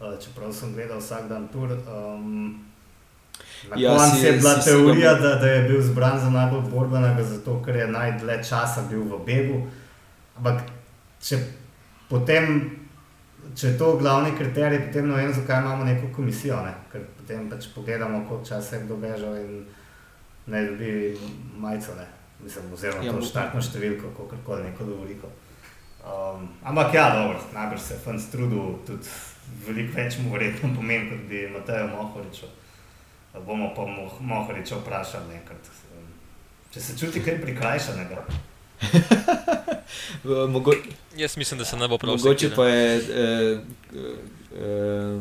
eh, 0.00 0.16
čeprav 0.24 0.52
sem 0.52 0.74
gledal 0.74 0.98
vsak 0.98 1.28
dan 1.28 1.48
tur. 1.48 1.70
Um, 1.86 2.71
na 3.64 3.76
Ja, 3.76 3.90
koncu 3.90 4.16
si- 4.16 4.26
je 4.26 4.32
bila 4.32 4.54
si 4.54 4.64
teorija, 4.64 5.12
mo- 5.12 5.20
da, 5.20 5.34
da 5.36 5.46
je 5.48 5.62
bil 5.62 5.80
zbran 5.82 6.18
za 6.18 6.30
najbolj 6.30 6.70
borbenega, 6.70 7.22
zato 7.24 7.62
ker 7.62 7.76
je 7.76 7.86
najdlje 7.88 8.44
časa 8.44 8.82
bil 8.82 9.02
v 9.02 9.18
begu. 9.26 9.58
Ampak 10.36 10.62
če 11.20 11.38
potem, 12.08 12.70
če 13.54 13.66
je 13.66 13.78
to 13.78 13.96
glavni 13.96 14.32
kriterij, 14.32 14.80
potem 14.82 15.08
ne 15.08 15.14
vem, 15.16 15.32
zakaj 15.32 15.60
imamo 15.60 15.84
neko 15.84 16.06
komisijo, 16.12 16.56
ne? 16.58 16.74
ker 16.92 17.00
potem 17.16 17.50
pač 17.50 17.66
pogledamo, 17.68 18.24
koliko 18.28 18.46
časa 18.46 18.76
je 18.76 18.82
kdo 18.82 18.96
bežal 18.96 19.36
in 19.36 19.64
ne 20.46 20.66
dobi 20.66 21.18
majico, 21.56 21.94
ne? 21.94 22.06
Mislim, 22.40 22.64
oziroma 22.72 23.04
Ja, 23.04 23.12
to 23.12 23.22
štartno 23.22 23.60
številko, 23.60 24.10
kako 24.10 24.36
koli 24.44 24.62
neko 24.64 24.84
dovoliko. 24.84 25.28
Um, 26.02 26.48
ampak 26.64 26.94
ja, 26.94 27.10
dobro, 27.12 27.38
najbrž 27.54 27.80
se 27.80 27.94
je 27.94 28.00
fant 28.00 28.30
trudil, 28.30 28.74
tudi 28.84 29.06
veliko 29.66 29.94
več 29.94 30.18
mu 30.18 30.32
verjetno 30.32 30.74
pomeni, 30.74 31.06
kot 31.08 31.18
bi 31.28 31.46
Matejo 31.48 31.86
Mohoriču. 31.86 32.46
Bomo 33.36 33.72
pa 33.76 33.82
Moh- 33.82 34.20
Mohoriča 34.20 34.76
vprašali 34.76 35.34
enkrat. 35.34 35.60
um, 35.92 36.06
Če 36.70 36.80
se 36.80 36.98
čuti 36.98 37.22
kaj 37.22 37.40
prikrajšanega. 37.42 38.24
Mogo, 40.48 40.72
Jaz 41.16 41.36
mislim, 41.36 41.58
da 41.58 41.64
se 41.64 41.76
ne 41.76 41.88
bo 41.88 41.98
prav 41.98 42.12
mogoče 42.12 42.38
sekiral. 42.40 42.56
pa 42.56 42.68
je. 42.68 42.96
Eh, 42.96 43.60
eh, 44.54 45.20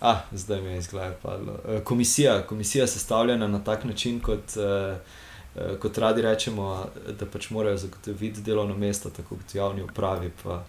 ah, 0.00 0.16
zdaj 0.32 0.60
mi 0.60 0.70
je 0.70 0.78
iz 0.78 0.88
glave 0.88 1.16
padlo. 1.22 1.58
Eh, 1.68 1.80
komisija, 1.80 2.42
komisija 2.42 2.82
je 2.82 2.88
sestavljena 2.88 3.48
na 3.48 3.64
tak 3.64 3.84
način, 3.84 4.20
kot, 4.20 4.56
eh, 4.56 4.96
eh, 5.56 5.76
kot 5.78 5.98
radi 5.98 6.22
rečemo, 6.22 6.86
da 7.10 7.26
pač 7.26 7.50
morajo 7.50 7.76
zagotoviti 7.76 8.40
delovno 8.40 8.76
mesto, 8.76 9.10
tako 9.10 9.36
kot 9.36 9.54
javni 9.54 9.82
upravi. 9.82 10.30
Pa, 10.42 10.64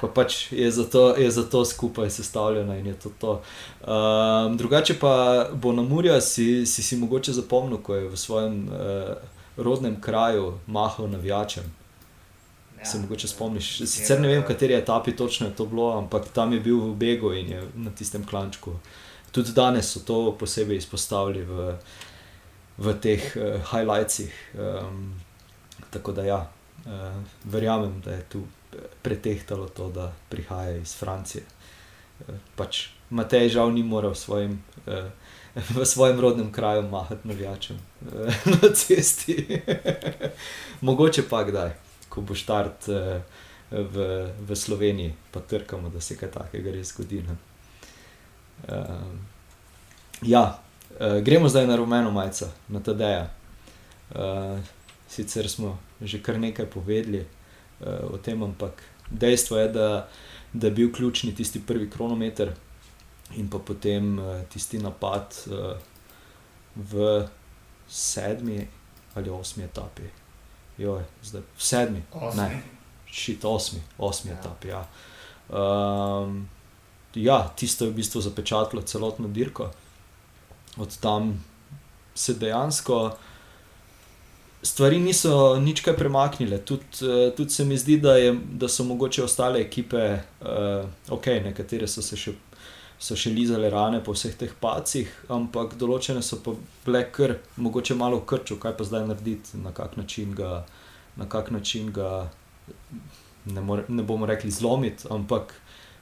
pa 0.00 0.08
pač 0.08 0.52
je 0.52 0.70
zato, 0.70 1.16
je 1.16 1.30
zato 1.30 1.64
skupaj 1.64 2.10
sestavljena 2.10 2.76
in 2.76 2.86
je 2.86 2.94
to. 2.94 3.10
to. 3.20 3.42
Um, 3.80 4.56
drugače 4.56 4.98
pa 5.00 5.48
bo 5.52 5.72
na 5.72 5.82
Murja 5.82 6.20
si, 6.20 6.66
si 6.66 6.82
si 6.82 6.96
mogoče 6.96 7.32
zapomnil, 7.32 7.78
ko 7.78 7.94
je 7.94 8.08
v 8.08 8.16
svojem 8.16 8.68
uh, 8.68 9.16
rodnem 9.56 10.00
kraju 10.00 10.58
mahal 10.66 11.10
navijačem. 11.10 11.64
Ja, 12.78 12.84
se 12.84 12.98
mogoče 12.98 13.28
spomniš. 13.28 13.76
Sicer 13.78 14.20
ne 14.20 14.28
vem, 14.28 14.42
v 14.42 14.46
kateri 14.46 14.74
etapi 14.74 15.16
točno 15.16 15.46
je 15.46 15.54
to 15.54 15.66
bilo, 15.66 15.98
ampak 15.98 16.28
tam 16.28 16.52
je 16.52 16.60
bil 16.60 16.80
v 16.80 16.94
begu 16.94 17.32
in 17.32 17.50
je 17.50 17.62
na 17.74 17.90
tistem 17.90 18.26
klančku. 18.26 18.76
Tudi 19.32 19.52
danes 19.52 19.92
so 19.92 20.00
to 20.00 20.36
posebej 20.38 20.76
izpostavili 20.76 21.44
v, 21.44 21.72
v 22.78 22.94
teh 23.00 23.32
uh, 23.36 23.60
highlightsih. 23.72 24.34
Um, 24.54 25.14
tako 25.90 26.12
da 26.12 26.24
ja, 26.24 26.50
uh, 26.84 27.22
verjamem, 27.44 28.00
da 28.04 28.12
je 28.12 28.22
tu 28.28 28.42
pretehtalo 29.02 29.68
to, 29.68 29.88
da 29.90 30.12
prihaja 30.28 30.76
iz 30.76 30.96
Francije. 30.96 31.44
Uh, 32.20 32.34
pač 32.56 32.88
Matej 33.10 33.48
žal 33.54 33.70
ni 33.72 33.82
moral 33.82 34.14
svojim. 34.14 34.62
Uh, 34.86 35.10
V 35.56 35.86
svojem 35.86 36.20
rodnem 36.20 36.52
kraju 36.52 36.82
mahati 36.82 37.28
navijačem 37.28 37.76
eh, 37.76 38.34
na 38.62 38.74
cesti. 38.74 39.62
Mogoče 40.80 41.22
pa 41.28 41.44
kdaj, 41.44 41.70
ko 42.08 42.20
bo 42.20 42.34
štart 42.34 42.88
eh, 42.88 43.22
v, 43.70 44.28
v 44.48 44.56
Sloveniji, 44.56 45.14
pa 45.32 45.40
trkamo, 45.40 45.88
da 45.88 46.00
se 46.00 46.16
kaj 46.16 46.30
takega 46.30 46.70
res 46.70 46.92
zgodi. 46.92 47.22
ne. 47.22 47.36
Ja, 50.22 50.58
gremo 51.22 51.48
zdaj 51.48 51.66
na 51.66 51.76
rumeno 51.76 52.10
majico, 52.10 52.46
na 52.68 52.80
TD-ja. 52.80 53.26
Sicer 55.08 55.48
smo 55.48 55.78
že 56.00 56.22
kar 56.22 56.38
nekaj 56.38 56.66
povedali 56.66 57.26
uh, 57.80 58.12
o 58.12 58.18
tem, 58.18 58.42
ampak 58.42 58.82
dejstvo 59.10 59.58
je, 59.58 59.68
da, 59.68 60.08
da 60.52 60.66
je 60.66 60.70
bil 60.70 60.92
ključni 60.92 61.34
tisti 61.34 61.62
prvi 61.66 61.90
kronometer 61.90 62.54
in 63.36 63.50
pa 63.50 63.58
potem 63.58 64.18
uh, 64.18 64.42
tisti 64.52 64.78
napad 64.78 65.34
uh, 65.46 65.76
v 66.76 67.26
sedmi 67.88 68.66
ali 69.14 69.30
osmi 69.30 69.64
etapi. 69.64 70.02
Joj, 70.78 71.04
zdaj 71.22 71.42
v 71.56 71.62
sedmi, 71.62 72.02
Osmi. 72.12 72.62
šit 73.06 73.44
osmi, 73.44 73.80
osmi 73.98 74.30
ja. 74.30 74.36
etapi. 74.36 74.68
Ja. 74.68 74.82
Um, 75.48 76.48
ja, 77.14 77.48
tisto 77.56 77.84
je 77.84 77.90
v 77.90 77.94
bistvu 77.94 78.20
zapečatilo 78.20 78.82
celotno 78.82 79.28
dirko. 79.28 79.70
Od 80.76 80.96
tam 81.00 81.44
se 82.14 82.34
dejansko 82.34 83.16
stvari 84.66 84.98
niso 85.00 85.56
nič 85.62 85.80
kaj 85.86 85.96
premaknile. 85.96 86.58
Tudi 86.66 87.06
uh, 87.06 87.28
tud 87.36 87.52
se 87.52 87.64
mi 87.64 87.78
zdi, 87.78 88.00
da, 88.02 88.16
je, 88.18 88.34
da 88.34 88.68
so 88.68 88.84
mogoče 88.84 89.24
ostale 89.24 89.62
ekipe, 89.62 90.02
uh, 90.42 90.84
ok, 91.14 91.30
nekatere 91.46 91.88
so 91.88 92.02
se 92.02 92.18
še 92.18 92.34
so 92.98 93.16
še 93.16 93.30
lizale 93.30 93.68
rane 93.70 94.00
po 94.04 94.14
vseh 94.16 94.34
teh 94.40 94.52
pacih, 94.60 95.10
ampak 95.32 95.76
določene 95.76 96.22
so 96.24 96.38
pa 96.40 96.54
bile 96.86 97.02
kar, 97.12 97.36
mogoče 97.60 97.96
malo 97.98 98.22
krčo, 98.24 98.56
kaj 98.60 98.72
pa 98.78 98.86
zdaj 98.88 99.04
narediti, 99.10 99.60
na 99.60 99.72
kak 99.76 99.98
način 100.00 100.32
ga, 100.36 100.64
na 101.20 101.28
kak 101.28 101.50
način 101.52 101.92
ga 101.92 102.30
ne, 103.44 103.60
more, 103.60 103.84
ne 103.88 104.02
bomo 104.02 104.26
rekli 104.26 104.50
zlomiti, 104.50 105.08
ampak 105.12 105.52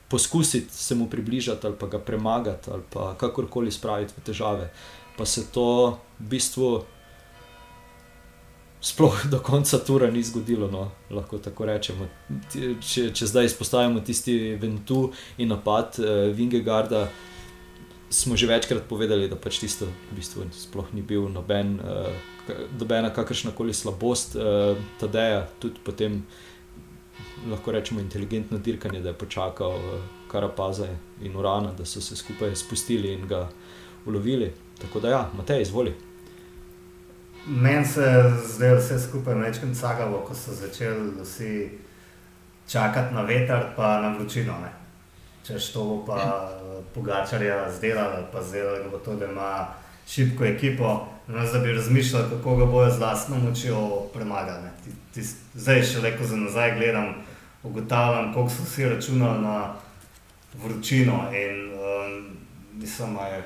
poskusiti 0.09 0.75
se 0.75 0.95
mu 0.95 1.09
približati 1.11 1.67
ali 1.67 1.77
pa 1.81 1.91
ga 1.91 1.99
premagati 1.99 2.71
ali 2.71 2.87
pa 2.93 3.15
kakorkoli 3.19 3.73
spraviti 3.75 4.15
v 4.17 4.25
težave. 4.31 4.71
Pa 5.19 5.27
se 5.27 5.47
to 5.51 5.99
v 6.21 6.31
bistvu 6.31 6.69
sploh 8.85 9.27
do 9.31 9.39
konca 9.41 9.79
tura 9.79 10.11
ni 10.11 10.23
zgodilo, 10.23 10.69
no, 10.71 10.91
lahko 11.11 11.39
tako 11.39 11.65
rečemo. 11.65 12.09
Če, 12.53 13.09
če 13.17 13.29
zdaj 13.31 13.49
izpostavimo 13.49 14.03
tisti 14.05 14.35
Ventu 14.61 15.07
in 15.41 15.49
napad 15.55 15.97
uh, 16.03 16.29
Vingegarda, 16.37 17.07
smo 18.13 18.37
že 18.37 18.47
večkrat 18.47 18.85
povedali, 18.89 19.29
da 19.29 19.41
pač 19.41 19.63
tisto 19.63 19.89
v 19.89 20.19
bistvu 20.19 20.47
sploh 20.53 20.93
ni 20.93 21.03
bil 21.03 21.31
noben, 21.33 21.79
uh, 21.81 22.13
nobena 22.77 23.09
kakršna 23.15 23.55
koli 23.57 23.73
slabost 23.73 24.37
uh, 24.37 24.77
Tadeja, 25.01 25.47
tudi 25.65 25.81
potem 25.85 26.21
lahko 27.49 27.73
rečemo 27.73 28.05
inteligentno 28.05 28.61
dirkanje, 28.61 29.01
da 29.01 29.15
je 29.15 29.21
počakal 29.25 29.81
uh, 29.81 30.09
Karapaza 30.29 30.91
in 31.25 31.37
Urana, 31.37 31.73
da 31.73 31.89
so 31.89 32.05
se 32.05 32.17
skupaj 32.21 32.53
spustili 32.57 33.17
in 33.17 33.29
ga 33.29 33.47
ulovili. 34.05 34.53
Tako 34.81 35.01
da 35.01 35.09
ja, 35.09 35.31
Matej, 35.37 35.63
izvoli. 35.63 35.95
Meni 37.47 37.85
se 37.85 38.01
je 38.01 38.31
zdelo 38.47 38.79
vse 38.79 38.99
skupaj 39.01 39.35
večkrat 39.35 39.77
sagalo, 39.77 40.25
ko 40.25 40.35
so 40.35 40.55
začeli 40.55 41.13
vsi 41.23 41.79
čakati 42.69 43.15
na 43.15 43.23
veter, 43.23 43.63
pa 43.77 44.01
na 44.01 44.09
vročino. 44.17 44.53
Ne. 44.63 44.73
Če 45.45 45.59
to 45.73 45.85
bo 45.85 45.97
pa 46.07 46.51
Pogačarja 46.95 47.73
zdelal, 47.77 48.23
pa 48.33 48.43
zdaj 48.43 48.89
bo 48.91 48.99
to, 48.99 49.17
da 49.21 49.27
ima 49.27 49.67
šibko 50.09 50.45
ekipo, 50.45 51.07
no, 51.29 51.45
da 51.53 51.59
bi 51.59 51.73
razmišljali, 51.73 52.31
kako 52.31 52.57
ga 52.57 52.65
bojo 52.65 52.91
z 52.91 52.99
vlastno 52.99 53.37
močjo 53.37 53.81
premagali. 54.15 54.71
Zdaj, 55.55 55.83
še 55.83 56.01
le 56.01 56.15
ko 56.17 56.25
za 56.25 56.37
nazaj 56.37 56.77
gledam, 56.79 57.15
ugotavljam, 57.63 58.33
koliko 58.35 58.53
so 58.53 58.65
vsi 58.65 58.89
računali 58.89 59.43
na 59.43 59.75
vročino 60.63 61.29
in 61.33 61.73
um, 61.75 62.37
mislim, 62.73 63.15
da 63.15 63.27
je 63.27 63.43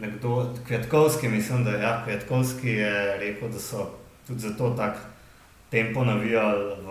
nekdo, 0.00 0.54
Kvetkovski, 0.66 1.28
mislim, 1.28 1.64
da 1.64 1.70
ja, 1.70 2.04
Kvetkovski 2.04 2.68
je 2.68 3.18
rekel, 3.18 3.48
da 3.48 3.58
so 3.58 3.90
tudi 4.26 4.40
zato 4.40 4.70
tako 4.70 4.98
tempo 5.70 6.04
navijali 6.04 6.64
v, 6.64 6.86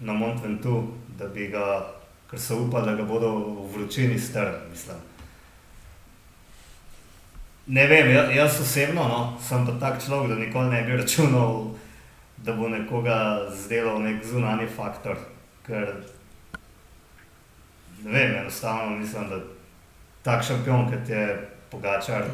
na 0.00 0.12
Montventu, 0.12 0.82
da 1.18 1.28
bi 1.28 1.48
ga, 1.48 1.86
ker 2.30 2.40
so 2.40 2.56
upali, 2.56 2.86
da 2.86 2.96
ga 2.96 3.02
bodo 3.02 3.30
v 3.38 3.72
vročini 3.74 4.18
strli. 4.18 4.54
Ne 7.66 7.86
vem, 7.86 8.10
jaz 8.34 8.60
osebno 8.60 9.02
no, 9.08 9.38
sem 9.48 9.66
pa 9.66 9.72
tak 9.80 10.04
človek, 10.04 10.28
da 10.28 10.34
nikoli 10.34 10.70
ne 10.70 10.82
bi 10.82 10.96
računal, 10.96 11.66
da 12.36 12.52
bo 12.52 12.68
nekoga 12.68 13.46
zdelo 13.54 13.98
nek 13.98 14.24
zunani 14.24 14.66
faktor. 14.66 15.16
Ker 15.66 15.92
ne 18.02 18.10
vem, 18.10 18.34
enostavno 18.40 18.96
mislim, 18.96 19.28
da 19.28 19.38
tak 20.22 20.44
šampion, 20.44 20.90
kot 20.90 21.08
je 21.08 21.50
Pogačar 21.70 22.24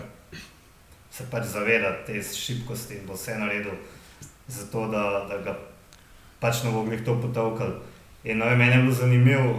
se 1.11 1.24
pač 1.30 1.45
zaveda 1.53 1.93
te 2.07 2.22
šibkosti 2.22 3.01
in 3.01 3.07
bo 3.07 3.16
vse 3.16 3.39
naredil, 3.39 3.76
zato 4.49 4.87
da, 4.93 5.24
da 5.28 5.39
ga 5.45 5.55
pač 6.41 6.64
ne 6.64 6.72
bo 6.72 6.84
glih 6.84 7.05
to 7.05 7.16
potovkal. 7.20 7.78
In 8.24 8.39
meni 8.39 8.72
je 8.72 8.82
bilo 8.82 8.95
zanimivo, 8.95 9.53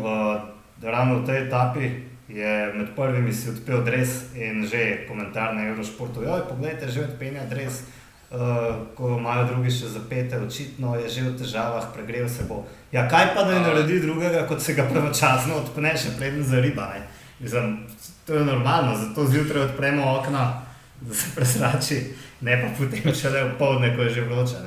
da 0.82 0.92
ravno 0.92 1.20
v 1.22 1.26
tej 1.26 1.48
etapi 1.48 1.90
je 2.28 2.74
med 2.76 2.90
prvimi 2.96 3.34
si 3.34 3.50
odpel 3.50 3.84
dres 3.84 4.36
in 4.36 4.66
že 4.68 5.08
komentar 5.08 5.56
na 5.56 5.68
Eurošportu. 5.68 6.24
Ja, 6.24 6.44
poglejte, 6.50 6.92
že 6.92 7.08
odpenja 7.08 7.46
dres. 7.50 7.84
Uh, 8.28 8.92
ko 8.92 9.16
imajo 9.16 9.46
drugi 9.48 9.72
še 9.72 9.88
zapete, 9.88 10.36
očitno 10.36 10.98
je 11.00 11.08
že 11.08 11.22
v 11.24 11.38
težavah, 11.40 11.86
pregreval 11.96 12.28
se 12.28 12.44
bo. 12.44 12.66
Ja, 12.92 13.08
kaj 13.08 13.32
pa 13.32 13.48
da 13.48 13.56
ne 13.56 13.62
naredi 13.64 14.02
drugega, 14.04 14.44
kot 14.44 14.60
se 14.60 14.76
ga 14.76 14.84
pravočasno 14.84 15.56
odpne, 15.56 15.96
še 15.96 16.12
preden 16.20 16.44
za 16.44 16.60
riba. 16.60 16.92
Mislim, 17.40 17.88
to 18.26 18.34
je 18.34 18.46
normalno, 18.46 18.98
zato 18.98 19.28
zjutraj 19.28 19.64
odpremo 19.64 20.20
okna, 20.20 20.66
da 21.02 21.14
se 21.14 21.28
presrači, 21.36 22.04
ne 22.42 22.62
pa 22.62 22.72
potem 22.78 23.14
še 23.14 23.30
le 23.30 23.44
v 23.52 23.58
povdne, 23.60 23.92
ko 23.96 24.08
je 24.08 24.16
že 24.16 24.24
vroče. 24.26 24.64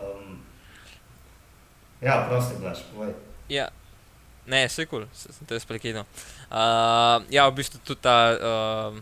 Um, 0.00 0.38
ja, 2.00 2.24
prosti, 2.28 2.56
blaš, 2.60 2.80
povej. 2.94 3.12
Ja. 3.48 3.68
Ne, 4.50 4.64
vse 4.66 4.86
kul, 4.88 5.04
cool. 5.04 5.34
sem 5.36 5.46
te 5.46 5.60
sprekinil. 5.60 6.02
Uh, 6.48 7.20
ja, 7.30 7.44
v 7.46 7.60
bistvu 7.60 7.78
tudi 7.84 8.00
ta 8.02 8.16
uh, 8.32 8.96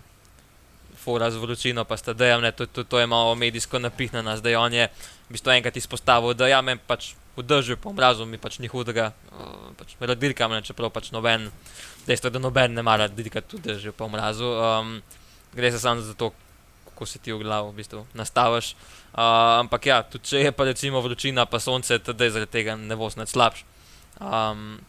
fora 0.99 1.31
z 1.31 1.39
vročino, 1.39 1.87
pa 1.89 1.97
sta 1.97 2.13
dejem, 2.13 2.43
to, 2.53 2.67
to, 2.67 2.85
to 2.85 2.99
je 2.99 3.07
malo 3.07 3.39
medijsko 3.39 3.79
napihnjeno, 3.79 4.37
zdaj 4.37 4.59
on 4.59 4.75
je 4.75 4.91
v 4.91 5.33
bistvu 5.33 5.55
enkrat 5.55 5.79
izpostavil, 5.79 6.35
da 6.35 6.51
ja, 6.51 6.59
me 6.61 6.77
pač 6.77 7.15
v 7.39 7.47
držu, 7.47 7.79
po 7.79 7.95
mrazu 7.95 8.27
mi 8.27 8.37
pač 8.37 8.59
ni 8.59 8.69
hudega, 8.69 9.15
uh, 9.31 9.71
pač 9.79 9.95
radirkam, 10.03 10.59
čeprav 10.67 10.91
pač 10.91 11.15
noben 11.15 11.49
dejstvo, 12.09 12.33
da 12.33 12.41
noben 12.43 12.75
ne 12.75 12.83
mara 12.83 13.09
dirkati 13.09 13.49
tudi 13.49 13.79
že 13.79 13.93
po 13.93 14.09
mrazu. 14.09 14.45
Um, 14.45 15.01
gre 15.55 15.71
se 15.73 15.81
samo 15.81 16.01
za 16.01 16.15
to, 16.15 16.33
kako 16.85 17.07
se 17.07 17.19
ti 17.19 17.33
v 17.33 17.43
glavu 17.43 17.71
v 17.71 17.81
bistvu 17.81 18.07
nastaviš. 18.15 18.75
Uh, 19.15 19.61
ampak 19.63 19.87
ja, 19.87 20.03
tudi 20.03 20.25
če 20.33 20.43
je 20.49 20.53
pa 20.53 20.65
recimo 20.69 21.01
vročina, 21.01 21.47
pa 21.47 21.61
sonce, 21.61 21.99
tudi 21.99 22.31
zaradi 22.31 22.53
tega 22.53 22.77
ne 22.77 22.97
bo 22.97 23.11
snad 23.11 23.29
slabš. 23.29 23.65
Um, 24.19 24.81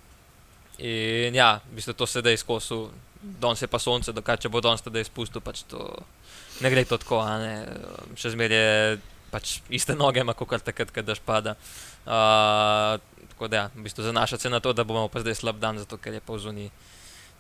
in 0.80 1.36
ja, 1.36 1.60
v 1.70 1.80
bistvu 1.80 1.94
to 1.94 2.08
se 2.08 2.22
da 2.22 2.32
izkosu, 2.32 2.90
danes 3.22 3.62
je 3.62 3.68
pa 3.68 3.80
sonce, 3.80 4.16
dokaj 4.16 4.42
če 4.42 4.50
bo 4.50 4.62
danes 4.64 4.82
tudi 4.82 5.04
izpustil, 5.04 5.44
pač 5.44 5.64
to 5.70 5.84
ne 6.64 6.72
gre 6.72 6.84
to 6.88 6.98
tako, 7.00 7.22
še 8.20 8.34
zmeraj 8.36 8.60
je 8.60 9.00
pač 9.30 9.60
iste 9.70 9.96
noge, 9.96 10.24
ima 10.24 10.34
kot 10.34 10.64
takrat, 10.66 10.92
kad 10.92 11.06
daš 11.06 11.22
pada. 11.24 11.56
Uh, 12.10 12.98
tako 13.34 13.48
da, 13.48 13.56
ja, 13.56 13.66
v 13.76 13.86
bistvu 13.86 14.04
zanašati 14.04 14.48
se 14.48 14.50
na 14.50 14.60
to, 14.60 14.74
da 14.74 14.84
bomo 14.84 15.08
pa 15.08 15.22
zdaj 15.22 15.38
slab 15.40 15.60
dan, 15.62 15.78
zato 15.80 16.00
ker 16.02 16.18
je 16.18 16.24
pa 16.24 16.34
v 16.34 16.42
zuniji. 16.44 16.72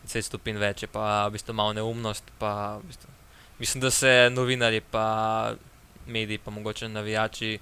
10 0.09 0.25
stopinj 0.25 0.57
več, 0.57 0.85
pa 0.91 1.27
v 1.27 1.37
bistvu 1.37 1.53
malo 1.53 1.75
neumnost. 1.77 2.25
Pa, 2.41 2.79
v 2.81 2.89
bistvu, 2.89 3.11
mislim, 3.59 3.83
da 3.85 3.91
se 3.93 4.13
novinari, 4.33 4.81
pa 4.81 5.05
mediji, 6.09 6.41
pa 6.41 6.51
mogoče 6.51 6.89
navijači 6.89 7.59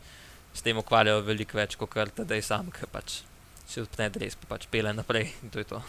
s 0.53 0.61
tem 0.61 0.77
ukvarjajo 0.77 1.21
veliko 1.27 1.59
več 1.59 1.75
kot 1.77 1.91
kar 1.93 2.09
tedaj 2.09 2.41
sam, 2.41 2.71
ki 2.71 2.89
pač 2.91 3.21
se 3.67 3.83
odpne 3.83 4.09
res, 4.15 4.37
pa 4.39 4.55
pač 4.55 4.65
pele 4.71 4.93
naprej 4.95 5.27
in 5.43 5.51
to 5.53 5.61
je 5.61 5.67
to. 5.69 5.81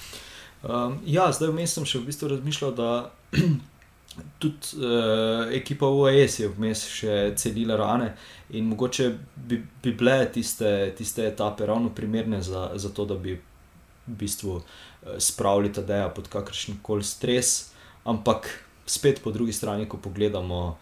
Um, 0.67 0.99
ja, 1.07 1.29
zdaj 1.33 1.53
vmes 1.53 1.77
sem 1.77 1.87
še 1.87 2.03
v 2.03 2.09
bistvu 2.11 2.33
razmišljal, 2.35 2.75
da 2.75 2.91
tudi 4.43 4.81
uh, 4.83 5.47
ekipa 5.55 5.87
UAS 5.87 6.41
je 6.43 6.51
vmes 6.51 6.83
še 6.91 7.15
celila 7.39 7.79
rane 7.79 8.11
in 8.51 8.67
mogoče 8.73 9.13
bi, 9.37 9.61
bi 9.85 9.95
bile 9.95 10.19
tiste, 10.35 10.91
tiste 10.99 11.29
etape 11.31 11.69
ravno 11.71 11.95
primerne 11.95 12.43
za, 12.43 12.73
za 12.75 12.91
to, 12.91 13.07
da 13.07 13.15
bi 13.15 13.39
v 13.39 14.19
bistvu 14.19 14.59
uh, 14.59 14.77
spravili 15.19 15.73
ta 15.73 15.83
deja 15.83 16.09
pod 16.09 16.29
kakršen 16.29 16.79
koli 16.83 17.05
stres, 17.05 17.73
ampak 18.05 18.49
spet 18.87 19.23
po 19.25 19.31
drugi 19.31 19.53
strani, 19.53 19.89
ko 19.89 19.97
pogledamo, 19.97 20.79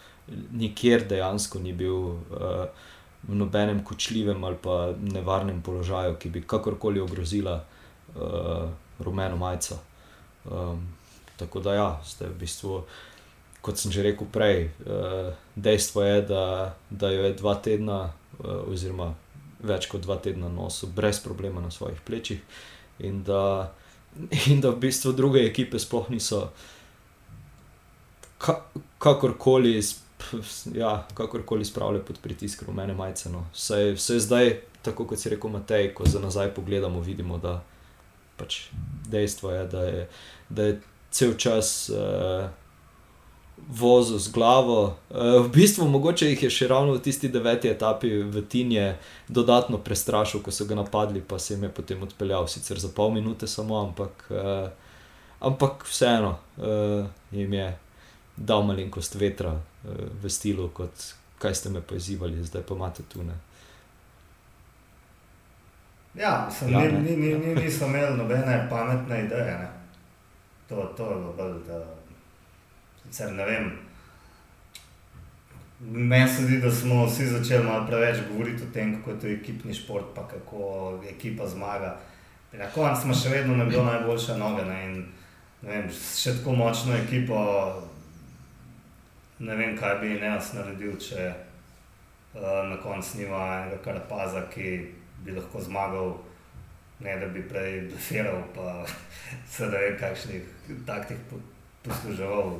nikjer 0.52 1.06
dejansko 1.08 1.58
ni 1.58 1.72
bil 1.72 1.94
uh, 1.94 2.66
v 3.26 3.34
nobenem 3.34 3.84
kočljivem 3.84 4.44
ali 4.44 4.56
pa 4.62 4.94
nevarnem 5.00 5.62
položaju, 5.62 6.16
ki 6.18 6.30
bi 6.30 6.42
kakorkoli 6.46 7.00
ogrozila 7.00 7.58
uh, 7.60 8.70
rumeno 8.98 9.36
majico. 9.36 9.78
Um, 10.44 10.88
tako 11.36 11.60
da, 11.60 11.74
ja, 11.74 11.90
zdaj 12.04 12.30
v 12.30 12.38
bistvu. 12.38 12.80
Kot 13.66 13.80
sem 13.82 13.90
že 13.90 14.02
rekel 14.06 14.28
prej, 14.30 14.70
dejstvo 15.58 16.02
je, 16.06 16.20
da, 16.22 16.76
da 16.86 17.08
jo 17.10 17.24
je 17.26 17.32
dva 17.34 17.54
tedna, 17.58 18.12
oziroma 18.38 19.08
več 19.58 19.88
kot 19.90 20.04
dva 20.04 20.20
tedna 20.22 20.46
nosil 20.46 20.92
brez 20.94 21.18
problema 21.18 21.58
na 21.60 21.72
svojih 21.74 21.98
plečih, 22.06 22.44
in 23.02 23.24
da 23.26 23.72
in 24.50 24.60
da 24.60 24.70
v 24.70 24.80
bistvu 24.86 25.12
druge 25.12 25.44
ekipe 25.46 25.78
sploh 25.78 26.10
niso 26.10 26.50
ka 28.38 28.60
kakorkoli, 28.98 29.82
ja, 30.74 31.06
kakorkoli 31.14 31.64
spravljali 31.64 32.04
pod 32.04 32.18
pritisk 32.22 32.62
rumene 32.62 32.94
majice. 32.94 33.30
No. 33.30 33.46
Vse, 33.54 33.92
vse 33.92 34.20
zdaj, 34.20 34.60
tako 34.82 35.06
kot 35.06 35.20
si 35.20 35.28
rekel, 35.28 35.50
Matej, 35.50 35.94
ko 35.94 36.06
za 36.06 36.20
nazaj 36.20 36.54
pogledamo, 36.54 37.00
vidimo, 37.00 37.38
da 37.38 37.62
pač 38.36 38.68
dejstvo 39.08 39.50
je, 39.50 39.66
da 39.66 39.82
je, 39.82 40.08
da 40.48 40.62
je 40.62 40.80
cel 41.10 41.34
čas. 41.34 41.90
Uh, 41.90 42.48
vozil 43.56 44.18
z 44.18 44.32
glavo. 44.32 44.96
Uh, 45.10 45.42
v 45.46 45.48
bistvu, 45.48 45.88
mogoče 45.88 46.28
jih 46.30 46.42
je 46.42 46.50
še 46.50 46.68
ravno 46.68 46.94
v 46.94 47.02
tisti 47.02 47.28
deveti 47.32 47.68
etapi 47.68 48.22
v 48.22 48.44
Tinje 48.48 48.96
dodatno 49.28 49.78
prestrašil, 49.78 50.42
ko 50.44 50.54
so 50.54 50.68
ga 50.68 50.76
napadli, 50.78 51.20
pa 51.20 51.38
se 51.38 51.54
jim 51.54 51.64
je 51.66 51.72
potem 51.72 52.02
odpeljal, 52.02 52.46
sicer 52.48 52.78
za 52.78 52.92
pol 52.94 53.10
minute 53.16 53.48
samo, 53.48 53.80
ampak, 53.80 54.28
uh, 54.30 54.68
ampak 55.40 55.88
vseeno 55.88 56.36
uh, 56.60 57.08
jim 57.32 57.52
je 57.52 57.72
dal 58.36 58.62
malenkost 58.68 59.16
vetra 59.16 59.56
v 60.22 60.28
stilu, 60.28 60.68
kot 60.68 60.92
kaj 61.40 61.54
ste 61.54 61.70
me 61.72 61.80
pozivali, 61.80 62.44
zdaj 62.44 62.62
pa 62.68 62.74
imate 62.74 63.02
tu. 63.08 63.22
Ne. 63.24 63.32
Ja, 66.14 66.48
sem, 66.50 66.72
ja, 66.72 66.80
ni, 66.80 67.00
ni, 67.00 67.16
ni, 67.16 67.34
ni, 67.38 67.54
nisem 67.54 67.88
imel 67.88 68.16
nobene 68.16 68.66
pametne 68.70 69.24
ideje. 69.24 69.56
Ne. 69.58 69.68
To, 70.68 70.92
to 70.96 71.10
je 71.10 71.16
bilo 71.16 71.32
bolj, 71.36 71.60
da 71.68 71.95
sicer 73.16 73.32
ne 73.32 73.44
vem. 73.44 73.70
Meni 75.80 76.28
se 76.28 76.42
zdi, 76.42 76.58
da 76.60 76.70
smo 76.70 77.06
vsi 77.06 77.26
začeli 77.26 77.64
malo 77.64 77.86
preveč 77.86 78.16
govoriti 78.28 78.62
o 78.62 78.72
tem, 78.72 78.96
kako 78.96 79.10
je 79.10 79.20
to 79.20 79.26
ekipni 79.26 79.74
šport, 79.74 80.04
pa 80.14 80.28
kako 80.28 81.00
ekipa 81.08 81.46
zmaga. 81.46 81.96
Na 82.52 82.68
koncu 82.74 83.02
smo 83.02 83.14
še 83.14 83.32
vedno 83.32 83.56
nekdo 83.56 83.84
najboljše 83.84 84.36
noge. 84.36 84.64
Ne? 84.64 84.78
In, 84.84 85.00
ne 85.62 85.72
vem, 85.72 85.88
še 85.92 86.36
tako 86.38 86.56
močno 86.60 86.96
ekipo, 86.96 87.40
ne 89.38 89.56
vem, 89.56 89.76
kaj 89.76 89.98
bi 90.04 90.14
Neas 90.20 90.52
naredil, 90.56 90.96
če 91.00 91.26
uh, 91.32 92.62
na 92.68 92.76
koncu 92.84 93.22
nima 93.22 93.42
enega 93.62 93.80
karapaza, 93.84 94.46
ki 94.52 94.76
bi 95.24 95.36
lahko 95.36 95.60
zmagal, 95.64 96.16
ne 97.00 97.18
da 97.20 97.28
bi 97.32 97.44
prej 97.48 97.82
blefiral, 97.90 98.40
pa 98.56 98.78
se 99.56 99.68
da 99.72 99.84
vem, 99.84 100.00
kakšnih 100.00 100.80
taktik 100.88 101.20
posluževal, 101.84 102.56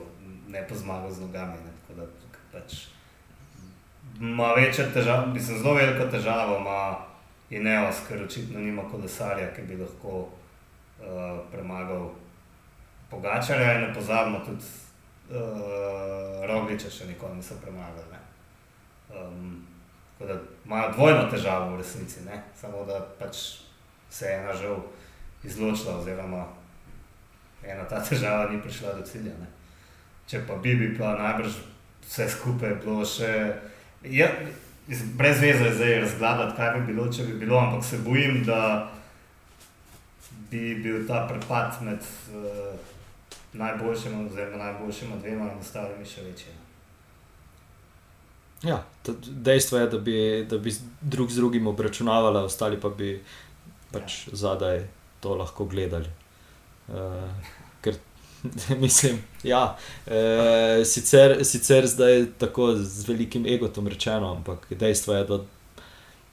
ne 0.49 0.67
pa 0.69 0.75
zmagal 0.75 1.11
z 1.11 1.21
nogami. 1.21 1.59
Ne? 1.65 1.73
Tako 1.83 2.01
da 2.01 2.07
pač 2.53 2.87
ima 4.21 4.53
večje 4.53 4.93
težave, 4.95 5.27
mislim, 5.27 5.59
zelo 5.59 5.75
veliko 5.75 6.07
težavo 6.11 6.59
ima 6.59 6.97
Ineos, 7.51 8.01
ker 8.09 8.23
očitno 8.23 8.59
nima 8.61 8.83
kolesarja, 8.91 9.53
ki 9.55 9.63
bi 9.63 9.77
lahko 9.77 10.19
uh, 10.19 11.39
premagal 11.53 12.09
Pogačarja 13.11 13.75
in 13.75 13.81
ne 13.81 13.95
pozabimo 13.95 14.41
tudi 14.43 14.65
uh, 15.31 16.43
Rogliča, 16.49 16.91
še 16.91 17.07
nikoli 17.07 17.39
niso 17.39 17.55
premagali. 17.63 18.19
Um, 19.15 19.63
tako 20.19 20.33
da 20.33 20.39
imajo 20.65 20.93
dvojno 20.93 21.31
težavo 21.31 21.71
v 21.75 21.79
resnici, 21.79 22.25
ne? 22.27 22.43
samo 22.61 22.83
da 22.85 22.99
pač 23.19 23.37
se 24.11 24.27
je 24.27 24.39
ena 24.41 24.55
žal 24.55 24.83
izločila, 25.45 26.01
oziroma 26.01 26.47
ena 27.63 27.85
ta 27.85 28.03
težava 28.03 28.51
ni 28.51 28.59
prišla 28.63 28.97
do 28.99 29.07
cilja. 29.07 29.39
Ne? 29.39 29.47
Če 30.27 30.43
pa 30.47 30.57
bi, 30.63 30.75
bi 30.75 30.91
pa 30.99 31.15
najbrž 31.19 31.61
vse 32.07 32.29
skupaj 32.31 32.79
bilo 32.83 33.05
še. 33.07 33.31
Ja, 34.11 34.29
brez 35.19 35.41
veze 35.43 35.65
je 35.65 35.73
zdaj 35.79 36.01
razgledati, 36.01 36.57
kaj 36.57 36.73
bi 36.75 36.93
bilo, 36.93 37.07
če 37.13 37.27
bi 37.29 37.39
bilo, 37.45 37.59
ampak 37.59 37.85
se 37.85 38.03
bojim, 38.03 38.43
da 38.47 38.61
bi 40.51 40.75
bil 40.83 41.07
ta 41.07 41.25
prepad 41.31 41.81
med 41.87 42.03
uh, 42.35 42.75
najboljšima, 43.53 44.27
oziroma 44.27 44.65
najboljšima 44.65 45.17
dvema 45.23 45.51
in 45.51 45.59
ostalimi 45.63 46.07
še 46.07 46.27
večji. 46.27 46.55
Ja, 48.67 48.81
dejstvo 49.27 49.79
je, 49.79 49.89
da 49.93 49.99
bi, 49.99 50.19
da 50.51 50.59
bi 50.59 50.73
drug 51.01 51.31
z 51.31 51.43
drugim 51.43 51.67
obračunavali, 51.67 52.39
ostali 52.47 52.81
pa 52.81 52.89
bi 52.89 53.19
pač 53.93 54.27
ja. 54.27 54.39
zadaj 54.43 54.87
to 55.21 55.35
lahko 55.37 55.67
gledali. 55.71 56.11
Uh, 56.89 57.31
Mislim, 58.85 59.23
ja. 59.43 59.77
E, 60.07 60.85
sicer, 60.85 61.45
sicer 61.45 61.87
zdaj 61.87 62.13
je 62.13 62.33
tako 62.39 62.75
z 62.77 63.09
velikim 63.09 63.47
egotom 63.47 63.89
rečeno, 63.89 64.33
ampak 64.35 64.67
dejstvo 64.71 65.15
je, 65.15 65.25
da 65.25 65.41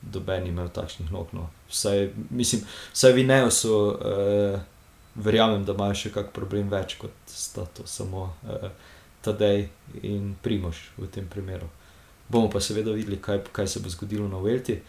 doben 0.01 0.47
imel 0.47 0.69
takšnih 0.69 1.11
nog. 1.11 1.27
No. 1.31 1.49
Vsaj, 1.69 2.09
mislim, 2.29 2.61
vsaj 2.93 3.13
vi 3.13 3.23
ne 3.23 3.51
so, 3.51 3.99
e, 4.05 4.59
verjamem, 5.15 5.65
da 5.65 5.73
imajo 5.73 5.95
še 5.95 6.11
kak 6.13 6.33
problem 6.35 6.69
več 6.71 6.97
kot 7.01 7.13
sta 7.27 7.65
to 7.65 7.87
samo 7.87 8.33
e, 8.43 8.69
Tadej 9.23 9.69
in 10.03 10.33
Primož 10.43 10.89
v 10.97 11.07
tem 11.07 11.27
primeru. 11.31 11.69
Bomo 12.27 12.49
pa 12.51 12.59
seveda 12.59 12.91
videli, 12.91 13.21
kaj, 13.21 13.45
kaj 13.55 13.67
se 13.67 13.79
bo 13.79 13.89
zgodilo 13.89 14.27
na 14.27 14.41
Velti. 14.43 14.81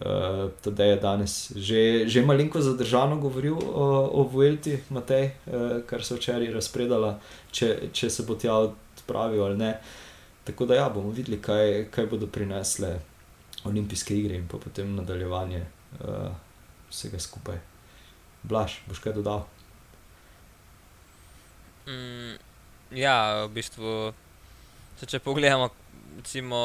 Uh, 0.00 0.48
Tadej 0.64 0.88
je 0.88 0.96
danes 0.96 1.32
že, 1.56 2.08
že 2.08 2.24
malenko 2.24 2.60
zadržano 2.60 3.18
govoril 3.20 3.52
o, 3.52 4.08
o 4.08 4.24
Vuelti, 4.24 4.78
Matej, 4.88 5.36
uh, 5.44 5.84
kar 5.84 6.00
so 6.00 6.16
včeraj 6.16 6.48
razpredala, 6.54 7.18
če, 7.52 7.92
če 7.92 8.08
se 8.08 8.24
bo 8.24 8.32
tja 8.32 8.54
odpravil 8.64 9.44
ali 9.44 9.58
ne. 9.60 9.74
Tako 10.48 10.64
da 10.64 10.78
ja, 10.80 10.88
bomo 10.88 11.12
videli, 11.12 11.36
kaj, 11.36 11.90
kaj 11.92 12.08
bodo 12.08 12.30
prinesle 12.32 12.94
olimpijske 13.68 14.16
igre 14.16 14.38
in 14.40 14.46
potem 14.48 14.94
nadaljevanje 14.96 15.66
uh, 16.00 16.32
vsega 16.88 17.20
skupaj. 17.20 17.60
Blaž, 18.42 18.78
boš 18.88 19.02
kaj 19.04 19.18
dodal? 19.20 19.44
Mm, 21.84 22.40
ja, 22.96 23.44
v 23.44 23.52
bistvu, 23.52 23.92
če 25.04 25.20
pogledamo, 25.20 25.68
recimo, 26.16 26.62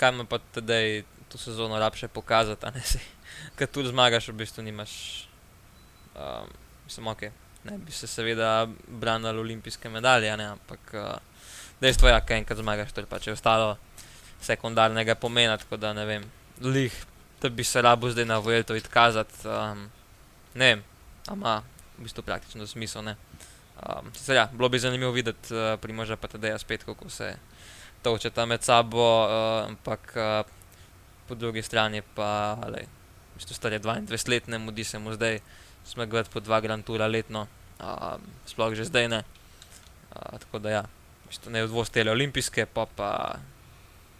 kaj 0.00 0.16
ima 0.16 0.24
pa 0.24 0.40
tedaj 0.56 1.04
to 1.28 1.38
sezono 1.38 1.78
rabše 1.78 2.08
pokazati, 2.08 2.66
ne 2.74 2.80
si. 2.80 3.00
Ker 3.56 3.68
tudi 3.68 3.88
zmagaš, 3.88 4.28
v 4.28 4.38
bistvu 4.42 4.62
nimaš, 4.62 4.92
um, 6.14 6.48
samo 6.88 7.10
ok. 7.10 7.22
Ne 7.64 7.78
bi 7.78 7.92
se 7.92 8.06
seveda 8.06 8.68
branil 8.88 9.40
olimpijske 9.40 9.90
medalje, 9.90 10.36
ne, 10.36 10.44
ampak 10.54 10.94
uh, 10.94 11.18
dejstvo 11.80 12.08
je, 12.08 12.14
ja, 12.14 12.22
enkrat 12.36 12.58
zmagaš, 12.58 12.92
to 12.92 13.02
je 13.02 13.10
pač 13.10 13.28
ostalo 13.28 13.76
sekundarnega 14.40 15.14
pomena, 15.14 15.56
tako 15.58 15.76
da 15.76 15.92
ne 15.92 16.04
vem, 16.06 16.24
lih, 16.60 16.94
da 17.42 17.48
bi 17.48 17.64
se 17.64 17.82
rabo 17.82 18.10
zdaj 18.10 18.24
na 18.24 18.38
vojel 18.38 18.62
to 18.62 18.76
izkazati, 18.76 19.48
um, 19.48 19.88
ne 20.54 20.70
vem, 20.74 20.84
ama 21.28 21.62
v 21.98 22.06
bistvu 22.06 22.22
praktično 22.22 22.66
smisel, 22.66 23.02
ne. 23.02 23.16
Um, 23.76 24.12
sicer, 24.14 24.36
ja, 24.36 24.46
bilo 24.52 24.68
bi 24.68 24.78
zanimivo 24.78 25.10
videti 25.12 25.54
uh, 25.54 25.74
primorža 25.80 26.16
pa 26.16 26.28
tudi 26.28 26.52
spet, 26.58 26.84
kako 26.84 27.10
se 27.10 27.34
točeta 28.02 28.46
med 28.46 28.62
sabo, 28.62 29.26
uh, 29.26 29.66
ampak 29.68 30.14
uh, 30.16 30.55
po 31.28 31.34
drugi 31.34 31.62
strani 31.62 32.02
pa, 32.14 32.58
ali, 32.62 32.86
mislim, 33.36 33.54
stare 33.54 33.80
22 33.80 34.30
let, 34.30 34.48
ne 34.48 34.58
mudi 34.58 34.84
se 34.84 34.98
mu 34.98 35.14
zdaj, 35.14 35.40
smo 35.84 36.06
gledali 36.06 36.32
po 36.32 36.40
dva 36.40 36.60
Grand 36.60 36.84
Toura 36.84 37.06
letno, 37.06 37.46
a, 37.78 38.16
sploh 38.46 38.74
že 38.74 38.84
zdaj 38.84 39.08
ne. 39.08 39.22
A, 40.12 40.38
tako 40.38 40.58
da 40.58 40.70
ja, 40.70 40.84
mislim, 41.26 41.52
ne 41.52 41.64
odvostele 41.64 42.10
olimpijske, 42.10 42.66
pa 42.66 42.86
pa. 42.96 43.36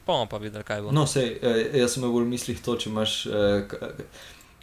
Bomo 0.06 0.26
pa 0.26 0.38
videli, 0.38 0.64
kaj 0.64 0.82
bo. 0.82 0.92
No, 0.94 1.02
sej, 1.06 1.32
eh, 1.42 1.78
jaz 1.80 1.96
sem 1.96 2.04
bolj 2.06 2.28
v 2.28 2.30
mislih 2.30 2.60
to, 2.62 2.76
če 2.78 2.90
imaš 2.92 3.14
eh, 3.26 3.72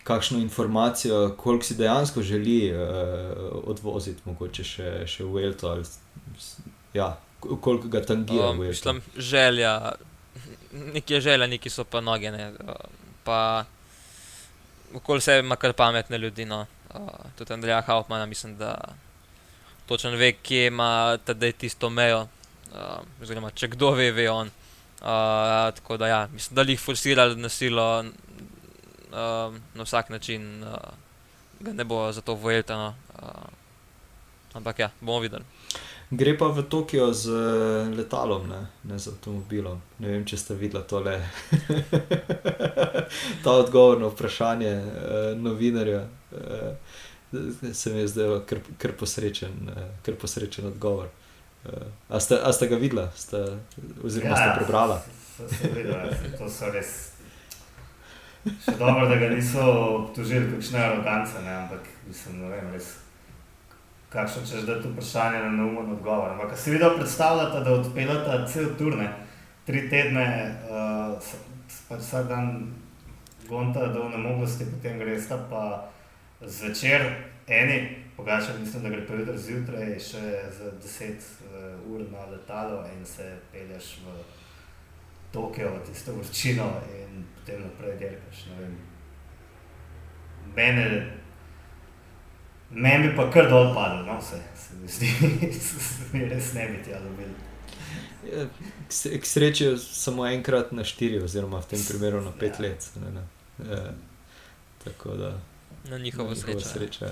kakšno 0.07 0.39
informacijo, 0.39 1.33
koliko 1.37 1.67
si 1.67 1.75
dejansko 1.75 2.23
želi 2.23 2.69
eh, 2.69 2.77
odvoziti, 3.67 4.23
mogoče 4.25 4.63
še, 4.63 4.93
še 5.07 5.27
v 5.27 5.43
Elto 5.43 5.73
ali 5.73 5.83
ja, 6.95 7.17
koliko 7.39 7.91
ga 7.91 8.03
tangira. 8.07 8.53
Um, 8.53 8.63
mislim, 8.63 9.01
želja 9.17 9.93
neki 10.73 11.21
želje, 11.21 11.47
neki 11.47 11.69
so 11.69 11.83
pa 11.83 12.01
noge. 12.01 12.31
Ne, 12.31 12.51
pa 13.23 13.65
okoli 14.93 15.21
sebe 15.21 15.39
ima 15.39 15.55
kar 15.55 15.73
pametne 15.73 16.17
ljudi. 16.17 16.45
No. 16.45 16.65
Tudi 17.37 17.53
Andrej 17.53 17.81
Hauptmann, 17.81 18.29
mislim, 18.29 18.57
da 18.57 18.75
točno 19.85 20.11
ve, 20.11 20.31
kje 20.31 20.67
ima 20.67 21.17
tedaj 21.25 21.51
tisto 21.51 21.89
mejo. 21.89 22.27
Oziroma, 23.21 23.51
če 23.51 23.67
kdo 23.67 23.91
ve, 23.91 24.11
ve 24.11 24.29
on. 24.31 24.49
Tako 24.99 25.97
da, 25.97 26.07
ja, 26.07 26.27
mislim, 26.31 26.55
da 26.55 26.61
jih 26.61 26.79
forsirali 26.79 27.35
na 27.35 27.49
silo, 27.49 28.05
na 29.73 29.83
vsak 29.83 30.09
način, 30.09 30.63
uh, 30.63 30.77
ga 31.59 31.73
ne 31.73 31.83
bo 31.83 32.11
za 32.11 32.21
to 32.21 32.33
vojeltano. 32.33 32.95
Uh, 33.21 33.29
ampak 34.53 34.79
ja, 34.79 34.89
bomo 35.01 35.19
videli. 35.19 35.43
Gre 36.13 36.37
pa 36.37 36.47
v 36.53 36.61
Tokio 36.69 37.09
z 37.13 37.29
eh, 37.29 37.95
letalom, 37.95 38.45
ne, 38.45 38.61
ne 38.85 38.99
z 38.99 39.09
avtomobilom. 39.09 39.79
Ne 39.97 40.11
vem, 40.13 40.25
če 40.29 40.37
ste 40.37 40.53
videli 40.53 40.85
tole. 40.85 41.15
Ta 43.43 43.55
odgovor 43.57 43.97
na 43.97 44.11
vprašanje 44.13 44.73
eh, 44.73 45.33
novinarja 45.39 46.03
eh, 46.05 47.73
se 47.73 47.93
mi 47.93 47.99
je 47.99 48.11
zdel 48.13 48.45
kar, 48.45 48.61
kar, 48.77 48.93
posrečen, 48.99 49.73
eh, 49.73 49.89
kar 50.05 50.15
posrečen 50.21 50.69
odgovor. 50.69 51.09
Eh, 51.65 51.89
a, 52.09 52.19
ste, 52.19 52.37
a 52.37 52.53
ste 52.53 52.69
ga 52.69 52.77
videli, 52.77 53.07
ste, 53.17 53.57
oziroma 54.03 54.37
ja, 54.37 54.37
ste 54.37 54.49
prebrali? 54.61 54.99
Ja, 55.89 56.37
to 56.37 56.49
so 56.49 56.69
res. 56.69 56.91
Še 58.43 58.75
dobro, 58.77 59.07
da 59.09 59.17
ga 59.17 59.31
niso 59.33 59.65
obtožili, 60.03 60.51
kakšne 60.51 60.77
arogance, 60.77 61.41
ampak 61.41 61.89
mislim, 62.05 62.43
ne 62.43 62.53
vem, 62.53 62.69
res 62.75 62.99
kakšno 64.13 64.41
češ 64.41 64.61
da 64.61 64.81
to 64.81 64.89
vprašanje 64.89 65.39
na 65.39 65.49
neumen 65.49 65.91
odgovor. 65.91 66.31
Ampak 66.31 66.57
si 66.57 66.71
videl 66.71 66.97
predstavljati, 66.97 67.63
da 67.65 67.73
odpeljete 67.73 68.45
cel 68.47 68.65
turne, 68.77 69.09
tri 69.65 69.89
tedne, 69.89 70.55
uh, 70.69 71.33
pač 71.89 71.99
vsak 71.99 72.27
dan 72.27 72.73
gonta 73.49 73.87
do 73.87 74.09
nemoglosti, 74.09 74.65
potem 74.65 74.99
greš 74.99 75.27
pa 75.49 75.89
zvečer, 76.41 77.01
eni, 77.47 77.97
pogača, 78.17 78.53
mislim, 78.59 78.83
da 78.83 78.89
gre 78.89 79.07
pa 79.07 79.13
jutri 79.13 79.37
zjutraj, 79.37 79.97
še 79.99 80.23
za 80.59 80.71
10 80.83 81.09
uh, 81.09 81.17
eh, 81.17 81.75
ur 81.89 82.05
na 82.11 82.25
letalo 82.31 82.83
in 82.93 83.05
se 83.05 83.33
pelješ 83.51 83.97
v 84.05 84.21
Tokio, 85.33 85.71
v 85.73 85.87
tisto 85.87 86.13
vročino 86.13 86.69
in 86.93 87.25
potem 87.35 87.61
naprej 87.65 87.97
dirkaš. 87.97 88.45
Mene 90.55 91.22
Meni 92.73 93.07
bi 93.07 93.15
pa 93.15 93.29
kar 93.31 93.49
dol 93.49 93.73
padlo, 93.75 94.01
no, 94.07 94.17
vse 94.19 94.41
se 94.57 94.77
mi 94.81 94.89
zdi, 94.89 95.09
da 96.13 96.27
res 96.35 96.53
ne 96.57 96.67
bi 96.71 96.81
tja 96.85 96.99
dobili. 96.99 97.35
Ja, 98.23 98.47
k 99.19 99.25
sreči 99.27 99.73
samo 99.77 100.25
enkrat 100.27 100.71
na 100.71 100.85
štiri, 100.87 101.21
oziroma 101.23 101.61
v 101.61 101.73
tem 101.75 101.85
primeru 101.87 102.21
na 102.23 102.31
pet 102.31 102.57
ja. 102.59 102.69
let. 102.69 102.89
Ne, 103.01 103.11
ne. 103.19 103.25
E, 103.61 103.81
tako 104.83 105.17
da 105.19 105.33
na 105.89 105.97
njihovo 105.97 106.35
srečo. 106.35 106.67
srečo 106.67 107.11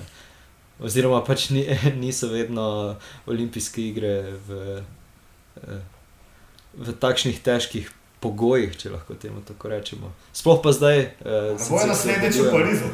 oziroma 0.82 1.22
pač 1.24 1.50
ni, 1.50 1.66
niso 2.04 2.28
vedno 2.28 2.96
olimpijske 3.26 3.82
igre 3.88 4.16
v, 4.48 4.82
eh, 5.62 5.82
v 6.74 6.96
takšnih 7.00 7.42
težkih 7.44 7.92
pogojih, 8.22 8.74
če 8.78 8.94
lahko 8.94 9.18
temu 9.18 9.42
tako 9.46 9.72
rečemo. 9.74 10.12
Sploh 10.34 10.62
pa 10.64 10.74
zdaj. 10.74 11.00
Eh, 11.00 11.56
Kako 11.58 11.80
je 11.82 11.88
naslednjič 11.88 12.42
v 12.42 12.52
Parizu? 12.54 12.92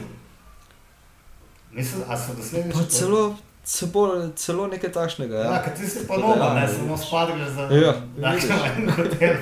Mislim, 1.77 2.03
da 2.09 2.17
so 2.17 2.33
naslednjič 2.37 2.75
Pa 2.75 2.83
celo, 2.89 3.35
celo, 3.63 4.29
celo 4.35 4.67
nekaj 4.67 4.91
takšnega. 4.91 5.35
Ja. 5.35 5.53
Ja, 5.53 5.75
ti 5.75 5.87
si 5.87 6.07
pa 6.07 6.17
nova, 6.17 6.53
ne, 6.53 6.67
samo 6.67 6.97
spadli 6.97 7.51
za 7.55 7.61
Ja, 7.61 7.93
takšno 8.21 8.55
en 8.77 8.89
hotel, 8.89 9.35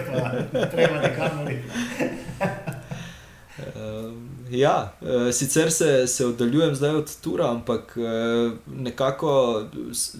pa 0.53 0.65
treba 0.65 0.97
iti. 1.51 1.63
Um, 3.75 4.29
ja, 4.51 4.93
uh, 5.01 5.33
sicer 5.33 5.71
se, 5.71 6.07
se 6.07 6.25
oddaljujem 6.25 6.75
zdaj 6.75 6.95
od 6.95 7.15
Tura, 7.21 7.51
ampak 7.51 7.97
uh, 7.97 8.51
nekako 8.67 9.63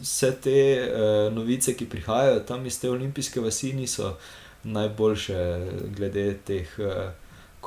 vse 0.02 0.32
te 0.32 0.88
uh, 0.88 1.34
novice, 1.34 1.74
ki 1.76 1.90
prihajajo 1.90 2.40
tam 2.40 2.66
iz 2.66 2.80
te 2.80 2.90
olimpijske 2.90 3.40
vasi, 3.40 3.74
niso 3.74 4.16
najboljše, 4.64 5.68
glede 5.98 6.38
teh 6.48 6.80
uh, 6.80 7.12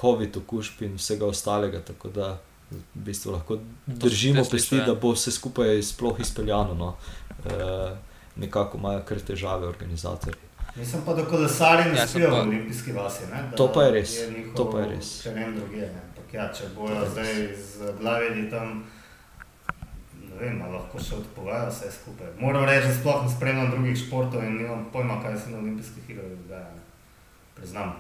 COVID 0.01 0.37
okužb 0.37 0.83
in 0.83 0.97
vsega 0.97 1.27
ostalega. 1.27 1.81
Tako 1.81 2.09
da 2.09 2.39
v 2.71 2.81
bistvu 2.95 3.33
lahko 3.33 3.59
držimo 3.87 4.45
pesti, 4.51 4.77
da 4.87 4.95
bo 4.95 5.13
vse 5.13 5.33
skupaj 5.33 5.83
sploh 5.83 6.21
izpeljano. 6.21 6.75
No. 6.75 6.97
Uh, 7.45 7.97
nekako 8.37 8.79
imajo 8.79 9.01
kar 9.09 9.19
težave 9.21 9.67
organizatorji. 9.67 10.37
Mislim 10.77 11.03
pa, 11.07 11.15
da 11.15 11.25
kolesari 11.25 11.91
ne 11.91 11.97
Ja, 11.99 12.07
spijo 12.07 12.31
pa- 12.31 12.37
v 12.37 12.41
olimpijski 12.41 12.93
vasi. 12.93 13.27
Ne? 13.33 13.51
To 13.57 13.73
pa 13.73 13.83
je 13.83 13.91
res, 13.93 14.13
njihov 14.37 14.55
to 14.55 14.71
pa 14.71 14.81
je 14.81 14.89
res. 14.89 15.23
Teren 15.23 15.57
druge. 15.57 15.77
Ne? 15.77 16.03
Ampak 16.09 16.35
ja, 16.35 16.53
če 16.53 16.65
bojo 16.77 16.95
je 17.03 17.09
zdaj 17.11 17.35
z 17.57 17.93
glavedi 18.01 18.51
tam, 18.51 18.85
ne 20.29 20.37
vem, 20.41 20.61
lahko 20.73 21.01
še 21.03 21.15
odpovejo 21.15 21.71
vse 21.71 21.91
skupaj. 21.91 22.31
Moram 22.39 22.65
reči, 22.65 22.87
da 22.89 22.95
sploh 22.95 23.25
ne 23.25 23.31
spremljam 23.33 23.71
drugih 23.71 23.97
športov 23.99 24.45
in 24.45 24.57
nimam 24.57 24.87
pojma, 24.93 25.19
kaj 25.23 25.39
se 25.39 25.51
na 25.51 25.59
olimpijskih 25.59 26.11
igrah 26.11 26.31
dogaja. 26.31 26.71
ne. 26.77 26.83
Priznam. 27.55 27.97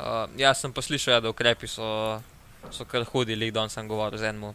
Uh, 0.00 0.24
ja, 0.40 0.54
sem 0.56 0.72
pa 0.72 0.80
slišal, 0.80 1.14
ja, 1.14 1.20
da 1.20 1.28
ukrepi 1.28 1.68
so, 1.68 1.84
so 2.72 2.86
kar 2.88 3.04
hudi, 3.12 3.36
lik 3.36 3.52
danes 3.52 3.74
sem 3.76 3.88
govoril 3.88 4.16
z 4.16 4.30
enim 4.30 4.54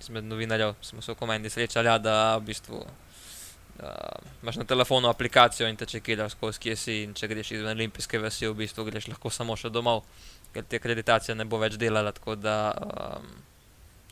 izmed 0.00 0.24
novinarjev, 0.24 0.72
smo 0.80 1.02
se 1.04 1.12
v 1.12 1.18
komendi 1.20 1.50
srečali, 1.52 1.90
ja, 1.90 1.98
da 2.00 2.14
v 2.38 2.46
bistvu 2.48 2.78
uh, 2.80 4.30
imaš 4.42 4.56
na 4.62 4.64
telefonu 4.64 5.10
aplikacijo 5.10 5.68
in 5.68 5.76
te 5.76 5.84
čekiraš 5.86 6.32
skozi 6.32 6.62
kje 6.64 6.76
si 6.76 6.96
če 7.14 7.28
greš 7.28 7.50
izven 7.58 7.74
olimpijske 7.74 8.22
vasi, 8.22 8.48
v 8.48 8.56
bistvu 8.62 8.86
greš 8.88 9.10
lahko 9.12 9.28
samo 9.28 9.56
še 9.60 9.68
domov, 9.68 10.00
ker 10.54 10.64
ti 10.64 10.80
akreditacija 10.80 11.36
ne 11.36 11.44
bo 11.44 11.60
več 11.60 11.76
delala, 11.76 12.14
tako 12.16 12.38
da 12.40 12.56
um, 12.72 13.28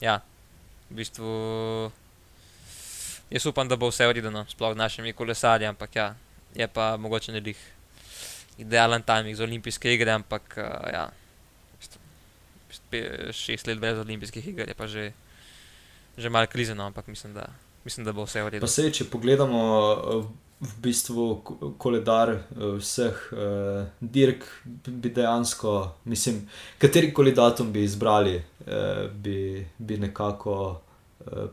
ja, 0.04 0.18
v 0.90 1.00
bistvu 1.00 1.32
jaz 3.32 3.48
upam, 3.48 3.72
da 3.72 3.80
bo 3.80 3.88
vse 3.88 4.04
uredeno, 4.08 4.44
sploh 4.52 4.76
z 4.76 4.82
našimi 4.84 5.16
kolesarji, 5.16 5.72
ampak 5.72 5.96
ja, 5.96 6.12
je 6.54 6.68
pa 6.68 6.96
mogoče 7.00 7.32
ne 7.32 7.40
lih 7.40 7.64
idealen 8.58 9.02
timing 9.02 9.36
za 9.36 9.44
olimpijske 9.44 9.94
igre, 9.94 10.12
ampak 10.12 10.58
uh, 10.58 10.88
ja, 10.92 11.08
šest 13.32 13.66
let 13.66 13.78
brez 13.80 13.98
olimpijskih 13.98 14.48
iger 14.48 14.68
je 14.68 14.74
pa 14.74 14.86
že, 14.86 15.12
že 16.18 16.28
malo 16.28 16.46
krizeno, 16.46 16.86
ampak 16.86 17.06
mislim, 17.06 17.34
da, 17.34 17.46
mislim, 17.84 18.04
da 18.06 18.12
bo 18.12 18.24
vse 18.24 18.42
v 18.42 18.48
redu. 18.48 18.60
Pa 18.60 18.70
se, 18.70 18.90
če 18.92 19.08
pogledamo 19.10 19.62
eh, 19.92 20.26
v 20.60 20.72
bistvu 20.82 21.28
ko- 21.44 21.72
koledar 21.78 22.34
eh, 22.34 22.42
vseh 22.80 23.20
uh, 23.32 23.86
dirk, 24.00 24.44
bi 24.86 25.12
dejansko, 25.14 25.94
mislim, 26.04 26.42
kateri 26.78 27.12
koli 27.14 27.32
datum 27.32 27.72
bi 27.72 27.84
izbrali, 27.86 28.36
uh, 28.66 29.06
bi, 29.12 29.66
bi 29.78 29.98
nekako 29.98 30.80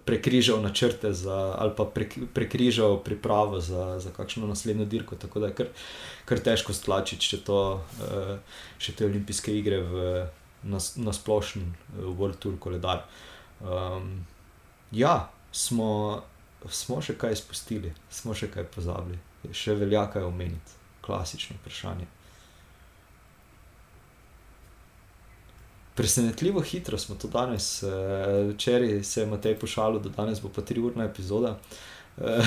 prekrižal 0.05 0.61
načrte 0.61 1.13
za, 1.13 1.55
ali 1.57 1.73
pa 1.77 1.85
prek, 1.85 2.17
prekrižal 2.33 2.99
pripravo 3.03 3.59
za, 3.59 3.99
za 3.99 4.11
kakšno 4.13 4.47
naslednjo 4.47 4.85
dirko. 4.85 5.15
Tako 5.15 5.39
da 5.39 5.49
je 5.51 5.55
kar, 5.61 5.71
kar 6.25 6.39
težko 6.39 6.73
stlačiti 6.73 7.25
še, 7.25 7.41
to, 7.45 7.61
uh, 7.81 8.61
še 8.77 8.93
te 8.93 9.07
olimpijske 9.07 9.55
igre 9.57 9.81
v, 9.81 10.05
na, 10.63 10.79
na 11.01 11.13
splošen 11.13 11.65
uh, 11.65 12.05
World 12.13 12.39
Tour 12.39 12.59
koledar. 12.61 13.03
Um, 13.61 14.21
ja, 14.91 15.17
smo 15.51 16.21
smo 16.69 17.01
še 17.01 17.15
kaj 17.17 17.35
izpustili, 17.35 17.93
smo 18.09 18.33
še 18.33 18.49
kaj 18.53 18.67
pozabili, 18.73 19.19
še 19.53 19.75
velja 19.77 20.05
kaj 20.11 20.25
omeniti, 20.25 20.77
klasično 21.05 21.57
vprašanje. 21.59 22.07
Presenetljivo 25.95 26.61
hitro 26.61 26.97
smo 26.97 27.15
to 27.15 27.27
danes, 27.27 27.83
eh, 27.83 27.87
včeraj 28.53 29.03
se 29.03 29.21
je 29.21 29.25
Matej 29.25 29.59
pošalil, 29.59 29.99
da 29.99 30.09
danes 30.09 30.41
bo 30.41 30.49
pa 30.55 30.61
tri 30.61 30.79
urna 30.79 31.03
epizoda. 31.03 31.59
Eh, 32.17 32.43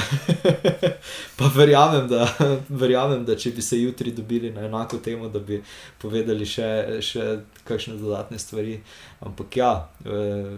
pa 1.38 1.50
verjamem 1.54 2.08
da, 2.08 2.28
verjamem, 2.82 3.24
da 3.24 3.36
če 3.36 3.50
bi 3.50 3.62
se 3.62 3.80
jutri 3.80 4.12
dobili 4.12 4.50
na 4.52 4.66
enako 4.66 4.98
temo, 4.98 5.28
da 5.28 5.40
bi 5.40 5.62
povedali 5.98 6.46
še, 6.46 6.98
še 7.00 7.24
kakšne 7.64 7.96
dodatne 7.96 8.38
stvari. 8.38 8.82
Ampak 9.24 9.56
ja, 9.56 9.70
eh, 10.04 10.52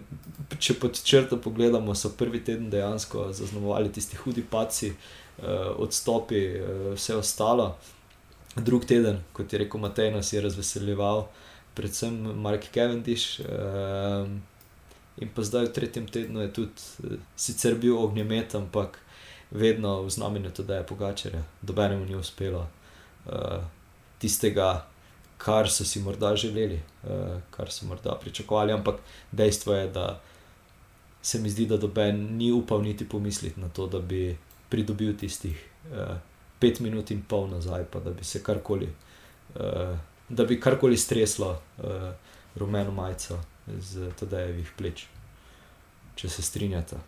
če 0.59 0.75
pod 0.83 0.99
črto 1.05 1.39
pogledamo, 1.39 1.95
so 1.95 2.11
prvi 2.19 2.43
teden 2.45 2.71
dejansko 2.71 3.29
zaznamovali 3.33 3.93
tisti 3.93 4.19
hudi 4.25 4.43
paci, 4.43 4.93
odstopi, 5.81 6.41
vse 6.99 7.15
ostalo. 7.17 7.71
Drug 8.57 8.85
teden, 8.85 9.23
kot 9.33 9.53
je 9.53 9.63
rekel 9.63 9.81
Matej, 9.81 10.11
nas 10.13 10.33
je 10.35 10.43
razveseljeval, 10.45 11.23
predvsem 11.75 12.15
Mark 12.37 12.71
Cavendish. 12.75 13.41
eh, 13.41 14.27
In 15.21 15.29
pa 15.29 15.45
zdaj 15.45 15.69
v 15.69 15.73
tretjem 15.77 16.07
tednu 16.09 16.41
je 16.41 16.53
tudi 16.53 16.81
eh, 17.05 17.21
sicer 17.37 17.77
bil 17.77 17.99
ognjemet, 17.99 18.55
ampak 18.55 18.99
vedno 19.51 20.03
v 20.03 20.11
znamenju 20.11 20.51
to, 20.51 20.63
da 20.63 20.81
je 20.81 20.87
pogačarja. 20.87 21.43
Dobenemu 21.63 22.07
ni 22.07 22.15
uspelo 22.15 22.69
uh, 23.27 23.59
tistega, 24.19 24.87
kar 25.39 25.67
so 25.67 25.85
si 25.85 26.01
morda 26.01 26.37
želeli, 26.37 26.79
uh, 27.03 27.43
kar 27.51 27.73
so 27.73 27.87
morda 27.87 28.15
pričakovali, 28.15 28.73
ampak 28.73 29.01
dejstvo 29.33 29.75
je, 29.75 29.89
da 29.91 30.21
se 31.23 31.41
mi 31.43 31.51
zdi, 31.51 31.67
da 31.67 31.77
doben 31.77 32.37
ni 32.37 32.53
upal 32.53 32.83
niti 32.83 33.09
pomisliti 33.09 33.61
na 33.61 33.69
to, 33.69 33.87
da 33.87 33.99
bi 33.99 34.39
pridobil 34.69 35.17
tistih 35.19 35.59
uh, 35.91 36.15
pet 36.61 36.81
minut 36.81 37.11
in 37.11 37.23
pol 37.23 37.51
nazaj, 37.51 37.85
pa 37.91 38.01
da 38.01 38.15
bi 38.15 38.25
se 38.25 38.43
karkoli, 38.43 38.93
uh, 39.59 39.99
da 40.31 40.45
bi 40.45 40.61
karkoli 40.61 40.97
streslo 40.97 41.51
uh, 41.79 41.85
rumeno 42.55 42.91
majico 42.91 43.41
z 43.67 44.13
tedajevih 44.19 44.73
pleč, 44.79 45.07
če 46.15 46.29
se 46.31 46.43
strinjate. 46.43 46.99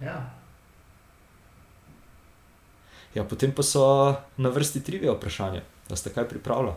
Ja. 0.00 0.18
Ja, 3.14 3.24
potem 3.24 3.52
pa 3.54 3.62
so 3.66 3.84
na 4.36 4.50
vrsti 4.50 4.82
trivije 4.86 5.12
vprašanja, 5.12 5.62
da 5.88 5.96
ste 5.96 6.12
kaj 6.14 6.28
pripravljali. 6.28 6.76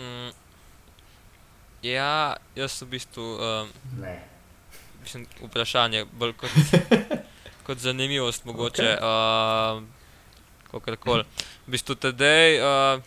Mm, 0.00 0.32
ja, 1.82 2.36
jaz 2.56 2.82
v 2.82 2.88
bistvu 2.96 3.24
um, 3.36 3.72
Ne. 4.00 4.16
mislim, 5.02 5.26
vprašanje 5.44 6.04
bolj 6.12 6.32
kot, 6.40 6.50
kot 7.66 7.78
zanimivost, 7.78 8.44
mogoče. 8.44 8.96
Okay. 9.00 9.80
Uh, 9.80 10.00
Kakorkoli. 10.70 11.24
V 11.70 11.78
bistvu 11.78 11.94
tedej 11.94 12.58
uh, 12.58 12.98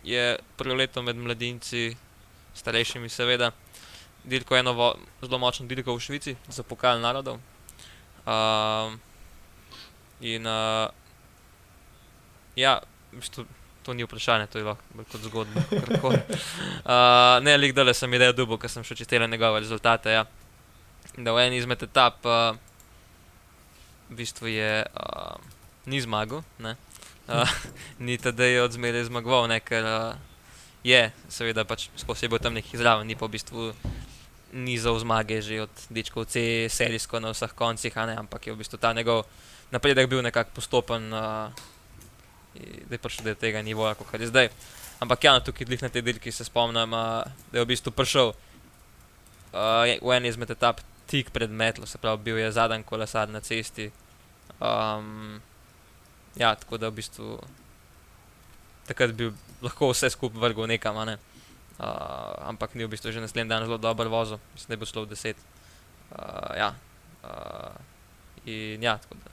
je 0.00 0.40
prvo 0.56 0.72
leto 0.72 1.02
med 1.04 1.20
mladinci, 1.20 1.92
starejšimi, 2.56 3.12
seveda, 3.12 3.50
dirko 4.24 4.56
eno 4.56 4.72
vo- 4.72 4.96
zelo 5.20 5.36
močno 5.36 5.68
dirko 5.68 5.92
v 5.92 6.00
Švici 6.00 6.32
za 6.48 6.64
pokal 6.64 6.96
narodov. 6.96 7.36
Um, 8.24 8.96
in 10.24 10.48
uh, 10.48 10.88
ja, 12.56 12.80
v 13.12 13.20
bistvu. 13.20 13.44
To 13.84 13.92
ni 13.92 14.04
vprašanje, 14.04 14.48
to 14.48 14.60
je 14.60 14.64
lahko 14.64 15.04
kot 15.12 15.20
zgodba. 15.20 15.60
Uh, 16.80 17.36
ne, 17.44 17.52
lik 17.60 17.76
dole 17.76 17.92
sem 17.92 18.12
idejo 18.16 18.32
dubo, 18.32 18.56
ker 18.56 18.72
sem 18.72 18.80
še 18.80 18.96
čitela 18.96 19.28
njegove 19.28 19.60
rezultate. 19.60 20.08
Ja. 20.08 20.24
Da 21.20 21.36
v 21.36 21.44
eni 21.44 21.60
izmed 21.60 21.84
etap 21.84 22.24
uh, 22.24 22.56
v 24.08 24.16
bistvu 24.20 24.48
je 24.48 24.88
uh, 24.88 25.36
ni 25.84 26.00
zmagal, 26.00 26.40
ne. 26.64 26.80
Uh, 27.30 27.54
ni 28.04 28.18
tedaj 28.18 28.60
od 28.66 28.76
zmeraj 28.76 29.08
zmagoval, 29.08 29.48
ne, 29.48 29.60
ker 29.62 29.86
uh, 29.86 30.18
je, 30.84 31.08
seveda, 31.30 31.64
pač 31.64 31.88
skozi 32.00 32.28
bil 32.28 32.42
tam 32.42 32.56
neki 32.58 32.78
zraven, 32.80 33.06
ni 33.06 33.16
pa 33.16 33.30
v 33.30 33.38
bistvu 33.38 33.70
nizal 34.50 34.98
zmage 34.98 35.38
že 35.46 35.62
od 35.62 35.74
dečkov 35.94 36.26
C, 36.26 36.66
serijsko 36.66 37.22
na 37.22 37.30
vseh 37.30 37.54
koncih, 37.54 37.94
ne, 38.10 38.18
ampak 38.18 38.50
je 38.50 38.54
v 38.54 38.60
bistvu 38.60 38.82
ta 38.82 38.90
njegov 38.92 39.24
napredek 39.70 40.10
bil 40.10 40.22
nekako 40.26 40.58
postopen. 40.58 41.12
Uh, 41.14 41.54
da 42.88 42.94
je 42.94 42.98
prišel 42.98 43.24
do 43.24 43.34
tega 43.34 43.62
nivoja, 43.62 43.94
kot 43.94 44.20
je 44.20 44.26
zdaj. 44.26 44.48
Ampak 45.00 45.24
ja, 45.24 45.32
no, 45.32 45.40
tukaj 45.40 45.64
dlih 45.64 45.82
na 45.82 45.88
tej 45.88 46.02
dirki 46.02 46.32
se 46.32 46.44
spomnim, 46.44 46.92
uh, 46.92 47.22
da 47.52 47.58
je 47.58 47.64
v 47.64 47.70
bistvu 47.70 47.92
prišel 47.94 48.34
uh, 48.34 49.86
v 49.86 50.16
eni 50.16 50.28
izmed 50.28 50.50
etap 50.50 50.82
tik 51.06 51.30
pred 51.30 51.50
metlo, 51.50 51.86
se 51.86 51.98
pravi, 51.98 52.22
bil 52.22 52.38
je 52.38 52.50
zadnji 52.52 52.84
kolesar 52.86 53.28
na 53.28 53.40
cesti. 53.40 53.90
Um, 54.60 55.40
ja, 56.36 56.54
tako 56.54 56.78
da 56.78 56.88
v 56.88 57.00
bistvu 57.00 57.38
takrat 58.86 59.14
bi 59.14 59.30
lahko 59.62 59.90
vse 59.92 60.10
skupaj 60.10 60.40
vrgel 60.40 60.66
nekam. 60.70 60.98
Ne? 61.06 61.18
Uh, 61.80 61.86
ampak 62.50 62.74
ni 62.74 62.84
v 62.84 62.92
bistvu 62.92 63.12
že 63.12 63.22
naslednji 63.24 63.48
dan 63.48 63.64
zelo 63.64 63.78
dober 63.80 64.08
vozil, 64.08 64.36
mislim, 64.52 64.68
da 64.68 64.74
je 64.74 64.80
bil 64.82 64.90
šlo 64.90 65.04
v 65.06 65.08
10. 65.14 65.34
Uh, 66.10 66.56
ja. 66.56 66.70
Uh, 67.24 67.72
in 68.44 68.82
ja, 68.82 68.98
tako 68.98 69.14
da. 69.14 69.30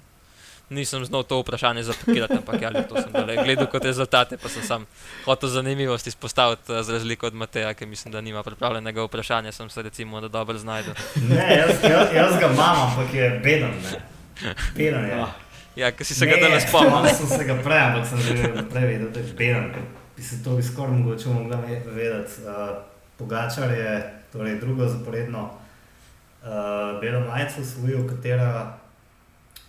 Nisem 0.70 1.06
znal 1.06 1.24
to 1.24 1.39
vprašanje 1.39 1.84
zapakirati, 1.84 2.34
ampak 2.43 2.62
ja, 2.62 2.72
to 2.84 3.00
sem 3.00 3.12
dale. 3.12 3.39
gledal 3.39 3.68
kot 3.72 3.86
rezultate, 3.88 4.36
pa 4.38 4.52
sem 4.52 4.64
sam 4.64 4.84
hotel 5.26 5.50
zanimivost 5.50 6.08
izpostaviti 6.08 6.84
za 6.84 6.93
razliko 6.93 7.28
od 7.28 7.34
Mateja, 7.34 7.74
ki 7.74 7.86
mislim, 7.86 8.12
da 8.12 8.22
nima 8.22 8.43
pripravljenega 8.43 9.04
vprašanja, 9.04 9.52
sem 9.52 9.70
se 9.70 9.82
recimo 9.82 10.22
da 10.22 10.28
dobro 10.28 10.58
znajdu. 10.58 10.91
Ne, 11.16 11.58
jaz, 11.58 11.84
jaz, 11.84 12.08
jaz 12.14 12.39
ga 12.39 12.52
imam, 12.52 12.82
ampak 12.89 13.14
je 13.14 13.30
beden. 13.43 13.72
Ne. 13.84 14.56
Beden 14.76 15.06
je. 15.06 15.22
Ah, 15.22 15.47
Ja, 15.78 15.91
ker 15.93 16.05
si 16.09 16.15
se 16.17 16.25
ga 16.25 16.39
danes 16.41 16.63
Ne, 16.63 16.69
spomnil. 16.69 17.05
Jaz 17.05 17.17
sem 17.21 17.28
se 17.38 17.43
ga 17.45 17.55
prej, 17.63 17.82
ampak 17.86 18.07
sem 18.09 18.19
že 18.25 18.34
prej 18.71 18.86
vedel, 18.89 19.09
da 19.13 19.19
je 19.19 19.36
ker 19.38 19.82
Bi 20.17 20.23
se 20.23 20.39
to 20.43 20.55
bi 20.57 20.63
skoraj 20.63 20.97
mogoče 20.97 21.30
mogla 21.30 21.59
ve- 21.61 21.84
vedeti. 21.86 22.41
Uh, 22.41 22.78
Pogačar 23.17 23.71
je 23.71 23.91
torej 24.32 24.59
drugo 24.59 24.88
zaporedno 24.88 25.43
uh, 25.49 27.01
belo 27.01 27.19
majico 27.30 27.61
osvojil, 27.61 28.07
katera 28.09 28.78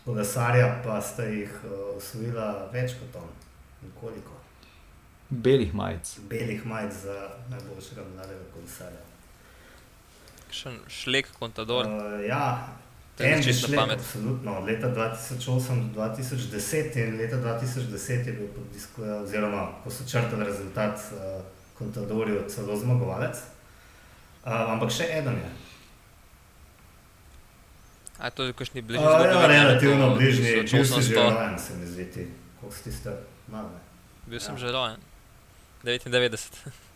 kolesarja 0.05 0.81
pa 0.85 1.01
sta 1.01 1.25
jih 1.25 1.53
uh, 1.65 1.97
osvojila 1.97 2.69
več 2.73 2.97
kot 3.01 3.21
on. 3.23 3.29
Koliko? 4.01 4.33
belih 5.31 5.75
majic. 5.75 6.19
Belih 6.29 6.67
majic 6.67 6.93
za 7.05 7.29
najboljšega 7.51 8.03
mladega 8.15 8.45
kolesarja. 8.55 9.05
Šlek, 10.89 11.29
kontador. 11.39 11.87
Uh, 11.87 12.25
ja, 12.29 12.69
en 13.25 13.43
čisto 13.43 13.67
šlek, 13.67 13.79
pamet. 13.81 13.99
absolutno. 13.99 14.59
Od 14.59 14.65
leta 14.67 14.89
2008 14.89 15.93
do 15.95 16.01
2010 16.01 16.97
in 16.97 17.17
leta 17.19 17.37
2010 17.37 18.27
je 18.27 18.33
bil 18.33 18.49
pod 18.49 18.65
diskuja, 18.73 19.17
oziroma 19.23 19.73
ko 19.85 19.91
so 19.91 20.05
črtali 20.07 20.45
rezultat 20.45 20.95
uh, 21.13 21.43
Contadorju 21.79 22.45
celo 22.49 22.77
zmagovalec. 22.77 23.37
Uh, 24.45 24.53
ampak 24.73 24.91
še 24.91 25.05
eden 25.11 25.35
je. 25.35 25.51
A 28.19 28.31
to 28.31 28.45
je 28.45 28.53
kakšni 28.53 28.83
bližnji 28.83 29.07
Uh, 29.07 29.23
ja, 29.27 29.47
relativno 29.47 30.15
bližnji, 30.15 30.67
bil 30.67 30.85
si 30.85 30.91
1800. 30.91 31.03
že 31.03 31.15
rojen, 31.15 31.59
se 31.59 31.75
mi 31.75 31.87
zdi. 31.87 32.27
Koliko 32.61 32.77
si 32.77 32.93
ste 32.93 33.11
mlade? 33.49 33.79
Bil 34.27 34.41
sem 34.41 34.55
Ja. 34.55 34.59
že 34.59 34.73
rojen. 34.73 34.99
99. 35.85 36.88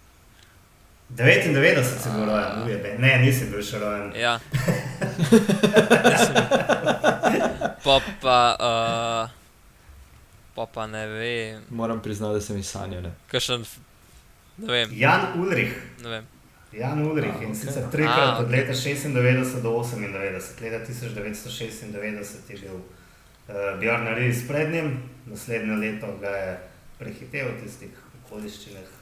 99 1.16 1.84
si 1.84 2.08
bil 2.16 2.24
rojen, 2.24 2.62
ujebe. 2.66 2.94
Ne, 2.98 3.18
nisi 3.20 3.44
bil 3.52 3.62
še 3.62 3.78
rojen. 3.78 4.12
Ja. 4.16 4.38
Nisem. 6.08 6.34
Pa 7.84 7.96
pa, 8.22 8.38
uh, 8.56 9.30
pa 10.54 10.66
pa 10.66 10.86
ne 10.86 11.06
vem, 11.08 11.62
Moram 11.70 12.00
priznati, 12.02 12.34
da 12.34 12.40
sem 12.40 12.56
jih 12.56 12.66
sanjal. 12.66 13.02
ne. 13.02 13.12
kakšen, 13.28 13.64
ne 14.58 14.72
vem, 14.72 14.88
Jan 14.92 15.26
Ulrich. 15.40 15.74
ne 16.02 16.08
vem. 16.08 16.24
Jan 16.72 17.02
Ulrich 17.04 17.36
A, 17.36 17.42
in 17.44 17.50
ok. 17.50 17.56
sicer 17.56 17.84
trikrat 17.92 18.38
A, 18.38 18.38
od 18.40 18.50
leta 18.50 18.72
96 18.72 19.12
do 19.12 19.20
98, 19.20 20.60
leta 20.62 20.78
1996 20.86 22.50
je 22.50 22.58
bil 22.62 22.76
uh, 22.78 23.80
Bjorn 23.80 24.08
Ries 24.16 24.46
pred 24.48 24.72
njim, 24.72 25.02
naslednje 25.26 25.76
leto 25.76 26.16
ga 26.20 26.30
je 26.30 26.58
prehitev 26.98 27.46
v 27.52 27.60
tistih 27.64 27.90
okoliščinah. 28.24 29.01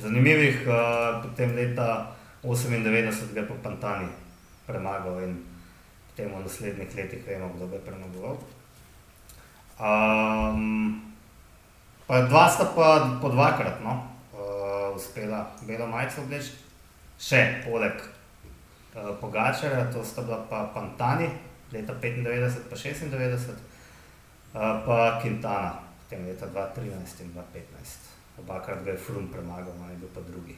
Zanimivih, 0.00 0.64
uh, 0.64 1.20
potem 1.20 1.52
leta 1.52 2.08
98 2.42 3.36
ga 3.36 3.40
je 3.40 3.48
pa 3.48 3.54
Pantani 3.60 4.08
premagal 4.64 5.28
in 5.28 5.36
potem 6.08 6.32
v 6.32 6.40
naslednjih 6.40 6.96
letih 6.96 7.20
vemo, 7.26 7.52
kdo 7.52 7.68
ga 7.68 7.76
je 7.76 7.84
premagoval. 7.84 8.34
Um, 9.76 11.04
pa 12.08 12.24
dva 12.32 12.48
sta 12.48 12.72
pa 12.72 13.20
po 13.20 13.28
dvakrat 13.28 13.84
no, 13.84 14.08
uh, 14.32 14.96
uspela 14.96 15.52
belo 15.68 15.84
majico 15.84 16.24
obleči 16.24 16.56
še 17.20 17.60
poleg 17.68 18.00
uh, 18.96 19.12
Pogačarja, 19.20 19.92
to 19.92 20.00
sta 20.00 20.24
bila 20.24 20.40
pa 20.48 20.64
Pantani, 20.72 21.28
leta 21.76 21.92
95 21.92 22.72
pa 22.72 22.76
96, 22.76 23.52
uh, 23.52 24.80
pa 24.80 25.20
Quintana, 25.20 25.76
potem 26.00 26.24
leta 26.24 26.48
2013 26.48 27.28
in 27.28 27.36
2015. 27.36 27.99
Obakrat 28.40 28.84
ga 28.84 28.90
je 28.90 28.98
Frum 28.98 29.28
premagal, 29.32 29.72
no 29.78 29.90
je 29.90 29.96
bil 29.96 30.08
pa 30.14 30.20
drugi. 30.20 30.56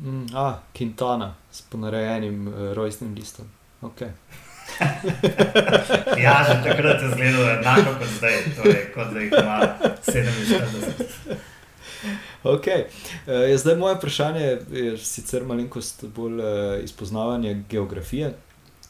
Mm, 0.00 0.26
a, 0.34 0.58
Quintana 0.74 1.34
s 1.52 1.62
ponarejenim 1.62 2.48
uh, 2.48 2.72
rojstnim 2.72 3.14
listom. 3.14 3.46
Okay. 3.82 4.10
Ja, 6.22 6.44
že 6.44 6.62
takrat 6.62 7.02
je 7.02 7.08
izgledalo 7.08 7.50
enako 7.50 7.94
kot 7.98 8.08
zdaj, 8.18 8.36
torej, 8.56 8.82
kot 8.94 9.12
da 9.12 9.20
jih 9.20 9.32
ima 9.32 9.74
47. 10.06 11.36
Okay. 12.44 12.84
Uh, 13.26 13.56
zdaj 13.56 13.76
moje 13.76 13.94
vprašanje 13.94 14.58
je 14.70 14.98
sicer 14.98 15.44
malenkost 15.44 16.04
bolj 16.04 16.40
uh, 16.40 16.84
izpoznavanje 16.84 17.62
geografije. 17.70 18.34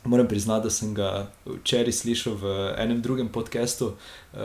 Moram 0.05 0.28
priznati, 0.28 0.64
da 0.64 0.70
sem 0.70 0.94
ga 0.94 1.26
včeraj 1.46 1.92
slišal 1.92 2.34
v 2.34 2.74
enem 2.78 3.03
drugem 3.03 3.28
podkastu 3.28 3.86
uh, 3.86 4.38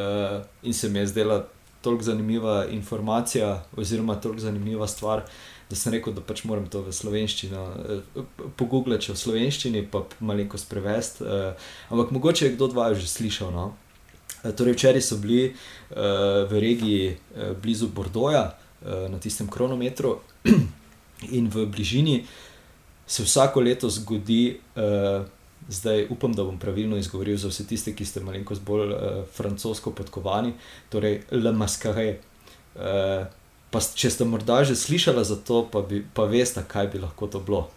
in 0.64 0.74
se 0.74 0.90
mi 0.90 1.00
je 1.00 1.08
zdela 1.08 1.46
toliko 1.84 2.08
zanimiva 2.08 2.66
informacija, 2.72 3.64
oziroma 3.78 4.16
toliko 4.16 4.42
zanimiva 4.42 4.88
stvar, 4.88 5.26
da 5.70 5.76
sem 5.76 5.94
rekel, 5.94 6.14
da 6.14 6.22
pač 6.22 6.44
moram 6.48 6.66
to 6.70 6.84
v 6.86 6.94
slovenščino 6.94 7.64
uh, 7.64 8.26
pogooglati, 8.60 9.12
v 9.12 9.20
slovenščini, 9.20 9.86
pa 9.92 10.04
malenkost 10.24 10.70
prevesti. 10.72 11.26
Uh, 11.26 11.70
ampak 11.90 12.12
mogoče 12.16 12.46
je 12.48 12.56
kdo 12.56 12.70
od 12.72 12.78
vaju 12.78 13.00
že 13.00 13.10
slišal. 13.10 13.52
No? 13.52 13.72
Eh, 14.44 14.52
Torej, 14.52 14.78
včeraj 14.78 15.02
so 15.02 15.18
bili 15.18 15.52
uh, 15.52 16.44
v 16.52 16.60
regiji 16.60 17.14
uh, 17.14 17.54
blizu 17.58 17.88
Bordoja, 17.88 18.46
uh, 18.54 19.08
na 19.12 19.20
tistem 19.20 19.48
kronometru, 19.48 20.18
in 21.38 21.48
v 21.50 21.66
bližini 21.66 22.26
se 23.08 23.24
vsako 23.24 23.64
leto 23.64 23.90
zgodi, 23.90 24.60
uh, 24.76 25.24
zdaj 25.70 26.08
upam, 26.10 26.34
da 26.34 26.44
bom 26.44 26.60
pravilno 26.60 26.98
izgovoril 26.98 27.38
za 27.38 27.48
vse 27.48 27.68
tiste, 27.68 27.94
ki 27.94 28.06
ste 28.06 28.20
malenkost 28.20 28.62
bolj 28.62 28.92
uh, 28.92 29.00
francosko 29.28 29.92
podkovani, 29.92 30.54
torej 30.90 31.22
Le 31.32 31.52
Mascaret. 31.52 32.22
Uh, 32.76 33.26
pa 33.70 33.80
s- 33.80 33.96
če 33.96 34.10
ste 34.10 34.26
morda 34.26 34.64
že 34.64 34.76
slišali 34.76 35.26
za 35.26 35.36
to, 35.38 35.64
pa, 35.66 35.82
bi, 35.82 36.04
pa 36.14 36.24
veste, 36.24 36.64
kaj 36.68 36.88
bi 36.88 37.00
lahko 37.00 37.28
to 37.28 37.40
bilo. 37.40 37.70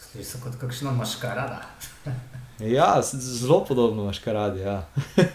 Sliši 0.00 0.24
se 0.24 0.40
kot 0.40 0.56
kakšna 0.60 0.90
maškarada. 0.92 1.62
Ja, 2.58 3.02
zelo 3.02 3.64
podobno 3.64 4.02
imaš 4.02 4.18
kar 4.18 4.34
radi. 4.34 4.60
Ja. 4.60 4.78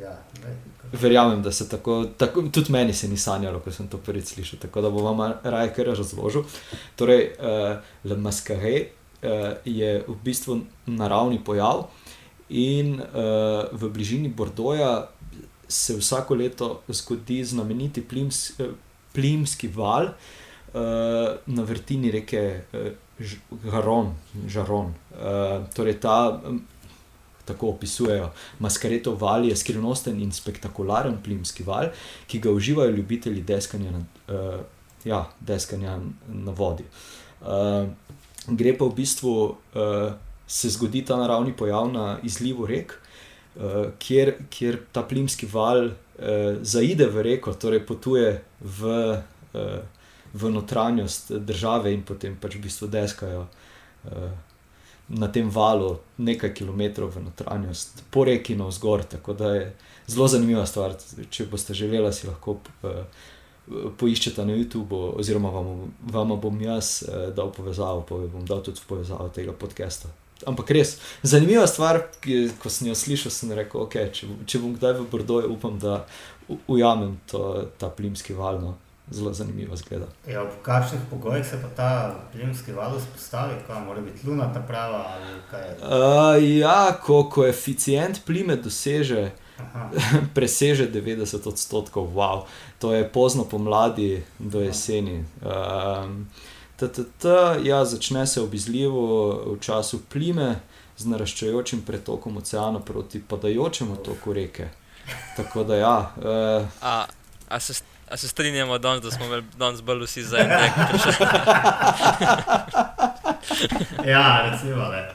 Ja, 0.00 0.12
ne, 0.40 0.56
Verjamem, 0.92 1.42
da 1.42 1.52
se 1.52 1.68
tako, 1.68 2.04
tako, 2.18 2.42
tudi 2.52 2.72
meni 2.72 2.92
se 2.92 3.08
ni 3.08 3.16
sanjalo, 3.16 3.60
ko 3.60 3.72
sem 3.72 3.88
to 3.88 3.98
prvič 4.02 4.34
slišal, 4.34 4.58
tako 4.58 4.82
da 4.82 4.90
bom 4.90 5.06
vam 5.06 5.36
raje 5.42 5.70
kar 5.76 5.86
razložil. 5.86 6.42
Torej, 6.96 7.28
uh, 7.38 7.78
Le 8.04 8.16
Mascaret 8.16 8.90
uh, 9.22 9.54
je 9.64 10.02
v 10.08 10.16
bistvu 10.24 10.60
naravni 10.86 11.38
pojav 11.44 11.86
in 12.50 12.98
uh, 13.00 13.70
v 13.72 13.92
bližini 13.94 14.28
Bordoja 14.28 15.08
se 15.68 15.96
vsako 15.96 16.34
leto 16.34 16.82
zgodi 16.88 17.44
znameniti 17.44 18.02
plims, 18.02 18.50
uh, 18.58 18.74
plimski 19.14 19.68
val 19.68 20.10
uh, 20.10 20.82
na 21.46 21.62
vrtini 21.62 22.10
reke 22.10 22.44
uh, 22.72 22.92
Žaron. 23.70 24.14
Žaron. 24.48 24.94
Uh, 25.14 25.64
torej, 25.74 26.00
ta. 26.00 26.42
Tako 27.44 27.72
opisujejo. 27.74 28.28
Maskaretov 28.62 29.16
val 29.18 29.44
je 29.44 29.56
skrivnosten 29.56 30.20
in 30.22 30.30
spektakularen 30.32 31.16
plimski 31.24 31.64
val, 31.66 31.90
ki 32.30 32.38
ga 32.38 32.52
uživajo 32.54 32.94
ljubitelji 32.94 33.42
deskanja 33.42 33.90
na, 33.90 34.02
uh, 34.28 34.60
ja, 35.04 35.24
deskanja 35.40 35.98
na 36.28 36.54
vodi. 36.54 36.86
Uh, 37.42 37.88
gre 38.46 38.76
pa 38.78 38.86
v 38.86 38.94
bistvu, 38.94 39.32
uh, 39.74 40.12
se 40.46 40.70
zgodi 40.70 41.02
ta 41.04 41.16
naravni 41.16 41.56
pojav 41.56 41.90
na 41.92 42.18
izlivu 42.22 42.66
rek, 42.66 42.94
uh, 43.56 43.90
kjer, 43.98 44.36
kjer 44.50 44.78
ta 44.92 45.02
plimski 45.02 45.48
val 45.50 45.86
uh, 45.86 45.96
zaide 46.62 47.10
v 47.10 47.26
reko, 47.26 47.54
torej 47.54 47.82
potuje 47.86 48.36
v, 48.60 48.94
uh, 49.54 49.82
v 50.32 50.54
notranjost 50.54 51.32
države 51.42 51.94
in 51.94 52.06
potem 52.06 52.38
pač 52.38 52.54
v 52.54 52.64
bistvu 52.68 52.90
deskajo. 52.92 53.46
Uh, 54.06 54.30
na 55.12 55.28
tem 55.28 55.50
valu 55.50 55.98
nekaj 56.16 56.54
kilometrov 56.56 57.12
v 57.12 57.26
notranjost, 57.26 58.02
po 58.10 58.24
reki 58.24 58.56
navzgor. 58.56 59.04
Tako 59.04 59.36
da 59.36 59.54
je 59.54 59.66
zelo 60.08 60.28
zanimiva 60.28 60.64
stvar. 60.66 60.96
Če 61.30 61.46
boste 61.52 61.76
želeli, 61.76 62.12
si 62.16 62.26
lahko 62.26 62.56
uh, 62.82 63.04
poiščete 64.00 64.44
na 64.48 64.56
YouTubu, 64.56 65.02
oziroma 65.20 65.52
vam, 65.52 65.92
vam 66.14 66.34
bom 66.40 66.60
jaz 66.64 67.02
uh, 67.04 67.28
dal 67.36 67.52
povezavo, 67.52 68.06
pa 68.08 68.22
bom 68.32 68.46
dal 68.48 68.64
tudi 68.64 68.80
povezavo 68.88 69.28
tega 69.34 69.52
podcasta. 69.52 70.10
Ampak 70.48 70.72
res, 70.74 70.96
zanimiva 71.22 71.68
stvar, 71.70 72.00
ko 72.58 72.70
sem 72.72 72.88
jo 72.88 72.96
slišal, 72.98 73.30
sem 73.30 73.52
rekel, 73.54 73.84
okay, 73.84 74.08
če, 74.10 74.26
če 74.48 74.58
bom 74.62 74.72
kdaj 74.74 74.96
v 74.98 75.04
Bordoju, 75.12 75.52
upam, 75.54 75.76
da 75.78 76.00
ujamem 76.66 77.14
to, 77.30 77.68
ta 77.78 77.92
plimski 77.94 78.34
val. 78.34 78.58
No. 78.64 78.74
Zelo 79.12 79.32
zanimivo 79.32 79.76
zgleda. 79.76 80.06
Ja, 80.26 80.42
v 80.42 80.56
kakšnih 80.64 81.00
pogojih 81.10 81.46
se 81.46 81.58
pa 81.62 81.68
ta 81.76 82.14
plimski 82.32 82.72
val 82.72 82.96
vzpostavi, 82.98 83.58
kaj 83.66 83.84
mora 83.84 84.00
biti 84.00 84.26
luna 84.26 84.48
ta 84.54 84.60
prava 84.60 85.04
ali 85.14 85.40
kaj 85.50 85.68
je. 85.68 85.76
Uh, 85.82 86.58
ja, 86.58 86.96
ko 87.04 87.28
koeficient 87.28 88.24
plime 88.24 88.56
doseže 88.56 89.30
Aha. 89.58 89.90
preseže 90.34 90.88
90 90.90 91.48
odstotkov, 91.48 92.08
wow, 92.14 92.44
to 92.78 92.94
je 92.94 93.08
pozno 93.08 93.44
pomladi 93.44 94.22
do 94.38 94.60
jeseni. 94.60 95.24
Um, 95.42 96.26
TTT, 96.76 97.24
ja, 97.62 97.84
začne 97.84 98.26
se 98.26 98.40
ob 98.40 98.54
izlivu 98.54 99.04
v 99.54 99.58
času 99.60 100.00
plime 100.08 100.56
z 100.96 101.06
naraščajočim 101.06 101.82
pretokom 101.86 102.36
oceana 102.36 102.80
proti 102.80 103.20
padajočemu 103.20 103.96
toku 103.96 104.32
reke. 104.32 104.68
Tako 105.36 105.64
da 105.64 105.76
ja. 105.76 105.96
Uh, 106.16 106.66
A, 106.80 107.04
a, 107.48 107.60
se, 107.60 107.82
a 108.12 108.16
se 108.16 108.28
strinjamo, 108.28 108.78
danes, 108.78 109.02
da 109.02 109.10
smo 109.10 109.24
danes 109.56 109.82
bolj 109.82 110.04
vsi 110.04 110.22
za 110.22 110.38
en 110.38 110.48
tek? 110.48 110.72
Ja, 114.06 114.50
recimo, 114.50 114.84
ne. 114.88 115.08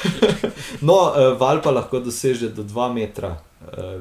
no, 0.88 0.92
uh, 0.92 1.40
val 1.40 1.62
pa 1.62 1.70
lahko 1.70 2.00
doseže 2.00 2.48
do 2.48 2.62
2 2.62 2.92
metra 2.94 3.28
uh, 3.28 3.38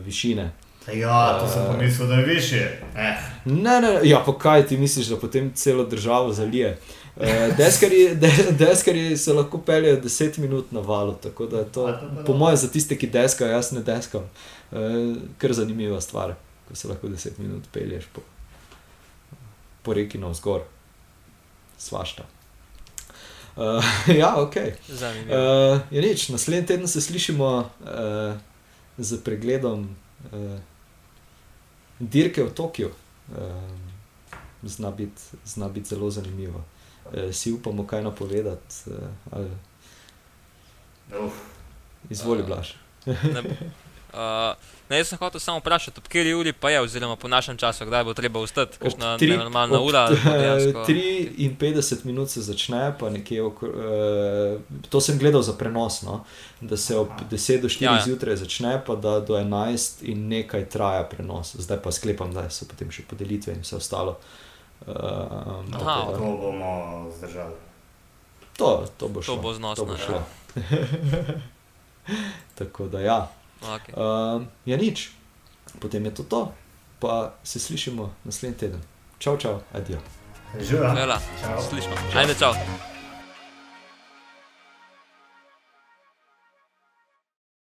višine. 0.06 0.52
Ja, 0.94 1.40
to 1.40 1.48
sem 1.48 1.66
pomislil, 1.66 2.08
da 2.08 2.16
je 2.16 2.26
više. 2.26 2.70
Eh, 2.96 3.16
Ne, 3.46 3.82
ne, 3.82 4.00
ja, 4.04 4.24
pa 4.26 4.38
kaj 4.38 4.68
ti 4.68 4.78
misliš, 4.78 5.08
da 5.08 5.18
potem 5.18 5.52
celo 5.56 5.84
državo 5.84 6.34
zalije? 6.34 6.78
Deskarji, 7.58 8.16
de, 8.16 8.32
deskarji 8.52 9.18
se 9.18 9.34
lahko 9.34 9.58
peljejo 9.58 10.02
10 10.02 10.40
minut 10.40 10.72
na 10.72 10.80
valu, 10.80 11.14
tako 11.14 11.46
da 11.46 11.60
je 11.60 11.66
to, 11.66 12.00
po 12.26 12.34
mojem, 12.34 12.58
za 12.58 12.68
tiste, 12.68 12.98
ki 12.98 13.08
deskajo, 13.08 13.52
jaz 13.52 13.72
ne 13.72 13.82
deskam. 13.82 14.30
Kar 15.38 15.54
zanimiva 15.54 16.02
stvar, 16.02 16.34
ko 16.74 16.78
se 16.78 16.88
lahko 16.88 17.08
10 17.08 17.38
minut 17.38 17.64
pelješ 17.72 18.06
po, 18.14 18.22
po 19.84 19.94
reki 19.94 20.18
navzgor, 20.18 20.64
svašta. 21.78 22.24
Uh, 23.56 23.86
ja, 24.22 24.34
ok. 24.42 24.56
Zanimivo. 24.90 25.38
Uh, 25.38 25.82
je 25.92 26.02
nič, 26.02 26.30
naslednji 26.30 26.66
teden 26.68 26.88
se 26.88 27.02
slišimo 27.02 27.46
uh, 27.58 28.34
z 28.98 29.22
pregledom 29.24 29.86
uh, 30.32 30.58
dirke 32.00 32.44
v 32.44 32.54
Tokiu. 32.54 32.90
Uh, 32.90 33.38
zna 34.64 34.92
biti 34.92 35.22
zna 35.46 35.70
bit 35.70 35.88
zelo 35.88 36.10
zanimivo. 36.10 36.64
Uh, 37.06 37.30
si 37.32 37.52
upamo 37.52 37.86
kaj 37.88 38.02
napovedati, 38.04 38.90
uh, 38.90 38.98
ali 39.32 39.52
uf. 41.26 41.34
izvoli, 42.10 42.42
Uh, 42.42 42.48
Blaž. 42.48 42.74
Uh, 44.14 44.54
ne, 44.90 44.98
jaz 44.98 45.08
sem 45.08 45.18
hotel 45.18 45.40
samo 45.40 45.58
vprašati, 45.58 45.98
ob 45.98 46.04
kateri 46.04 46.34
uri 46.34 46.54
pa 46.54 46.70
je, 46.70 46.80
oziroma 46.80 47.16
po 47.16 47.28
našem 47.28 47.58
času, 47.58 47.84
kdaj 47.84 48.04
bo 48.04 48.14
treba 48.14 48.40
vstati, 48.40 48.78
kakšna 48.78 49.18
tri- 49.18 49.34
normalna 49.34 49.76
ob 49.76 49.84
ura. 49.84 50.04
ali 50.04 50.16
bo 50.16 50.22
t- 50.22 50.94
dejansko- 50.94 51.58
53 51.60 52.06
minut 52.06 52.30
se 52.30 52.42
začne, 52.42 52.94
pa 52.94 53.10
nekje 53.10 53.42
okoli. 53.42 53.72
Uh, 53.72 54.88
to 54.88 55.00
sem 55.00 55.18
gledal 55.18 55.42
za 55.42 55.54
prenos, 55.54 56.02
no? 56.02 56.24
da 56.62 56.78
se 56.78 56.96
ob 56.96 57.10
Aha. 57.10 57.28
10 57.28 57.62
do 57.62 57.70
4 57.70 57.80
Ja, 57.80 57.88
ja, 57.88 57.96
ja. 57.96 58.04
zjutraj 58.04 58.38
začne, 58.38 58.80
pa 58.80 58.96
da 58.96 59.20
do 59.20 59.36
11 59.36 60.04
in 60.04 60.28
nekaj 60.28 60.68
traja 60.68 61.06
prenos. 61.06 61.56
Zdaj 61.56 61.80
pa 61.80 61.92
sklepam, 61.92 62.32
da 62.32 62.50
so 62.50 62.66
potem 62.66 62.90
še 62.90 63.04
podelitve 63.04 63.52
in 63.52 63.62
vse 63.62 63.76
ostalo. 63.76 64.20
Uh, 64.84 64.92
Aha, 65.74 66.08
Kako 66.08 66.38
bomo 66.38 67.12
zdržali? 67.12 67.56
to, 68.54 68.86
to 68.94 69.08
bo 69.08 69.16
To 69.16 69.24
šlo. 69.24 69.38
bo 69.38 69.44
to 69.44 69.56
znosno. 69.56 69.86
bo 69.86 69.94
ja. 69.94 70.00
šlo. 70.00 70.24
Tako 72.56 72.86
da 72.86 73.02
ja. 73.02 73.28
Okay. 73.64 73.94
Uh, 73.96 74.44
ja, 74.66 74.78
nič, 74.78 75.12
potem 75.80 76.06
je 76.06 76.12
to 76.12 76.24
to, 76.24 76.42
pa 77.00 77.34
se 77.44 77.60
slišimo 77.60 78.14
naslednji 78.24 78.58
teden. 78.58 78.82
Čau, 79.20 79.38
čau, 79.38 79.60
adijo. 79.74 80.00
Živa. 80.60 80.92
Hvala, 80.94 81.18
Čau. 81.42 81.62
slišimo. 81.70 81.96
Ajde, 82.16 82.36
čau. 82.36 82.54